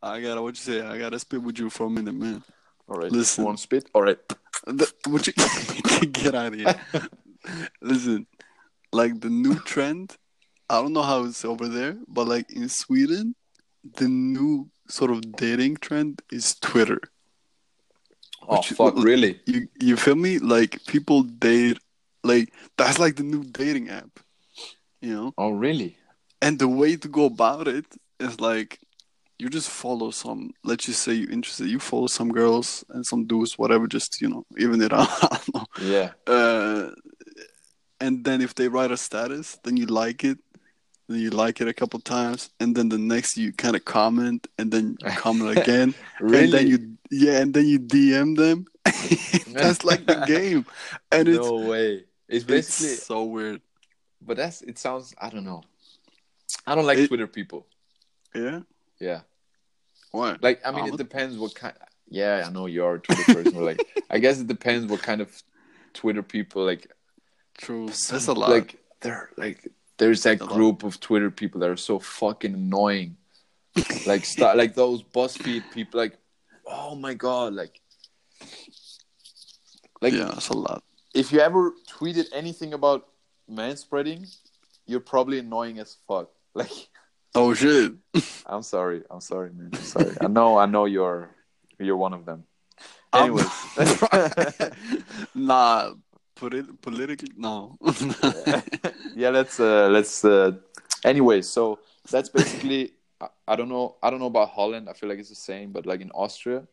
I 0.02 0.22
gotta. 0.22 0.42
What 0.42 0.56
you 0.56 0.74
say? 0.74 0.82
I 0.82 0.98
gotta 0.98 1.20
spit 1.20 1.42
with 1.42 1.60
you 1.60 1.70
for 1.70 1.88
a 1.88 1.90
minute, 1.90 2.16
man. 2.16 2.44
All 2.88 2.98
right, 2.98 3.12
listen. 3.12 3.46
One 3.46 3.58
spit. 3.58 3.90
All 3.94 4.02
right. 4.02 4.18
The, 4.68 4.92
what 5.08 5.26
you 5.28 5.34
get 6.12 6.36
out 6.36 6.54
of 6.54 6.56
here? 6.56 6.76
Listen, 7.82 8.28
like 8.92 9.20
the 9.22 9.30
new 9.30 9.56
trend. 9.60 10.16
I 10.70 10.82
don't 10.82 10.94
know 10.94 11.02
how 11.04 11.26
it's 11.26 11.46
over 11.46 11.68
there, 11.68 11.98
but 12.08 12.28
like 12.28 12.52
in 12.52 12.70
Sweden, 12.70 13.36
the 13.98 14.08
new 14.08 14.70
sort 14.88 15.12
of 15.12 15.34
dating 15.34 15.78
trend 15.78 16.22
is 16.32 16.56
Twitter. 16.56 17.00
Oh 18.48 18.58
Which- 18.58 18.70
fuck! 18.70 18.96
Really? 18.98 19.40
You 19.46 19.68
you 19.80 19.98
feel 19.98 20.16
me? 20.16 20.40
Like 20.40 20.86
people 20.86 21.24
date, 21.24 21.80
like 22.24 22.54
that's 22.78 23.00
like 23.00 23.16
the 23.16 23.24
new 23.24 23.44
dating 23.44 23.90
app, 23.90 24.20
you 25.02 25.14
know. 25.14 25.34
Oh 25.38 25.52
really? 25.52 25.98
And 26.42 26.60
the 26.60 26.68
way 26.68 26.96
to 26.98 27.08
go 27.08 27.26
about 27.26 27.68
it 27.68 27.86
is 28.20 28.40
like 28.40 28.80
you 29.40 29.50
just 29.50 29.70
follow 29.70 30.12
some. 30.12 30.52
Let's 30.64 30.86
just 30.86 31.02
say 31.02 31.14
you're 31.14 31.32
interested. 31.32 31.68
You 31.68 31.80
follow 31.80 32.08
some 32.08 32.32
girls 32.32 32.84
and 32.90 33.06
some 33.06 33.26
dudes, 33.26 33.58
whatever. 33.58 33.88
Just 33.88 34.22
you 34.22 34.30
know, 34.30 34.46
even 34.58 34.82
it 34.82 34.94
out. 35.00 35.08
I 35.24 35.28
don't 35.38 35.56
know. 35.56 35.66
Yeah. 35.82 36.12
Uh, 36.28 36.92
and 38.00 38.24
then 38.26 38.42
if 38.42 38.56
they 38.56 38.68
write 38.68 38.92
a 38.92 38.98
status, 38.98 39.58
then 39.64 39.78
you 39.78 39.86
like 39.86 40.24
it. 40.24 40.38
Then 41.10 41.20
you 41.20 41.32
like 41.32 41.60
it 41.62 41.68
a 41.68 41.74
couple 41.74 42.00
times, 42.00 42.50
and 42.60 42.76
then 42.76 42.88
the 42.90 42.98
next 42.98 43.38
you 43.38 43.52
kind 43.52 43.76
of 43.76 43.84
comment, 43.84 44.48
and 44.58 44.72
then 44.72 44.96
you 45.02 45.12
comment 45.12 45.58
again, 45.58 45.94
Really? 46.22 46.44
and 46.46 46.54
then 46.54 46.68
you 46.68 46.98
yeah, 47.12 47.42
and 47.42 47.54
then 47.54 47.68
you 47.68 47.80
DM 47.80 48.36
them. 48.38 48.66
that's 49.54 49.84
like 49.84 50.06
the 50.06 50.24
game, 50.26 50.66
and 51.12 51.28
it's, 51.28 51.38
no 51.46 51.56
way. 51.56 52.06
It's 52.28 52.44
basically, 52.46 52.94
it's 52.94 53.06
so 53.06 53.24
weird. 53.24 53.62
but 54.22 54.38
that's 54.38 54.62
it. 54.62 54.78
Sounds. 54.80 55.14
I 55.20 55.30
don't 55.30 55.44
know. 55.44 55.62
I 56.66 56.76
don't 56.76 56.86
like 56.86 56.98
It- 56.98 57.08
Twitter 57.08 57.28
people. 57.28 57.66
Yeah, 58.34 58.62
Yeah. 59.00 59.22
why? 60.12 60.38
Like 60.42 60.62
I 60.66 60.72
mean, 60.72 60.88
it 60.94 60.98
depends 60.98 61.38
what 61.38 61.54
kind. 61.56 61.76
Yeah, 62.10 62.44
I 62.46 62.50
know 62.52 62.66
you're 62.68 62.96
a 62.96 63.00
Twitter 63.00 63.34
person, 63.34 63.54
but 63.54 63.64
like, 63.64 64.04
I 64.10 64.20
guess 64.20 64.40
it 64.40 64.48
depends 64.48 64.86
what 64.90 65.02
kind 65.02 65.22
of 65.22 65.30
Twitter 65.94 66.24
people 66.24 66.64
like. 66.66 66.92
True, 67.58 67.88
that's 67.88 68.28
a 68.28 68.34
lot. 68.34 68.50
Like 68.50 68.80
they're 69.02 69.30
like 69.38 69.68
there's 69.98 70.24
that 70.24 70.40
group 70.40 70.84
of 70.84 71.00
Twitter 71.00 71.30
people 71.30 71.60
that 71.62 71.70
are 71.70 71.78
so 71.78 72.00
fucking 72.00 72.54
annoying. 72.54 73.18
like 74.08 74.26
start 74.26 74.58
like 74.62 74.74
those 74.74 75.04
BuzzFeed 75.04 75.70
people. 75.72 76.00
Like, 76.00 76.18
oh 76.66 76.96
my 76.96 77.14
god, 77.14 77.54
like, 77.54 77.80
like 80.02 80.14
yeah, 80.14 80.26
that's 80.34 80.50
a 80.50 80.58
lot. 80.58 80.84
If 81.14 81.32
you 81.32 81.40
ever 81.40 81.72
tweeted 81.88 82.26
anything 82.34 82.74
about 82.74 83.08
manspreading, 83.50 84.28
you're 84.86 85.00
probably 85.00 85.40
annoying 85.40 85.80
as 85.80 85.98
fuck. 86.08 86.30
Like, 86.56 86.70
Oh 87.36 87.56
shit! 87.56 87.94
I'm 88.46 88.62
sorry, 88.62 89.02
I'm 89.10 89.20
sorry, 89.22 89.50
man. 89.58 89.72
I'm 89.74 89.82
sorry. 89.82 90.16
I 90.22 90.28
know, 90.28 90.58
I 90.60 90.68
know 90.68 90.86
you're 90.86 91.30
you're 91.80 91.98
one 91.98 92.14
of 92.14 92.26
them. 92.26 92.44
Anyways. 93.12 93.50
nah, 95.36 95.94
polit- 96.36 96.82
politically, 96.82 97.32
no. 97.38 97.78
yeah 99.16 99.30
let's 99.30 99.60
uh 99.60 99.88
let's 99.90 100.24
uh 100.26 100.52
anyway 101.06 101.42
so 101.42 101.80
that's 102.12 102.30
basically 102.30 102.92
I, 103.22 103.28
I 103.48 103.56
don't 103.56 103.70
know 103.70 103.96
i 104.02 104.10
don't 104.10 104.20
know 104.20 104.28
about 104.34 104.50
holland 104.50 104.90
i 104.90 104.94
feel 104.94 105.10
like 105.10 105.20
it's 105.20 105.30
the 105.30 105.36
same 105.36 105.72
but 105.72 105.86
like 105.86 106.02
in 106.02 106.10
austria 106.12 106.64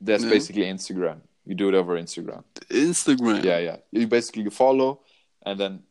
that's 0.00 0.24
Yeah. 0.24 0.30
basically 0.30 0.62
instagram 0.64 1.20
you 1.46 1.54
do 1.54 1.68
it 1.68 1.74
over 1.74 1.96
instagram 1.98 2.42
Instagram. 2.68 3.42
yeah 3.42 3.58
yeah 3.58 3.76
you 3.92 4.06
basically 4.06 4.42
you 4.42 4.50
follow 4.50 5.00
and 5.44 5.58
then 5.58 5.82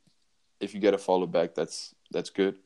if 0.59 0.73
you 0.73 0.79
get 0.79 0.93
a 0.93 0.97
follow 0.97 1.25
back 1.25 1.55
that's 1.55 1.95
that's 2.11 2.29
good 2.29 2.57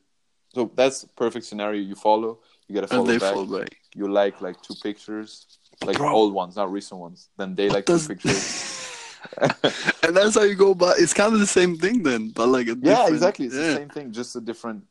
so 0.54 0.70
that's 0.74 1.04
perfect 1.16 1.44
scenario 1.46 1.80
you 1.80 1.94
follow 1.94 2.38
you 2.68 2.74
get 2.74 2.84
a 2.84 2.88
follow 2.88 3.02
and 3.02 3.10
they 3.10 3.18
back 3.18 3.34
fall 3.34 3.46
back. 3.46 3.76
you 3.94 4.08
like 4.08 4.40
like 4.40 4.60
two 4.62 4.74
pictures 4.82 5.46
like 5.84 5.96
Bro. 5.96 6.12
old 6.12 6.34
ones 6.34 6.56
not 6.56 6.70
recent 6.70 7.00
ones 7.00 7.28
then 7.36 7.54
they 7.54 7.68
like 7.68 7.86
two 7.86 7.98
pictures 7.98 8.66
and 10.02 10.16
that's 10.16 10.34
how 10.34 10.42
you 10.44 10.54
go 10.54 10.70
about. 10.70 10.98
It's 10.98 11.12
kind 11.12 11.34
of 11.34 11.40
the 11.40 11.46
same 11.46 11.76
thing 11.76 12.02
then, 12.02 12.30
but 12.30 12.48
like 12.48 12.68
a 12.68 12.76
yeah 12.80 13.06
exactly 13.06 13.46
it's 13.46 13.54
yeah. 13.54 13.60
the 13.68 13.76
same 13.76 13.88
thing 13.90 14.12
just 14.12 14.34
a 14.34 14.40
different 14.40 14.82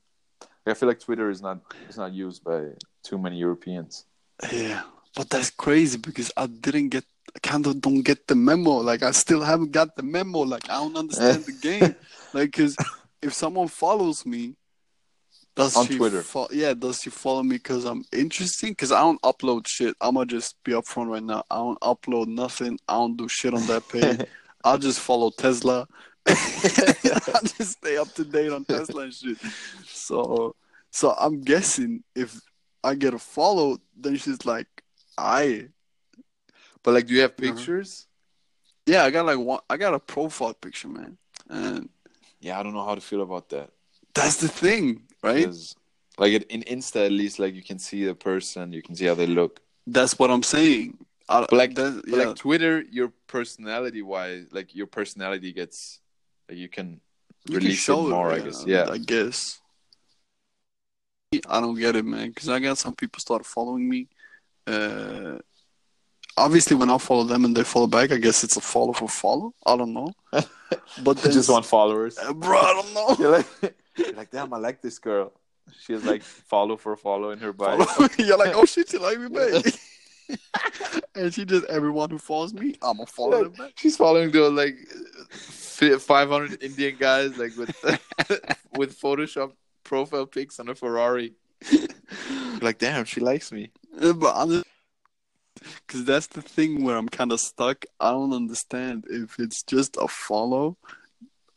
i 0.67 0.73
feel 0.75 0.87
like 0.87 0.99
twitter 0.99 1.31
is 1.31 1.41
not 1.41 1.59
is 1.89 1.97
not 1.97 2.13
used 2.13 2.43
by 2.43 2.65
too 3.01 3.17
many 3.17 3.37
europeans 3.37 4.05
Yeah, 4.51 4.83
but 5.15 5.29
that's 5.29 5.49
crazy 5.49 5.97
because 5.97 6.31
I 6.37 6.47
didn't 6.47 6.89
get, 6.89 7.03
I 7.35 7.39
kind 7.39 7.65
of 7.67 7.81
don't 7.81 8.01
get 8.01 8.27
the 8.27 8.35
memo. 8.35 8.71
Like 8.71 9.03
I 9.03 9.11
still 9.11 9.41
haven't 9.41 9.71
got 9.71 9.95
the 9.95 10.03
memo. 10.03 10.39
Like 10.39 10.69
I 10.69 10.75
don't 10.75 10.97
understand 10.97 11.45
the 11.45 11.51
game. 11.61 11.95
Like, 12.33 12.51
cause 12.51 12.75
if 13.21 13.33
someone 13.33 13.67
follows 13.67 14.25
me, 14.25 14.55
does 15.55 15.75
On 15.75 15.85
she 15.85 15.97
Twitter. 15.97 16.21
fo- 16.21 16.47
yeah, 16.51 16.73
does 16.73 17.01
she 17.01 17.09
follow 17.09 17.43
me 17.43 17.57
because 17.57 17.83
I'm 17.85 18.05
interesting? 18.13 18.73
Cause 18.75 18.91
I 18.91 19.01
don't 19.01 19.21
upload 19.23 19.67
shit. 19.67 19.95
I'ma 19.99 20.25
just 20.25 20.55
be 20.63 20.71
upfront 20.71 21.09
right 21.09 21.23
now. 21.23 21.43
I 21.51 21.57
don't 21.57 21.79
upload 21.81 22.27
nothing. 22.27 22.79
I 22.87 22.93
don't 22.93 23.17
do 23.17 23.27
shit 23.27 23.53
on 23.53 23.65
that 23.67 23.87
page. 23.89 24.21
I'll 24.63 24.77
just 24.77 24.99
follow 24.99 25.31
Tesla. 25.31 25.87
I 26.27 27.39
just 27.43 27.71
stay 27.77 27.97
up 27.97 28.13
to 28.15 28.23
date 28.23 28.51
on 28.51 28.65
Tesla 28.65 29.03
and 29.03 29.13
shit. 29.13 29.37
So, 29.85 30.55
so 30.91 31.15
I'm 31.19 31.41
guessing 31.41 32.03
if 32.15 32.39
I 32.83 32.95
get 32.95 33.13
a 33.13 33.19
follow, 33.19 33.77
then 33.97 34.15
she's 34.17 34.45
like, 34.45 34.67
I 35.17 35.67
but 36.83 36.93
like 36.93 37.05
do 37.07 37.13
you 37.13 37.21
have 37.21 37.31
Uh-huh. 37.31 37.47
pictures 37.53 38.05
yeah, 38.85 39.03
I 39.03 39.11
got 39.11 39.25
like 39.27 39.37
one. 39.37 39.59
I 39.69 39.77
got 39.77 39.93
a 39.93 39.99
profile 39.99 40.53
picture, 40.55 40.87
man, 40.87 41.17
and 41.49 41.89
yeah 42.39 42.59
i 42.59 42.63
don't 42.63 42.73
know 42.73 42.85
how 42.85 42.95
to 42.95 43.01
feel 43.01 43.21
about 43.21 43.49
that 43.49 43.69
That's 44.15 44.37
the 44.37 44.47
thing, 44.47 45.03
right? 45.21 45.47
like 46.17 46.33
it, 46.33 46.43
in 46.49 46.61
Insta, 46.63 47.05
at 47.05 47.11
least, 47.11 47.37
like 47.39 47.53
you 47.53 47.63
can 47.63 47.79
see 47.79 48.03
the 48.05 48.15
person, 48.15 48.73
you 48.73 48.81
can 48.81 48.95
see 48.95 49.05
how 49.05 49.15
they 49.15 49.27
look. 49.27 49.61
That's 49.87 50.17
what 50.19 50.29
I'm 50.31 50.43
saying. 50.43 50.97
I, 51.29 51.41
But 51.41 51.53
like, 51.53 51.75
that- 51.75 52.01
but 52.09 52.17
yeah. 52.17 52.25
like 52.25 52.35
Twitter, 52.35 52.81
your 52.91 53.09
personality 53.27 54.01
wise, 54.01 54.47
like 54.51 54.75
your 54.75 54.87
personality 54.87 55.53
gets, 55.53 56.01
like 56.49 56.57
you 56.57 56.67
can 56.67 56.99
You 57.45 57.53
can 57.53 57.63
release 57.63 57.87
it 57.87 57.93
more. 58.15 58.31
I 58.33 58.39
guess. 58.45 58.65
Yeah. 58.67 58.87
I 58.89 58.97
guess. 58.97 59.61
I 61.47 61.61
don't 61.61 61.77
get 61.79 61.95
it, 61.95 62.03
man. 62.05 62.29
Because 62.29 62.49
I 62.49 62.59
got 62.59 62.77
some 62.77 62.95
people 62.95 63.19
started 63.19 63.45
following 63.45 63.87
me. 63.87 64.07
Uh, 64.67 65.37
obviously, 66.37 66.75
when 66.75 66.89
I 66.89 66.97
follow 66.97 67.23
them 67.23 67.45
and 67.45 67.55
they 67.55 67.63
follow 67.63 67.87
back, 67.87 68.11
I 68.11 68.17
guess 68.17 68.43
it's 68.43 68.57
a 68.57 68.61
follow 68.61 68.93
for 68.93 69.07
follow. 69.07 69.53
I 69.65 69.75
don't 69.77 69.93
know. 69.93 70.13
But 71.03 71.17
then, 71.17 71.31
just 71.31 71.49
want 71.49 71.65
followers. 71.65 72.17
Uh, 72.19 72.31
bro, 72.31 72.59
I 72.59 72.73
don't 72.73 72.93
know. 72.93 73.15
You're 73.17 73.31
like, 73.31 73.75
you're 73.97 74.13
like, 74.13 74.29
damn, 74.29 74.53
I 74.53 74.57
like 74.59 74.83
this 74.83 74.99
girl. 74.99 75.33
She 75.81 75.93
has 75.93 76.05
like 76.05 76.21
follow 76.21 76.77
for 76.77 76.95
follow 76.95 77.31
in 77.31 77.39
her 77.39 77.53
bio. 77.53 77.85
You're 78.19 78.37
like, 78.37 78.53
oh 78.55 78.65
shit, 78.65 78.93
you 78.93 78.99
like 78.99 79.17
me, 79.19 80.37
and 81.15 81.33
she 81.33 81.45
just 81.45 81.65
everyone 81.65 82.09
who 82.11 82.17
follows 82.19 82.53
me, 82.53 82.75
I'm 82.81 82.97
gonna 82.97 83.07
follow 83.07 83.43
them 83.45 83.53
back. 83.53 83.73
She's 83.75 83.97
following 83.97 84.31
those 84.31 84.53
like 84.53 84.77
500 86.01 86.61
Indian 86.63 86.95
guys 86.99 87.37
like 87.37 87.55
with 87.57 87.75
with 88.77 88.99
Photoshop 88.99 89.53
profile 89.83 90.25
pics 90.27 90.59
on 90.59 90.69
a 90.69 90.75
Ferrari. 90.75 91.33
You're 91.71 91.87
like, 92.61 92.77
damn, 92.77 93.05
she 93.05 93.21
likes 93.21 93.51
me. 93.51 93.71
Uh, 93.99 94.13
But 94.13 94.35
I'm 94.35 94.63
because 95.85 96.05
that's 96.05 96.27
the 96.27 96.41
thing 96.41 96.83
where 96.83 96.97
I'm 96.97 97.09
kind 97.09 97.31
of 97.31 97.39
stuck. 97.39 97.85
I 97.99 98.11
don't 98.11 98.33
understand 98.33 99.05
if 99.09 99.39
it's 99.39 99.63
just 99.63 99.97
a 99.97 100.07
follow 100.07 100.77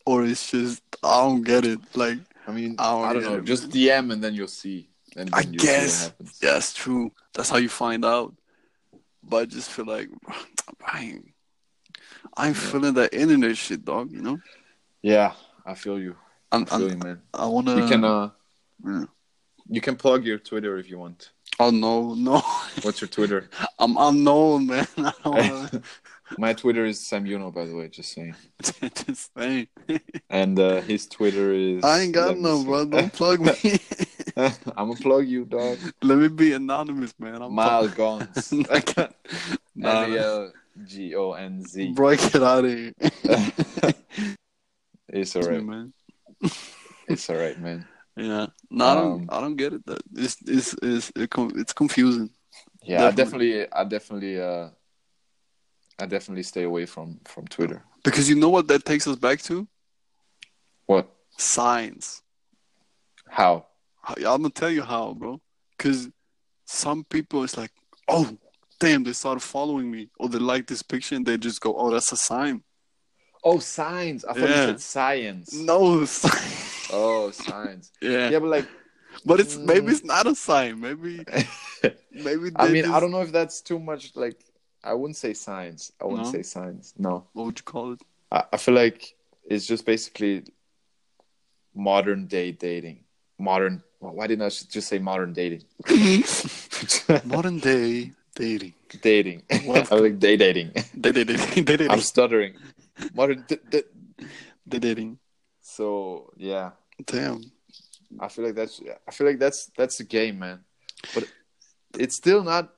or 0.06 0.24
it's 0.24 0.50
just 0.50 0.82
I 1.02 1.20
don't 1.22 1.42
get 1.42 1.64
it. 1.64 1.80
Like, 1.94 2.18
I 2.46 2.52
mean, 2.52 2.76
I 2.78 2.90
don't 2.90 3.04
I 3.04 3.12
don't 3.12 3.22
know. 3.24 3.34
it, 3.36 3.44
Just 3.44 3.70
DM 3.70 4.12
and 4.12 4.22
then 4.22 4.34
you'll 4.34 4.48
see. 4.48 4.88
And 5.16 5.30
I 5.34 5.40
you'll 5.40 5.62
guess. 5.62 6.06
happens. 6.06 6.38
yeah, 6.42 6.60
true. 6.74 7.12
That's 7.34 7.50
how 7.50 7.58
you 7.58 7.68
find 7.68 8.04
out. 8.04 8.34
But 9.22 9.36
I 9.36 9.44
just 9.46 9.70
feel 9.70 9.86
like 9.86 10.08
I'm, 10.86 11.32
I 12.36 12.48
ain't 12.48 12.56
feeling 12.56 12.94
that 12.94 13.12
internet 13.12 13.56
shit, 13.56 13.84
dog. 13.84 14.10
You 14.10 14.22
know, 14.22 14.40
Yeah, 15.02 15.32
I 15.66 15.74
feel 15.74 15.98
you. 15.98 16.16
I'm, 16.50 16.62
I 16.62 16.64
feel 16.64 16.84
I'm 16.84 16.90
you, 16.90 16.96
man. 16.96 17.22
I 17.34 17.46
wanna. 17.46 17.76
You 17.82 17.88
can 17.88 18.04
uh, 18.04 18.30
yeah. 18.84 19.04
you 19.68 19.80
can 19.80 19.96
plug 19.96 20.24
your 20.24 20.38
Twitter 20.38 20.78
if 20.78 20.88
you 20.88 20.98
want. 20.98 21.30
Oh 21.58 21.70
no, 21.70 22.14
no. 22.14 22.40
What's 22.82 23.00
your 23.00 23.08
Twitter? 23.08 23.48
I'm 23.78 23.96
unknown, 23.96 24.66
man. 24.66 24.86
I 24.98 25.12
wanna. 25.24 25.82
My 26.38 26.54
Twitter 26.54 26.86
is 26.86 26.98
Sam 26.98 27.24
Yuno, 27.24 27.52
by 27.52 27.66
the 27.66 27.74
way. 27.74 27.88
Just 27.88 28.12
saying. 28.12 28.34
just 28.80 29.30
saying. 29.36 29.68
And 30.30 30.58
uh, 30.58 30.80
his 30.80 31.06
Twitter 31.06 31.52
is. 31.52 31.84
I 31.84 32.00
ain't 32.00 32.14
got 32.14 32.38
no, 32.38 32.58
see. 32.58 32.64
bro. 32.64 32.84
Don't 32.86 33.12
plug 33.12 33.40
me. 33.40 33.78
I'm 34.36 34.54
gonna 34.88 34.94
plug 34.94 35.26
you, 35.26 35.44
dog. 35.44 35.78
Let 36.02 36.18
me 36.18 36.28
be 36.28 36.54
anonymous, 36.54 37.12
man. 37.18 37.42
I'm 37.42 37.54
Mal 37.54 37.88
Gons. 37.88 38.52
Nah. 39.74 40.02
M 40.04 40.12
A 40.12 40.18
L 40.18 40.52
G 40.84 41.14
O 41.14 41.32
N 41.32 41.62
Z. 41.66 41.92
Bro, 41.92 42.16
get 42.16 42.36
out 42.36 42.64
of 42.64 42.70
here. 42.70 42.92
It's 45.08 45.36
alright. 45.36 45.62
man. 45.62 45.92
It's 47.08 47.28
alright, 47.28 47.60
man. 47.60 47.86
Yeah. 48.16 48.46
No, 48.70 48.84
I 48.84 48.94
don't. 48.94 49.12
Um, 49.12 49.26
I 49.30 49.40
don't 49.40 49.56
get 49.56 49.72
it. 49.72 49.86
That 49.86 50.02
it's 50.14 50.36
it's 50.46 50.74
it's 50.82 51.12
it's 51.16 51.72
confusing. 51.72 52.30
Yeah, 52.84 53.10
Definitely. 53.10 53.64
I 53.64 53.64
definitely, 53.64 53.72
I 53.72 53.84
definitely, 53.84 54.40
uh, 54.40 54.68
I 56.00 56.06
definitely 56.06 56.42
stay 56.42 56.64
away 56.64 56.84
from 56.86 57.20
from 57.24 57.46
Twitter. 57.46 57.84
Because 58.04 58.28
you 58.28 58.34
know 58.34 58.48
what 58.48 58.68
that 58.68 58.84
takes 58.84 59.06
us 59.06 59.16
back 59.16 59.40
to? 59.42 59.66
What? 60.86 61.08
Signs. 61.38 62.22
How? 63.28 63.66
I'm 64.04 64.22
gonna 64.22 64.50
tell 64.50 64.70
you 64.70 64.82
how, 64.82 65.14
bro. 65.14 65.40
Because 65.78 66.08
some 66.66 67.04
people, 67.04 67.44
it's 67.44 67.56
like, 67.56 67.70
oh, 68.08 68.36
damn, 68.80 69.04
they 69.04 69.12
started 69.12 69.40
following 69.40 69.90
me, 69.90 70.10
or 70.18 70.28
they 70.28 70.38
like 70.38 70.66
this 70.66 70.82
picture, 70.82 71.14
and 71.14 71.24
they 71.24 71.38
just 71.38 71.60
go, 71.60 71.74
oh, 71.76 71.90
that's 71.90 72.10
a 72.12 72.16
sign. 72.16 72.62
Oh, 73.44 73.58
signs. 73.58 74.24
I 74.24 74.32
thought 74.34 74.48
Yeah. 74.48 74.60
you 74.60 74.66
said 74.72 74.80
science. 74.80 75.52
No. 75.52 76.04
Oh, 76.92 77.30
signs. 77.30 77.90
yeah. 78.00 78.30
Yeah, 78.30 78.38
but 78.38 78.48
like, 78.48 78.68
But 79.26 79.40
it's 79.40 79.56
maybe 79.56 79.86
Mm. 79.86 79.90
it's 79.92 80.04
not 80.04 80.26
a 80.26 80.34
sign. 80.34 80.80
Maybe 80.80 81.24
maybe. 82.12 82.50
I 82.56 82.68
mean, 82.68 82.84
just- 82.84 82.94
I 82.94 83.00
don't 83.00 83.10
know 83.10 83.20
if 83.22 83.32
that's 83.32 83.60
too 83.60 83.78
much. 83.78 84.16
Like, 84.16 84.38
I 84.82 84.94
wouldn't 84.94 85.16
say 85.16 85.34
signs. 85.34 85.92
I 86.00 86.04
wouldn't 86.06 86.26
No? 86.26 86.32
say 86.32 86.42
signs. 86.42 86.94
No, 86.98 87.26
What 87.34 87.44
would 87.46 87.58
you 87.58 87.64
call 87.64 87.92
it? 87.92 88.00
I, 88.30 88.44
I 88.54 88.56
feel 88.56 88.74
like 88.74 89.14
it's 89.44 89.66
just 89.66 89.84
basically 89.86 90.44
modern 91.74 92.26
day 92.26 92.52
dating. 92.52 93.04
Modern. 93.38 93.82
well, 94.00 94.12
Why 94.14 94.26
didn't 94.26 94.42
I 94.42 94.48
just 94.48 94.88
say 94.88 94.98
modern 94.98 95.32
dating? 95.32 95.62
Modern 97.24 97.58
day 97.58 98.12
dating. 98.34 98.74
dating. 99.00 99.42
What? 99.64 99.92
I 99.92 99.96
like 99.96 100.18
day 100.18 100.36
dating. 100.36 100.72
They 100.94 101.12
dating. 101.12 101.36
They 101.54 101.62
dating. 101.62 101.90
I'm 101.90 102.00
stuttering. 102.00 102.54
Modern. 103.14 103.44
D- 103.48 103.58
d- 103.70 103.82
dating. 104.68 105.18
so 105.60 106.30
yeah, 106.36 106.70
Damn. 107.06 107.42
I 108.20 108.28
feel 108.28 108.44
like 108.44 108.54
that's. 108.54 108.80
I 109.08 109.10
feel 109.10 109.26
like 109.26 109.38
that's 109.38 109.70
that's 109.76 109.98
the 109.98 110.04
game, 110.04 110.38
man. 110.40 110.60
But 111.14 111.24
it's 111.98 112.14
still 112.16 112.42
not. 112.44 112.72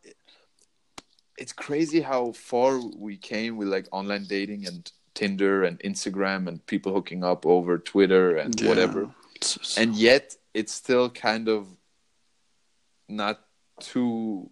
It's 1.36 1.52
crazy 1.52 2.00
how 2.00 2.32
far 2.32 2.78
we 2.96 3.16
came 3.16 3.56
with 3.56 3.68
like 3.68 3.88
online 3.90 4.24
dating 4.24 4.66
and 4.66 4.90
Tinder 5.14 5.64
and 5.64 5.78
Instagram 5.80 6.46
and 6.46 6.64
people 6.66 6.92
hooking 6.94 7.24
up 7.24 7.44
over 7.46 7.78
Twitter 7.78 8.36
and 8.36 8.58
Yeah. 8.60 8.68
whatever. 8.68 9.10
And 9.76 9.94
yet 9.96 10.36
it's 10.54 10.72
still 10.72 11.10
kind 11.10 11.48
of 11.48 11.66
not 13.08 13.40
too 13.80 14.50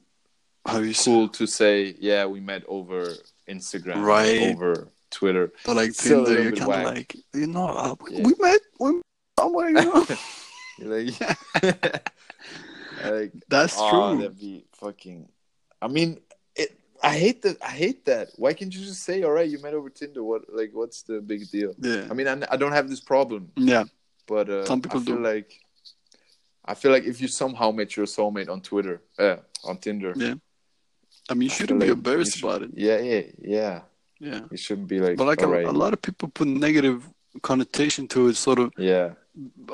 how 0.67 0.79
you 0.79 0.93
say? 0.93 1.05
cool 1.05 1.29
to 1.29 1.47
say, 1.47 1.95
yeah, 2.01 2.27
we 2.27 2.41
met 2.41 2.63
over 2.69 3.15
Instagram, 3.49 4.03
Right. 4.05 4.53
over 4.55 4.89
Twitter. 5.11 5.53
But 5.65 5.77
like 5.77 5.95
Tinder, 5.95 6.43
you're 6.43 6.53
kind 6.53 6.73
of 6.87 6.95
like, 6.95 7.17
you 7.35 7.47
know, 7.47 7.69
uh, 7.69 7.95
we, 8.01 8.17
Yeah. 8.17 8.23
we 8.27 8.35
met, 8.39 8.61
we 8.79 8.93
met 8.93 9.03
somewhere, 9.43 9.69
you 9.69 9.75
know. 9.75 10.07
Like, 10.79 11.15
like 13.05 13.33
That's 13.49 13.75
oh, 13.79 13.91
true. 13.91 14.23
that'd 14.23 14.39
be 14.39 14.65
fucking. 14.73 15.29
I 15.81 15.89
mean, 15.89 16.19
it. 16.57 16.71
I 17.03 17.17
hate 17.17 17.43
that. 17.43 17.59
I 17.63 17.71
hate 17.85 18.05
that. 18.07 18.29
Why 18.37 18.53
can't 18.55 18.75
you 18.75 18.81
just 18.81 19.03
say, 19.03 19.23
all 19.23 19.33
right, 19.33 19.49
you 19.49 19.61
met 19.61 19.75
over 19.75 19.91
Tinder? 19.91 20.25
What, 20.25 20.43
like, 20.53 20.71
what's 20.73 21.03
the 21.03 21.21
big 21.21 21.49
deal? 21.51 21.75
Yeah. 21.79 22.07
I 22.11 22.15
mean, 22.15 22.27
I, 22.27 22.35
I 22.51 22.57
don't 22.57 22.73
have 22.73 22.89
this 22.89 23.01
problem, 23.01 23.53
yeah. 23.57 23.85
but 24.27 24.49
uh, 24.49 24.65
Some 24.65 24.81
people 24.81 25.01
I 25.01 25.05
feel 25.05 25.17
do. 25.17 25.23
like. 25.23 25.51
I 26.65 26.75
feel 26.75 26.91
like 26.93 27.05
if 27.05 27.21
you 27.21 27.29
somehow 27.29 27.71
met 27.73 27.97
your 27.97 28.07
soulmate 28.07 28.49
on 28.49 28.61
Twitter, 28.61 29.03
uh, 29.19 29.37
on 29.65 29.77
Tinder, 29.79 30.15
Yeah. 30.17 30.35
I 31.29 31.35
mean, 31.35 31.43
you 31.43 31.51
shouldn't 31.51 31.81
be 31.81 31.87
like 31.89 31.97
embarrassed 31.97 32.39
should- 32.39 32.45
about 32.49 32.63
it. 32.63 32.71
Yeah, 32.75 32.99
yeah, 32.99 33.23
yeah. 33.57 33.81
Yeah. 34.21 34.41
You 34.51 34.57
shouldn't 34.57 34.89
be 34.89 35.01
like, 35.01 35.17
But 35.17 35.27
like 35.27 35.43
a, 35.43 35.47
right, 35.49 35.67
a 35.67 35.73
lot 35.73 35.93
of 35.93 36.01
people 36.01 36.29
put 36.29 36.47
negative 36.49 37.09
connotation 37.43 38.07
to 38.09 38.29
it, 38.29 38.37
sort 38.37 38.59
of. 38.61 38.73
yeah, 38.79 39.15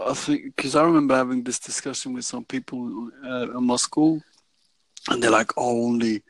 I 0.07 0.15
think 0.15 0.55
because 0.57 0.77
I 0.77 0.83
remember 0.85 1.17
having 1.17 1.43
this 1.43 1.59
discussion 1.59 2.13
with 2.15 2.25
some 2.25 2.45
people 2.45 3.11
uh, 3.25 3.51
in 3.57 3.65
my 3.65 3.77
school, 3.77 4.23
and 5.09 5.23
they're 5.23 5.31
like, 5.31 5.53
"Oh, 5.57 5.85
only, 5.87 6.23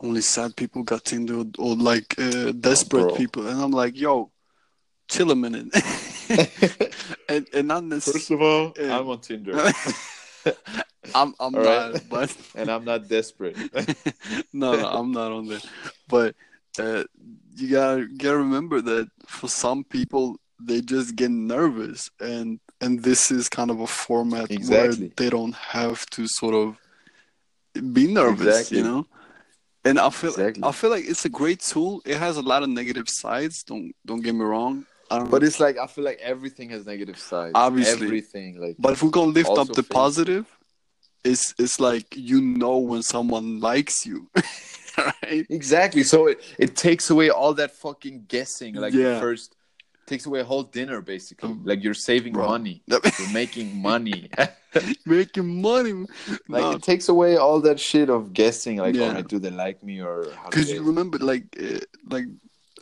only 0.00 0.22
sad 0.22 0.56
people 0.56 0.82
got 0.82 1.04
Tinder, 1.04 1.38
or, 1.40 1.44
or 1.58 1.76
like 1.76 2.14
uh, 2.18 2.52
desperate 2.52 3.08
bro. 3.08 3.16
people," 3.16 3.46
and 3.46 3.60
I'm 3.60 3.72
like, 3.72 3.98
"Yo, 3.98 4.30
chill 5.08 5.30
a 5.30 5.36
minute," 5.36 5.68
and 7.28 7.46
and 7.52 7.68
not 7.68 7.84
necessarily. 7.84 8.20
First 8.20 8.30
of 8.30 8.40
all, 8.42 8.72
Yeah. 8.78 8.98
I'm 8.98 9.08
on 9.10 9.20
Tinder, 9.20 9.52
I'm 11.14 11.34
I'm 11.38 11.54
All 11.54 11.60
not, 11.62 11.92
right. 11.92 12.08
but 12.08 12.36
and 12.54 12.70
I'm 12.70 12.84
not 12.84 13.08
desperate. 13.08 13.56
no, 14.52 14.76
no, 14.76 14.86
I'm 14.86 15.12
not 15.12 15.30
on 15.32 15.46
there. 15.46 15.60
But 16.08 16.34
uh, 16.78 17.04
you 17.54 17.68
gotta 17.68 18.06
gotta 18.16 18.38
remember 18.38 18.80
that 18.80 19.10
for 19.26 19.48
some 19.48 19.84
people, 19.84 20.38
they 20.58 20.80
just 20.80 21.16
get 21.16 21.30
nervous, 21.30 22.10
and 22.18 22.60
and 22.82 23.02
this 23.02 23.30
is 23.30 23.48
kind 23.48 23.70
of 23.70 23.80
a 23.80 23.86
format 23.86 24.50
Exactly. 24.50 25.06
where 25.06 25.10
they 25.16 25.30
don't 25.30 25.54
have 25.54 26.04
to 26.16 26.26
sort 26.28 26.54
of 26.54 26.76
be 27.98 28.06
nervous, 28.06 28.46
Exactly. 28.60 28.78
you 28.78 28.84
know. 28.84 29.06
And 29.84 29.98
I 29.98 30.10
feel 30.10 30.30
Exactly. 30.30 30.62
I 30.64 30.72
feel 30.72 30.90
like 30.90 31.04
it's 31.12 31.24
a 31.24 31.28
great 31.28 31.60
tool. 31.60 32.02
It 32.04 32.16
has 32.18 32.36
a 32.36 32.42
lot 32.42 32.62
of 32.62 32.68
negative 32.68 33.08
sides. 33.08 33.62
Don't 33.64 33.92
don't 34.06 34.20
get 34.26 34.34
me 34.34 34.44
wrong. 34.44 34.86
But 35.32 35.42
it's 35.42 35.60
like 35.60 35.76
I 35.78 35.86
feel 35.86 36.04
like 36.04 36.20
everything 36.22 36.70
has 36.70 36.86
negative 36.86 37.18
sides. 37.18 37.52
Obviously. 37.54 38.06
everything 38.06 38.50
like. 38.60 38.76
But 38.78 38.92
if 38.94 39.02
we're 39.02 39.10
gonna 39.18 39.30
lift 39.40 39.50
up 39.50 39.68
the 39.68 39.82
positive, 39.82 40.46
it's 41.24 41.54
it's 41.58 41.78
like 41.80 42.06
you 42.16 42.40
know 42.40 42.78
when 42.78 43.02
someone 43.02 43.60
likes 43.60 44.06
you, 44.06 44.28
right? 44.96 45.44
Exactly. 45.50 46.02
So 46.02 46.28
it, 46.28 46.40
it 46.58 46.76
takes 46.76 47.10
away 47.10 47.28
all 47.30 47.52
that 47.54 47.72
fucking 47.72 48.24
guessing. 48.28 48.74
Like 48.76 48.94
Yeah. 48.94 49.14
the 49.14 49.20
first 49.20 49.54
takes 50.06 50.26
away 50.26 50.40
a 50.40 50.44
whole 50.44 50.62
dinner 50.64 51.00
basically. 51.00 51.48
Um, 51.50 51.62
like 51.64 51.82
you're 51.84 51.94
saving 51.94 52.32
bro. 52.34 52.46
money. 52.48 52.82
You're 52.88 53.32
making 53.32 53.80
money. 53.80 54.28
Making 55.04 55.60
money, 55.60 55.92
like 56.48 56.62
No. 56.64 56.70
it 56.72 56.82
takes 56.82 57.08
away 57.10 57.36
all 57.36 57.60
that 57.60 57.78
shit 57.78 58.08
of 58.08 58.32
guessing. 58.32 58.76
Like, 58.78 58.94
Yeah. 58.94 59.08
all 59.08 59.14
right, 59.14 59.28
do 59.28 59.38
they 59.38 59.50
like 59.50 59.82
me 59.82 60.00
or 60.00 60.26
because 60.46 60.70
you 60.70 60.82
remember 60.82 61.18
like 61.18 61.44
uh, 61.60 61.80
like 62.08 62.24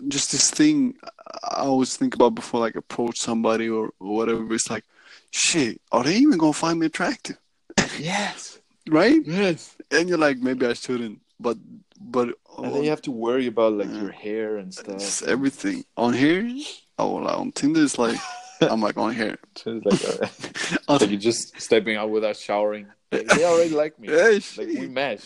just 0.09 0.31
this 0.31 0.51
thing 0.51 0.95
I 1.43 1.63
always 1.63 1.97
think 1.97 2.15
about 2.15 2.35
before 2.37 2.61
like 2.61 2.77
approach 2.77 3.19
somebody 3.19 3.69
or, 3.69 3.91
or 3.99 4.15
whatever. 4.19 4.55
It's 4.55 4.71
like 4.71 4.85
shit, 5.33 5.81
are 5.91 6.05
they 6.05 6.15
even 6.17 6.39
gonna 6.39 6.53
find 6.53 6.79
me 6.79 6.87
attractive? 6.87 7.39
Yes. 7.99 8.59
Right? 8.89 9.21
Yes. 9.25 9.77
And 9.91 10.09
you're 10.09 10.19
like, 10.19 10.39
maybe 10.39 10.67
I 10.67 10.73
shouldn't. 10.73 11.21
But 11.39 11.59
but 12.01 12.29
And 12.59 12.75
then 12.75 12.83
you 12.85 12.91
have 12.91 13.03
to 13.03 13.11
worry 13.13 13.47
about 13.47 13.75
like 13.75 13.91
Yeah. 13.91 14.01
your 14.03 14.11
hair 14.11 14.57
and 14.57 14.73
just 14.73 15.19
stuff. 15.19 15.29
everything 15.29 15.85
on 15.97 16.15
here. 16.15 16.43
Oh, 17.01 17.15
like, 17.15 17.39
on 17.39 17.53
Tinder 17.53 17.83
it's 17.83 17.99
like 17.99 18.19
I'm 18.61 18.81
like 18.81 18.97
on 18.99 19.15
here. 19.15 19.39
Like, 19.65 20.05
uh, 20.05 20.27
like 20.89 21.11
you're 21.11 21.19
just 21.21 21.59
stepping 21.61 21.97
out 21.97 22.11
without 22.11 22.37
showering. 22.37 22.87
Like, 23.11 23.27
they 23.29 23.45
already 23.45 23.71
like 23.71 23.99
me. 23.99 24.09
yeah, 24.09 24.39
Like 24.59 24.69
we 24.69 24.87
match. 24.87 25.25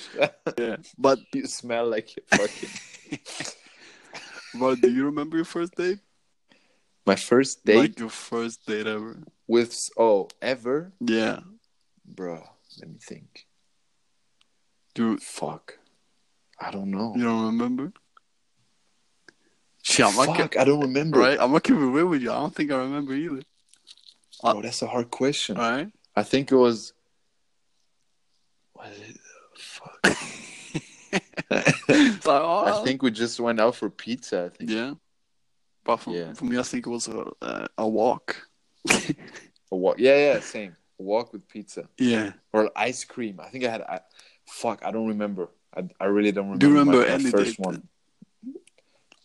yeah. 0.58 0.76
But 0.98 1.18
you 1.34 1.46
smell 1.46 1.86
like 1.90 2.16
you 2.16 2.22
fucking. 2.28 3.18
but 4.60 4.80
do 4.80 4.90
you 4.90 5.04
remember 5.06 5.36
your 5.36 5.44
first 5.44 5.74
date? 5.74 5.98
My 7.06 7.16
first 7.16 7.64
date 7.64 7.76
Like 7.76 7.98
your 7.98 8.08
first 8.08 8.64
date 8.66 8.86
ever? 8.86 9.18
with 9.46 9.76
oh 9.98 10.28
ever, 10.40 10.92
Yeah. 11.00 11.40
bro. 12.06 12.42
Let 12.80 12.88
me 12.88 12.98
think. 13.02 13.46
Dude, 14.94 15.20
Fuck. 15.22 15.78
I 16.60 16.70
don't 16.70 16.90
know. 16.90 17.12
you 17.16 17.24
don't 17.24 17.46
remember? 17.46 17.92
Shit, 19.84 20.06
I'm 20.06 20.12
Fuck, 20.12 20.56
I 20.56 20.64
don't 20.64 20.80
remember. 20.80 21.18
right. 21.18 21.38
I'm 21.38 21.48
gonna 21.48 21.60
keep 21.60 21.76
real 21.76 22.06
with 22.06 22.22
you. 22.22 22.30
I 22.30 22.36
don't 22.36 22.54
think 22.54 22.72
I 22.72 22.76
remember 22.76 23.12
either. 23.12 23.42
Oh, 24.42 24.62
that's 24.62 24.80
a 24.80 24.86
hard 24.86 25.10
question. 25.10 25.58
Right, 25.58 25.88
I 26.16 26.22
think 26.22 26.50
it 26.50 26.56
was. 26.56 26.94
What 28.72 28.88
is 28.88 29.10
it? 29.10 29.20
Fuck. 29.58 30.00
Like, 32.26 32.40
oh, 32.42 32.64
I 32.64 32.82
think 32.82 33.02
we 33.02 33.10
just 33.10 33.38
went 33.38 33.60
out 33.60 33.76
for 33.76 33.90
pizza. 33.90 34.50
I 34.50 34.56
think. 34.56 34.70
Yeah. 34.70 34.94
But 35.84 35.98
for, 35.98 36.16
Yeah. 36.16 36.32
for 36.32 36.46
me, 36.46 36.58
I 36.58 36.62
think 36.62 36.86
it 36.86 36.90
was 36.90 37.06
a 37.06 37.26
uh, 37.42 37.66
a 37.76 37.86
walk. 37.86 38.48
A 39.70 39.76
walk. 39.76 39.96
Yeah, 39.98 40.16
yeah, 40.16 40.40
same. 40.40 40.76
A 41.00 41.02
walk 41.02 41.32
with 41.32 41.48
pizza 41.48 41.88
yeah. 41.98 42.32
or 42.52 42.70
ice 42.76 43.02
cream. 43.04 43.40
I 43.40 43.48
think 43.48 43.64
I 43.64 43.70
had. 43.70 43.82
I, 43.82 44.00
fuck, 44.46 44.84
I 44.84 44.90
don't 44.90 45.08
remember. 45.08 45.48
I, 45.76 45.88
I 46.00 46.04
really 46.04 46.32
don't 46.32 46.44
remember. 46.44 46.60
Do 46.60 46.68
you 46.68 46.78
remember 46.78 47.00
my, 47.00 47.08
my 47.08 47.14
any 47.14 47.30
first 47.30 47.56
date 47.56 47.82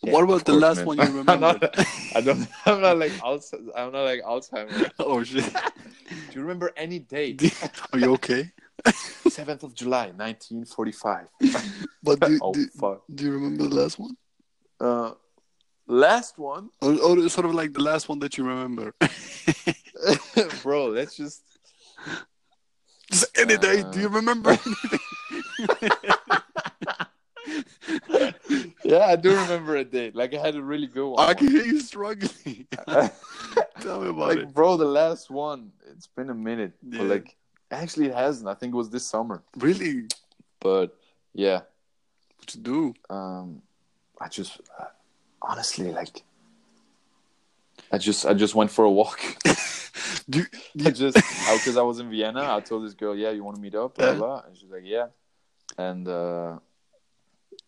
one? 0.00 0.12
What 0.12 0.24
about 0.24 0.44
the 0.44 0.52
course, 0.52 0.62
last 0.62 0.76
man. 0.78 0.86
one 0.86 0.96
you 0.98 1.02
I'm 1.08 1.16
remember? 1.16 1.36
not, 1.40 1.78
I 2.14 2.20
don't. 2.20 2.48
I'm 2.66 2.80
not 2.80 2.98
like 2.98 3.12
Alzheimer's. 3.12 3.70
I'm 3.76 3.92
not 3.92 4.02
like 4.04 4.22
Alzheimer's. 4.22 4.90
oh 4.98 5.22
shit. 5.22 5.44
Do 5.52 6.34
you 6.34 6.40
remember 6.42 6.70
any 6.76 6.98
date? 7.00 7.52
Are 7.92 7.98
you 7.98 8.12
okay? 8.14 8.50
Seventh 9.28 9.62
of 9.62 9.74
July, 9.74 10.06
1945. 10.16 11.26
But 12.02 12.20
do, 12.20 12.38
oh 12.42 12.52
do, 12.54 12.66
fuck. 12.68 13.02
do 13.14 13.24
you 13.24 13.32
remember 13.32 13.64
the 13.68 13.74
last 13.74 13.98
one? 13.98 14.16
Uh, 14.80 15.12
last 15.86 16.38
one, 16.38 16.70
Or, 16.80 16.94
or 16.98 17.28
sort 17.28 17.44
of 17.46 17.54
like 17.54 17.74
the 17.74 17.82
last 17.82 18.08
one 18.08 18.18
that 18.20 18.38
you 18.38 18.44
remember? 18.44 18.94
bro. 20.62 20.86
Let's 20.86 21.14
just. 21.16 21.42
Just 23.10 23.36
any 23.38 23.58
day. 23.58 23.80
Uh, 23.82 23.90
Do 23.90 24.00
you 24.00 24.08
remember 24.08 24.50
anything? 24.50 25.00
Yeah, 28.90 29.06
I 29.06 29.14
do 29.16 29.30
remember 29.30 29.76
a 29.76 29.84
date. 29.84 30.16
Like 30.16 30.34
I 30.34 30.38
had 30.38 30.56
a 30.56 30.62
really 30.62 30.88
good 30.88 31.08
one. 31.08 31.20
I 31.30 31.34
can 31.34 31.46
hear 31.48 31.64
you 31.64 31.78
struggling. 31.80 32.66
Tell 33.80 34.00
me 34.02 34.08
about 34.10 34.28
like, 34.30 34.38
it. 34.38 34.52
bro, 34.54 34.76
the 34.76 34.84
last 34.84 35.30
one. 35.30 35.70
It's 35.92 36.08
been 36.08 36.28
a 36.30 36.34
minute, 36.34 36.72
Yeah. 36.82 36.98
but 36.98 37.06
like, 37.06 37.36
actually, 37.70 38.06
it 38.06 38.14
hasn't. 38.14 38.48
I 38.48 38.54
think 38.54 38.74
it 38.74 38.76
was 38.76 38.90
this 38.90 39.06
summer. 39.06 39.42
Really? 39.56 40.08
But 40.58 40.88
yeah, 41.34 41.60
What 42.38 42.54
you 42.54 42.60
do? 42.62 42.94
um, 43.08 43.62
I 44.20 44.26
just 44.28 44.60
uh, 44.78 44.86
honestly 45.40 45.92
like, 45.92 46.24
I 47.92 47.98
just 47.98 48.26
I 48.26 48.34
just 48.34 48.54
went 48.56 48.70
for 48.72 48.84
a 48.84 48.90
walk. 48.90 49.20
Do 50.28 50.44
I 50.84 50.90
just 50.90 51.14
because 51.54 51.76
I 51.76 51.82
was 51.82 52.00
in 52.00 52.10
Vienna. 52.10 52.42
I 52.56 52.60
told 52.60 52.84
this 52.84 52.94
girl, 52.94 53.14
"Yeah, 53.14 53.30
you 53.30 53.44
want 53.44 53.56
to 53.56 53.62
meet 53.62 53.74
up?" 53.74 53.94
Blah 53.94 54.06
Yeah. 54.10 54.14
blah. 54.18 54.42
And 54.46 54.56
she's 54.56 54.70
like, 54.70 54.82
"Yeah," 54.84 55.06
and 55.78 56.06
uh, 56.08 56.58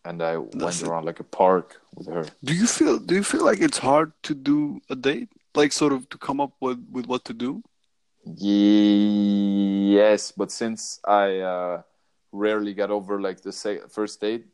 and 0.04 0.22
I 0.22 0.34
That's 0.34 0.56
went 0.56 0.82
it. 0.82 0.88
around 0.88 1.04
like 1.04 1.20
a 1.20 1.24
park 1.24 1.80
with 1.94 2.06
her. 2.08 2.24
do 2.44 2.54
you 2.54 2.66
feel 2.66 2.98
do 2.98 3.14
you 3.14 3.22
feel 3.22 3.44
like 3.44 3.60
it's 3.60 3.78
hard 3.78 4.12
to 4.24 4.34
do 4.34 4.80
a 4.90 4.96
date? 4.96 5.28
Like 5.54 5.72
sort 5.72 5.92
of 5.92 6.08
to 6.10 6.18
come 6.18 6.40
up 6.40 6.52
with 6.60 6.78
with 6.90 7.06
what 7.06 7.24
to 7.26 7.34
do? 7.34 7.62
Yes, 9.94 10.32
but 10.32 10.50
since 10.52 11.00
I 11.06 11.38
uh, 11.40 11.82
rarely 12.32 12.74
got 12.74 12.90
over 12.90 13.20
like 13.20 13.40
the 13.42 13.52
se- 13.52 13.82
first 13.90 14.20
date, 14.20 14.46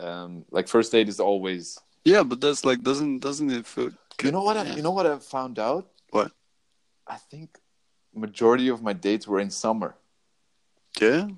um, 0.00 0.44
like 0.50 0.68
first 0.68 0.92
date 0.92 1.08
is 1.08 1.20
always. 1.20 1.78
Yeah, 2.04 2.22
but 2.22 2.40
that's 2.40 2.64
like 2.64 2.82
doesn't 2.82 3.18
doesn't 3.20 3.50
it 3.50 3.66
feel? 3.66 3.90
You 4.22 4.32
know 4.32 4.42
what? 4.42 4.56
I, 4.56 4.64
you 4.74 4.82
know 4.82 4.90
what 4.92 5.06
I 5.06 5.18
found 5.18 5.58
out? 5.58 5.90
What? 6.10 6.32
I 7.06 7.16
think 7.16 7.58
majority 8.14 8.68
of 8.68 8.82
my 8.82 8.92
dates 8.92 9.26
were 9.28 9.40
in 9.40 9.50
summer. 9.50 9.94
Yeah. 11.00 11.28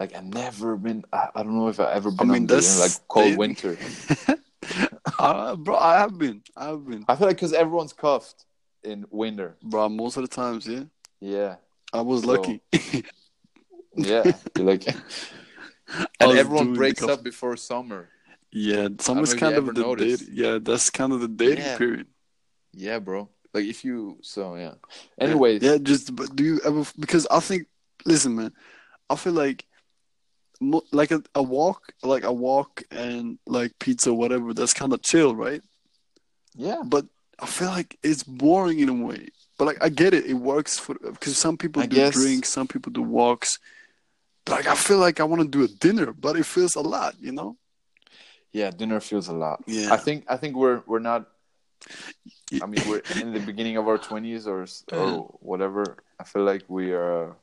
Like 0.00 0.16
I've 0.16 0.24
never 0.24 0.76
been. 0.76 1.04
I, 1.12 1.28
I 1.34 1.42
don't 1.42 1.54
know 1.56 1.68
if 1.68 1.78
I've 1.78 1.94
ever 1.94 2.10
been 2.10 2.28
mean, 2.28 2.36
on 2.42 2.46
date 2.46 2.54
in 2.54 2.60
that's 2.60 2.80
like 2.80 3.08
cold 3.08 3.24
dating. 3.26 3.38
winter. 3.38 3.78
uh, 5.18 5.56
bro, 5.56 5.76
I 5.76 5.98
have 5.98 6.16
been. 6.18 6.42
I 6.56 6.68
have 6.68 6.86
been. 6.86 7.04
I 7.06 7.16
feel 7.16 7.26
like 7.26 7.36
because 7.36 7.52
everyone's 7.52 7.92
cuffed 7.92 8.46
in 8.82 9.04
winter. 9.10 9.56
Bro, 9.62 9.90
most 9.90 10.16
of 10.16 10.22
the 10.22 10.28
times, 10.28 10.66
yeah. 10.66 10.84
Yeah, 11.20 11.56
I 11.92 12.00
was 12.00 12.22
So- 12.22 12.28
lucky. 12.28 12.62
yeah. 13.94 14.32
You're 14.56 14.66
like, 14.66 14.88
I 15.88 16.06
and 16.20 16.38
everyone 16.38 16.72
breaks 16.72 17.02
up 17.02 17.22
before 17.22 17.56
summer. 17.58 18.08
Yeah, 18.52 18.88
summer's 18.98 19.34
kind 19.34 19.54
of 19.54 19.66
the 19.66 19.82
noticed. 19.82 20.26
date. 20.26 20.32
Yeah, 20.32 20.58
that's 20.62 20.88
kind 20.88 21.12
of 21.12 21.20
the 21.20 21.28
dating 21.28 21.64
Yeah. 21.64 21.76
period. 21.76 22.06
Yeah, 22.72 22.98
bro. 23.00 23.28
Like 23.52 23.64
if 23.64 23.84
you 23.84 24.18
so 24.22 24.54
yeah. 24.54 24.74
Anyways, 25.20 25.62
yeah, 25.62 25.76
just 25.76 26.16
but 26.16 26.34
do 26.34 26.42
you 26.42 26.60
ever? 26.64 26.84
Because 26.98 27.26
I 27.30 27.40
think, 27.40 27.66
listen, 28.06 28.34
man, 28.36 28.52
I 29.10 29.16
feel 29.16 29.32
like, 29.34 29.66
like 30.60 31.10
a, 31.10 31.22
a 31.34 31.42
walk, 31.42 31.92
like 32.02 32.24
a 32.24 32.32
walk 32.32 32.82
and 32.90 33.38
like 33.46 33.78
pizza, 33.78 34.12
whatever. 34.12 34.52
That's 34.54 34.74
kind 34.74 34.92
of 34.92 35.02
chill, 35.02 35.34
right? 35.34 35.62
yeah. 36.54 36.82
But 36.84 37.06
I 37.38 37.46
feel 37.46 37.68
like 37.68 37.98
it's 38.02 38.22
boring 38.22 38.80
in 38.80 38.88
a 38.88 38.94
way. 38.94 39.28
But 39.58 39.66
like 39.66 39.82
I 39.82 39.88
get 39.88 40.14
it, 40.14 40.26
it 40.26 40.34
works 40.34 40.78
for 40.78 40.94
because 40.94 41.36
some 41.36 41.56
people 41.56 41.82
I 41.82 41.86
do 41.86 41.96
guess- 41.96 42.14
drinks, 42.14 42.48
some 42.48 42.66
people 42.66 42.92
do 42.92 43.02
walks. 43.02 43.58
Like 44.48 44.66
I 44.66 44.74
feel 44.74 44.98
like 44.98 45.20
I 45.20 45.24
want 45.24 45.42
to 45.42 45.48
do 45.48 45.64
a 45.64 45.68
dinner, 45.68 46.12
but 46.12 46.36
it 46.36 46.46
feels 46.46 46.74
a 46.74 46.80
lot, 46.80 47.14
you 47.20 47.32
know. 47.32 47.56
Yeah, 48.52 48.70
dinner 48.70 49.00
feels 49.00 49.28
a 49.28 49.32
lot. 49.32 49.62
Yeah. 49.66 49.92
I 49.92 49.96
think 49.96 50.24
I 50.28 50.36
think 50.36 50.56
we're 50.56 50.82
we're 50.86 50.98
not. 50.98 51.28
I 52.60 52.66
mean, 52.66 52.82
we're 52.88 53.02
in 53.20 53.32
the 53.32 53.40
beginning 53.40 53.76
of 53.76 53.86
our 53.86 53.98
twenties 53.98 54.46
or 54.46 54.62
or 54.62 54.66
uh-huh. 54.92 55.16
whatever. 55.40 55.98
I 56.18 56.24
feel 56.24 56.44
like 56.44 56.64
we 56.68 56.92
are. 56.92 57.36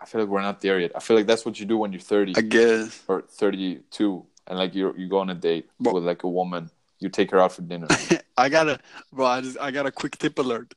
I 0.00 0.06
feel 0.06 0.20
like 0.22 0.30
we're 0.30 0.40
not 0.42 0.60
there 0.60 0.80
yet. 0.80 0.92
I 0.94 1.00
feel 1.00 1.16
like 1.16 1.26
that's 1.26 1.44
what 1.44 1.60
you 1.60 1.66
do 1.66 1.76
when 1.78 1.92
you're 1.92 2.00
thirty 2.00 2.32
I 2.36 2.40
guess. 2.40 3.02
or 3.06 3.22
thirty-two, 3.22 4.24
and 4.46 4.58
like 4.58 4.74
you 4.74 4.94
you 4.96 5.08
go 5.08 5.18
on 5.18 5.30
a 5.30 5.34
date 5.34 5.68
But- 5.78 5.94
with 5.94 6.04
like 6.04 6.22
a 6.24 6.28
woman. 6.28 6.70
You 7.02 7.08
take 7.08 7.30
her 7.30 7.40
out 7.40 7.52
for 7.52 7.62
dinner 7.62 7.88
I 8.36 8.50
got 8.50 8.68
a 8.68 8.78
bro. 9.10 9.24
I 9.24 9.40
just 9.40 9.56
I 9.58 9.70
got 9.70 9.86
a 9.86 9.90
quick 9.90 10.18
tip 10.18 10.38
alert. 10.38 10.74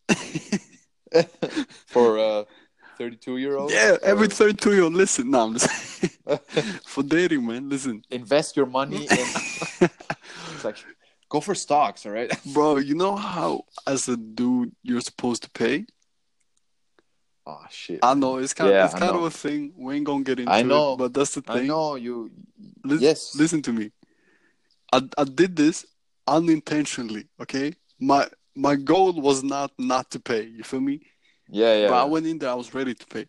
for 1.88 2.18
a 2.18 2.46
thirty-two-year-old. 2.98 3.72
yeah, 3.72 3.98
every 4.04 4.28
thirty-two 4.28 4.74
year 4.74 4.84
old 4.84 4.94
listen. 4.94 5.30
No, 5.32 5.44
I'm 5.44 5.54
just 5.54 5.70
for 6.86 7.04
dating, 7.04 7.46
man. 7.46 7.70
Listen, 7.70 8.04
invest 8.10 8.56
your 8.56 8.66
money 8.68 9.04
in. 9.04 9.08
it's 9.82 10.64
like 10.64 10.78
go 11.30 11.40
for 11.42 11.56
stocks, 11.56 12.06
all 12.06 12.12
right? 12.14 12.32
bro. 12.54 12.78
You 12.78 12.96
know 12.96 13.16
how 13.16 13.66
as 13.86 14.08
a 14.08 14.16
dude 14.18 14.72
you're 14.82 15.02
supposed 15.02 15.44
to 15.44 15.50
pay. 15.50 15.86
Oh 17.46 17.66
shit! 17.70 18.00
I 18.02 18.14
know 18.14 18.38
it's 18.38 18.54
kind 18.54 18.72
Yeah, 18.72 18.82
of 18.82 18.86
it's 18.86 18.96
I 18.96 19.00
kind 19.00 19.16
of 19.16 19.24
a 19.24 19.32
thing. 19.32 19.74
We 19.78 19.96
ain't 19.96 20.06
gonna 20.06 20.24
get 20.24 20.40
into 20.40 20.52
I 20.52 20.64
know. 20.64 20.94
it, 20.94 20.98
but 20.98 21.14
that's 21.14 21.36
the 21.36 21.42
thing. 21.42 21.66
I 21.66 21.68
know 21.68 21.96
you. 21.96 22.32
Lis- 22.84 23.02
yes. 23.02 23.36
Listen 23.38 23.62
to 23.64 23.74
me. 23.74 23.92
I 24.92 25.02
I 25.18 25.24
did 25.26 25.56
this 25.56 25.86
unintentionally. 26.28 27.28
Okay, 27.42 27.74
my 28.00 28.28
my 28.56 28.76
goal 28.76 29.14
was 29.14 29.44
not 29.44 29.72
not 29.78 30.10
to 30.12 30.20
pay. 30.20 30.44
You 30.44 30.64
feel 30.64 30.82
me? 30.82 31.02
Yeah, 31.50 31.74
yeah. 31.76 31.90
But 31.90 31.96
I 31.96 32.06
went 32.06 32.26
in 32.28 32.38
there. 32.40 32.50
I 32.50 32.54
was 32.56 32.74
ready 32.74 32.94
to 32.94 33.06
pay. 33.08 33.28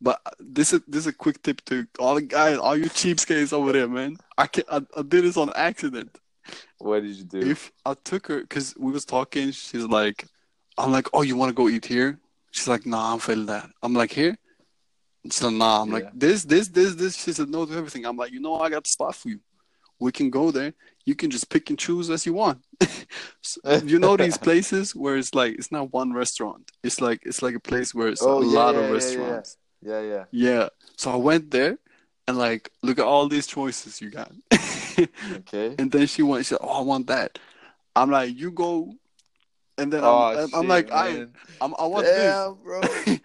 But 0.00 0.20
this 0.38 0.72
is 0.72 0.80
this 0.86 1.00
is 1.00 1.06
a 1.08 1.12
quick 1.12 1.42
tip 1.42 1.64
to 1.66 1.86
all 1.98 2.14
the 2.14 2.22
guys, 2.22 2.58
all 2.58 2.76
you 2.76 2.84
cheapskates 2.84 3.52
over 3.52 3.72
there, 3.72 3.88
man. 3.88 4.16
I 4.38 4.46
can 4.46 4.64
I, 4.70 4.76
I 4.96 5.02
did 5.02 5.24
this 5.24 5.36
on 5.36 5.50
accident. 5.56 6.18
what 6.78 7.02
did 7.02 7.16
you 7.16 7.24
do? 7.24 7.40
If 7.40 7.72
I 7.84 7.94
took 8.04 8.26
her, 8.28 8.44
cause 8.46 8.74
we 8.78 8.92
was 8.92 9.04
talking, 9.04 9.50
she's 9.52 9.84
like, 9.84 10.26
I'm 10.78 10.92
like, 10.92 11.08
oh, 11.14 11.22
you 11.22 11.36
want 11.36 11.50
to 11.50 11.54
go 11.54 11.68
eat 11.68 11.86
here? 11.86 12.18
She's 12.56 12.68
like, 12.68 12.86
nah, 12.86 13.12
I'm 13.14 13.20
feeling 13.20 13.46
that. 13.46 13.70
I'm 13.82 13.94
like, 13.94 14.12
here? 14.12 14.38
She's 15.24 15.42
like, 15.42 15.54
nah. 15.54 15.82
I'm 15.82 15.90
Yeah. 15.90 15.94
like, 15.94 16.10
this, 16.14 16.44
this, 16.44 16.68
this, 16.68 16.94
this. 16.94 17.16
She 17.16 17.32
said 17.32 17.50
no 17.50 17.66
to 17.66 17.72
everything. 17.74 18.06
I'm 18.06 18.16
like, 18.16 18.32
you 18.32 18.40
know, 18.40 18.60
I 18.60 18.70
got 18.70 18.84
the 18.84 18.90
spot 18.90 19.14
for 19.14 19.28
you. 19.28 19.40
We 20.00 20.12
can 20.12 20.30
go 20.30 20.50
there. 20.50 20.74
You 21.04 21.14
can 21.14 21.30
just 21.30 21.50
pick 21.50 21.70
and 21.70 21.78
choose 21.78 22.10
as 22.10 22.26
you 22.26 22.34
want. 22.34 22.64
So, 23.42 23.60
you 23.84 23.98
know 24.00 24.16
these 24.16 24.38
places 24.48 24.94
where 24.94 25.16
it's 25.16 25.34
like 25.34 25.54
it's 25.54 25.70
not 25.70 25.92
one 25.92 26.12
restaurant. 26.12 26.72
It's 26.82 27.00
like 27.00 27.20
it's 27.24 27.42
like 27.42 27.54
a 27.54 27.60
place 27.60 27.94
where 27.94 28.08
it's 28.08 28.22
Oh, 28.22 28.40
a 28.42 28.44
yeah, 28.44 28.58
lot 28.58 28.74
yeah, 28.74 28.80
of 28.80 28.90
restaurants. 28.90 29.56
Yeah, 29.82 30.00
yeah. 30.00 30.24
Yeah. 30.32 30.68
So 30.96 31.12
I 31.12 31.16
went 31.16 31.52
there 31.52 31.78
and 32.26 32.36
like, 32.38 32.72
look 32.82 32.98
at 32.98 33.04
all 33.04 33.28
these 33.28 33.46
choices 33.46 34.00
you 34.02 34.10
got. 34.10 34.32
Okay. 35.36 35.76
and 35.78 35.92
then 35.92 36.06
she 36.06 36.22
went, 36.22 36.44
she 36.44 36.50
said, 36.50 36.58
Oh, 36.60 36.80
I 36.80 36.80
want 36.82 37.06
that. 37.06 37.38
I'm 37.94 38.10
like, 38.10 38.36
you 38.36 38.50
go 38.50 38.94
and 39.78 39.92
then 39.92 40.02
Oh, 40.04 40.34
I'm, 40.36 40.38
I'm 40.38 40.48
shit, 40.62 40.68
like, 40.68 40.92
I. 40.92 41.26
I'm, 41.60 41.74
I 41.78 41.86
want 41.86 42.06
this, 42.06 42.48
bro. 42.62 42.80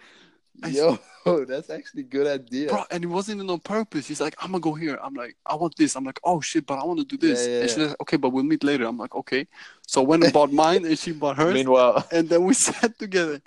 Yo, 0.70 1.00
that's 1.46 1.70
actually 1.70 2.02
a 2.02 2.06
good 2.06 2.28
idea. 2.28 2.70
bro. 2.70 2.84
And 2.92 3.04
it 3.04 3.08
wasn't 3.08 3.38
even 3.38 3.50
on 3.50 3.60
purpose. 3.60 4.08
He's 4.08 4.22
like, 4.22 4.36
I'm 4.40 4.52
gonna 4.52 4.62
go 4.62 4.74
here. 4.74 5.00
I'm 5.02 5.14
like, 5.14 5.36
I 5.46 5.56
want 5.56 5.76
this. 5.76 5.96
I'm 5.96 6.04
like, 6.04 6.20
oh 6.24 6.42
shit, 6.42 6.66
but 6.66 6.78
I 6.78 6.86
want 6.86 7.00
to 7.00 7.06
do 7.06 7.18
this. 7.18 7.48
Yeah, 7.48 7.54
yeah, 7.54 7.62
and 7.62 7.70
she's 7.70 7.78
like, 7.80 8.02
okay, 8.02 8.18
but 8.18 8.30
we'll 8.30 8.44
meet 8.44 8.64
later. 8.64 8.86
I'm 8.86 8.98
like, 8.98 9.16
okay. 9.16 9.48
So 9.88 10.02
I 10.02 10.06
went 10.06 10.24
and 10.24 10.34
bought 10.34 10.52
mine, 10.52 10.86
and 10.86 10.98
she 10.98 11.12
bought 11.12 11.38
hers, 11.38 11.54
Meanwhile, 11.54 12.06
and 12.12 12.30
then 12.30 12.44
we 12.44 12.54
sat 12.54 12.98
together. 13.00 13.42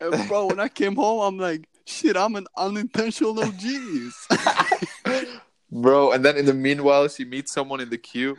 And 0.00 0.28
bro, 0.28 0.46
when 0.46 0.60
I 0.60 0.68
came 0.68 0.96
home, 0.96 1.20
I'm 1.20 1.38
like, 1.38 1.68
shit, 1.84 2.16
I'm 2.16 2.36
an 2.36 2.46
unintentional 2.56 3.34
genius. 3.52 4.28
bro, 5.70 6.12
and 6.12 6.24
then 6.24 6.36
in 6.36 6.46
the 6.46 6.54
meanwhile, 6.54 7.08
she 7.08 7.24
meets 7.24 7.52
someone 7.52 7.80
in 7.80 7.90
the 7.90 7.98
queue, 7.98 8.36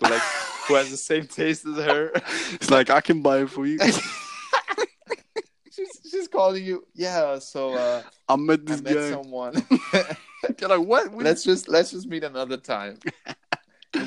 like 0.00 0.22
who 0.66 0.74
has 0.74 0.90
the 0.90 0.96
same 0.96 1.26
taste 1.26 1.66
as 1.66 1.76
her. 1.76 2.10
it's 2.52 2.70
like 2.70 2.90
I 2.90 3.00
can 3.00 3.22
buy 3.22 3.38
it 3.42 3.50
for 3.50 3.66
you. 3.66 3.78
she's 5.70 6.00
she's 6.10 6.28
calling 6.28 6.64
you. 6.64 6.86
Yeah, 6.94 7.38
so 7.38 7.74
uh, 7.74 8.02
I 8.28 8.36
met 8.36 8.60
I 8.60 8.62
this 8.64 8.82
met 8.82 8.94
guy. 8.94 9.10
someone. 9.10 9.66
You're 10.60 10.68
like, 10.70 10.80
what? 10.86 11.10
What- 11.12 11.24
let's 11.24 11.44
just 11.44 11.68
let's 11.68 11.90
just 11.90 12.06
meet 12.06 12.24
another 12.24 12.56
time. 12.56 12.98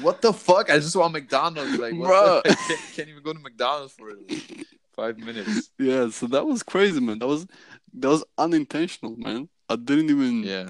what 0.02 0.22
the 0.22 0.34
fuck? 0.34 0.70
I 0.70 0.78
just 0.80 0.96
want 0.96 1.14
McDonald's. 1.14 1.78
Like, 1.78 1.94
bro, 1.96 2.42
the, 2.44 2.56
can't, 2.56 2.80
can't 2.96 3.10
even 3.10 3.24
go 3.24 3.34
to 3.34 3.40
McDonald's 3.40 3.94
for 3.94 4.12
like, 4.14 4.66
five 4.96 5.18
minutes. 5.18 5.72
Yeah, 5.80 6.10
so 6.10 6.28
that 6.28 6.46
was 6.46 6.64
crazy, 6.64 7.00
man. 7.00 7.20
That 7.20 7.28
was 7.28 7.48
that 7.94 8.10
was 8.10 8.24
unintentional, 8.38 9.16
man. 9.18 9.50
I 9.70 9.76
didn't 9.76 10.10
even 10.10 10.44
Yeah, 10.44 10.70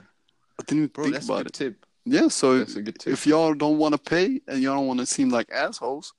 I 0.60 0.64
didn't 0.66 0.78
even 0.84 0.88
bro, 0.94 1.04
think 1.12 1.24
about 1.24 1.46
it. 1.48 1.54
tip. 1.54 1.86
Yeah, 2.10 2.30
so 2.30 2.60
That's 2.60 2.76
a 2.78 2.82
good 2.82 3.00
tip. 3.00 3.14
if 3.14 3.28
y'all 3.28 3.54
don't 3.54 3.78
want 3.78 3.94
to 3.94 3.98
pay 3.98 4.42
and 4.48 4.62
y'all 4.62 4.76
don't 4.78 4.88
want 4.88 5.00
to 5.02 5.06
seem 5.06 5.30
like 5.30 5.50
assholes, 5.52 6.14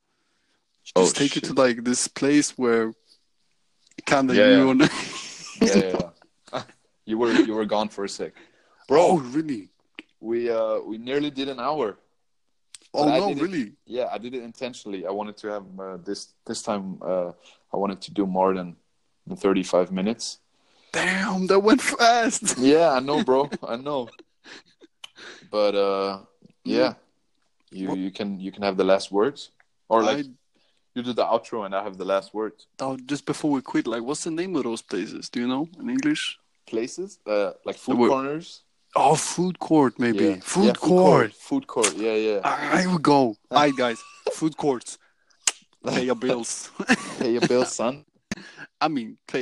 just 0.85 0.97
Oh, 0.97 1.11
take 1.19 1.37
it 1.37 1.45
to 1.45 1.55
like 1.55 1.83
this 1.83 2.09
place 2.09 2.51
where 2.59 2.93
kind 4.05 4.31
of 4.31 4.37
Yeah, 4.37 4.51
you 4.51 4.75
yeah. 5.63 5.93
yeah, 5.93 6.11
yeah, 6.53 6.63
you 7.07 7.17
were 7.17 7.33
you 7.33 7.55
were 7.55 7.65
gone 7.65 7.89
for 7.89 8.05
a 8.05 8.09
sec, 8.09 8.33
bro. 8.87 9.01
oh, 9.01 9.19
really? 9.19 9.71
We 10.21 10.51
uh 10.51 10.81
we 10.81 10.99
nearly 10.99 11.31
did 11.31 11.49
an 11.49 11.59
hour. 11.59 11.97
Oh 12.93 13.05
no, 13.09 13.33
really? 13.35 13.73
Yeah, 13.87 14.09
I 14.13 14.19
did 14.19 14.35
it 14.35 14.43
intentionally. 14.43 15.07
I 15.07 15.11
wanted 15.11 15.37
to 15.39 15.47
have 15.49 15.65
uh, 15.81 15.97
this 16.05 16.35
this 16.47 16.63
time. 16.63 16.99
Uh, 17.01 17.33
I 17.73 17.77
wanted 17.77 18.01
to 18.03 18.11
do 18.13 18.27
more 18.27 18.55
than 18.55 18.77
than 19.27 19.37
thirty 19.37 19.63
five 19.63 19.91
minutes. 19.93 20.39
Damn, 20.93 21.47
that 21.49 21.61
went 21.61 21.81
fast. 21.83 22.59
Yeah, 22.59 22.91
I 22.93 23.01
know, 23.01 23.23
bro. 23.23 23.51
I 23.63 23.77
know. 23.77 24.09
But 25.51 25.75
uh, 25.75 26.19
yeah, 26.65 26.95
you 27.71 27.89
What- 27.89 27.99
you 27.99 28.11
can 28.11 28.41
you 28.41 28.53
can 28.53 28.63
have 28.63 28.77
the 28.77 28.85
last 28.85 29.11
words, 29.13 29.51
or 29.89 30.03
like 30.03 30.19
I, 30.27 30.31
you 30.95 31.03
do 31.03 31.13
the 31.13 31.25
outro 31.25 31.65
and 31.67 31.75
I 31.75 31.83
have 31.83 31.97
the 31.99 32.05
last 32.05 32.35
words. 32.35 32.67
oh, 32.81 32.97
just 33.07 33.25
before 33.27 33.51
we 33.51 33.61
quit, 33.61 33.87
like, 33.87 34.03
what's 34.03 34.25
the 34.25 34.31
name 34.31 34.57
of 34.57 34.65
those 34.65 34.83
places? 34.83 35.29
Do 35.29 35.41
you 35.41 35.47
know 35.49 35.69
in 35.81 35.89
English? 35.91 36.39
Places, 36.67 37.19
uh, 37.27 37.53
like 37.65 37.77
food 37.77 37.99
Wait. 37.99 38.09
corners. 38.09 38.63
Oh, 38.97 39.15
food 39.15 39.59
court, 39.59 39.99
maybe. 39.99 40.25
Yeah. 40.25 40.37
Food, 40.43 40.65
Yeah, 40.67 40.73
court. 40.73 41.33
Food 41.35 41.67
court. 41.67 41.93
Yeah, 41.97 42.15
yeah. 42.29 42.41
I 42.43 42.81
here 42.83 42.91
we 42.91 42.99
go. 42.99 43.21
All 43.51 43.59
right, 43.65 43.77
guys. 43.85 44.01
Food 44.33 44.57
courts. 44.57 44.99
Pay 45.87 46.05
your 46.07 46.17
bills. 46.17 46.71
Pay 47.19 47.33
your 47.33 47.47
bills, 47.47 47.73
son. 47.81 48.05
I 48.81 48.89
mean, 48.89 49.09
pay 49.27 49.37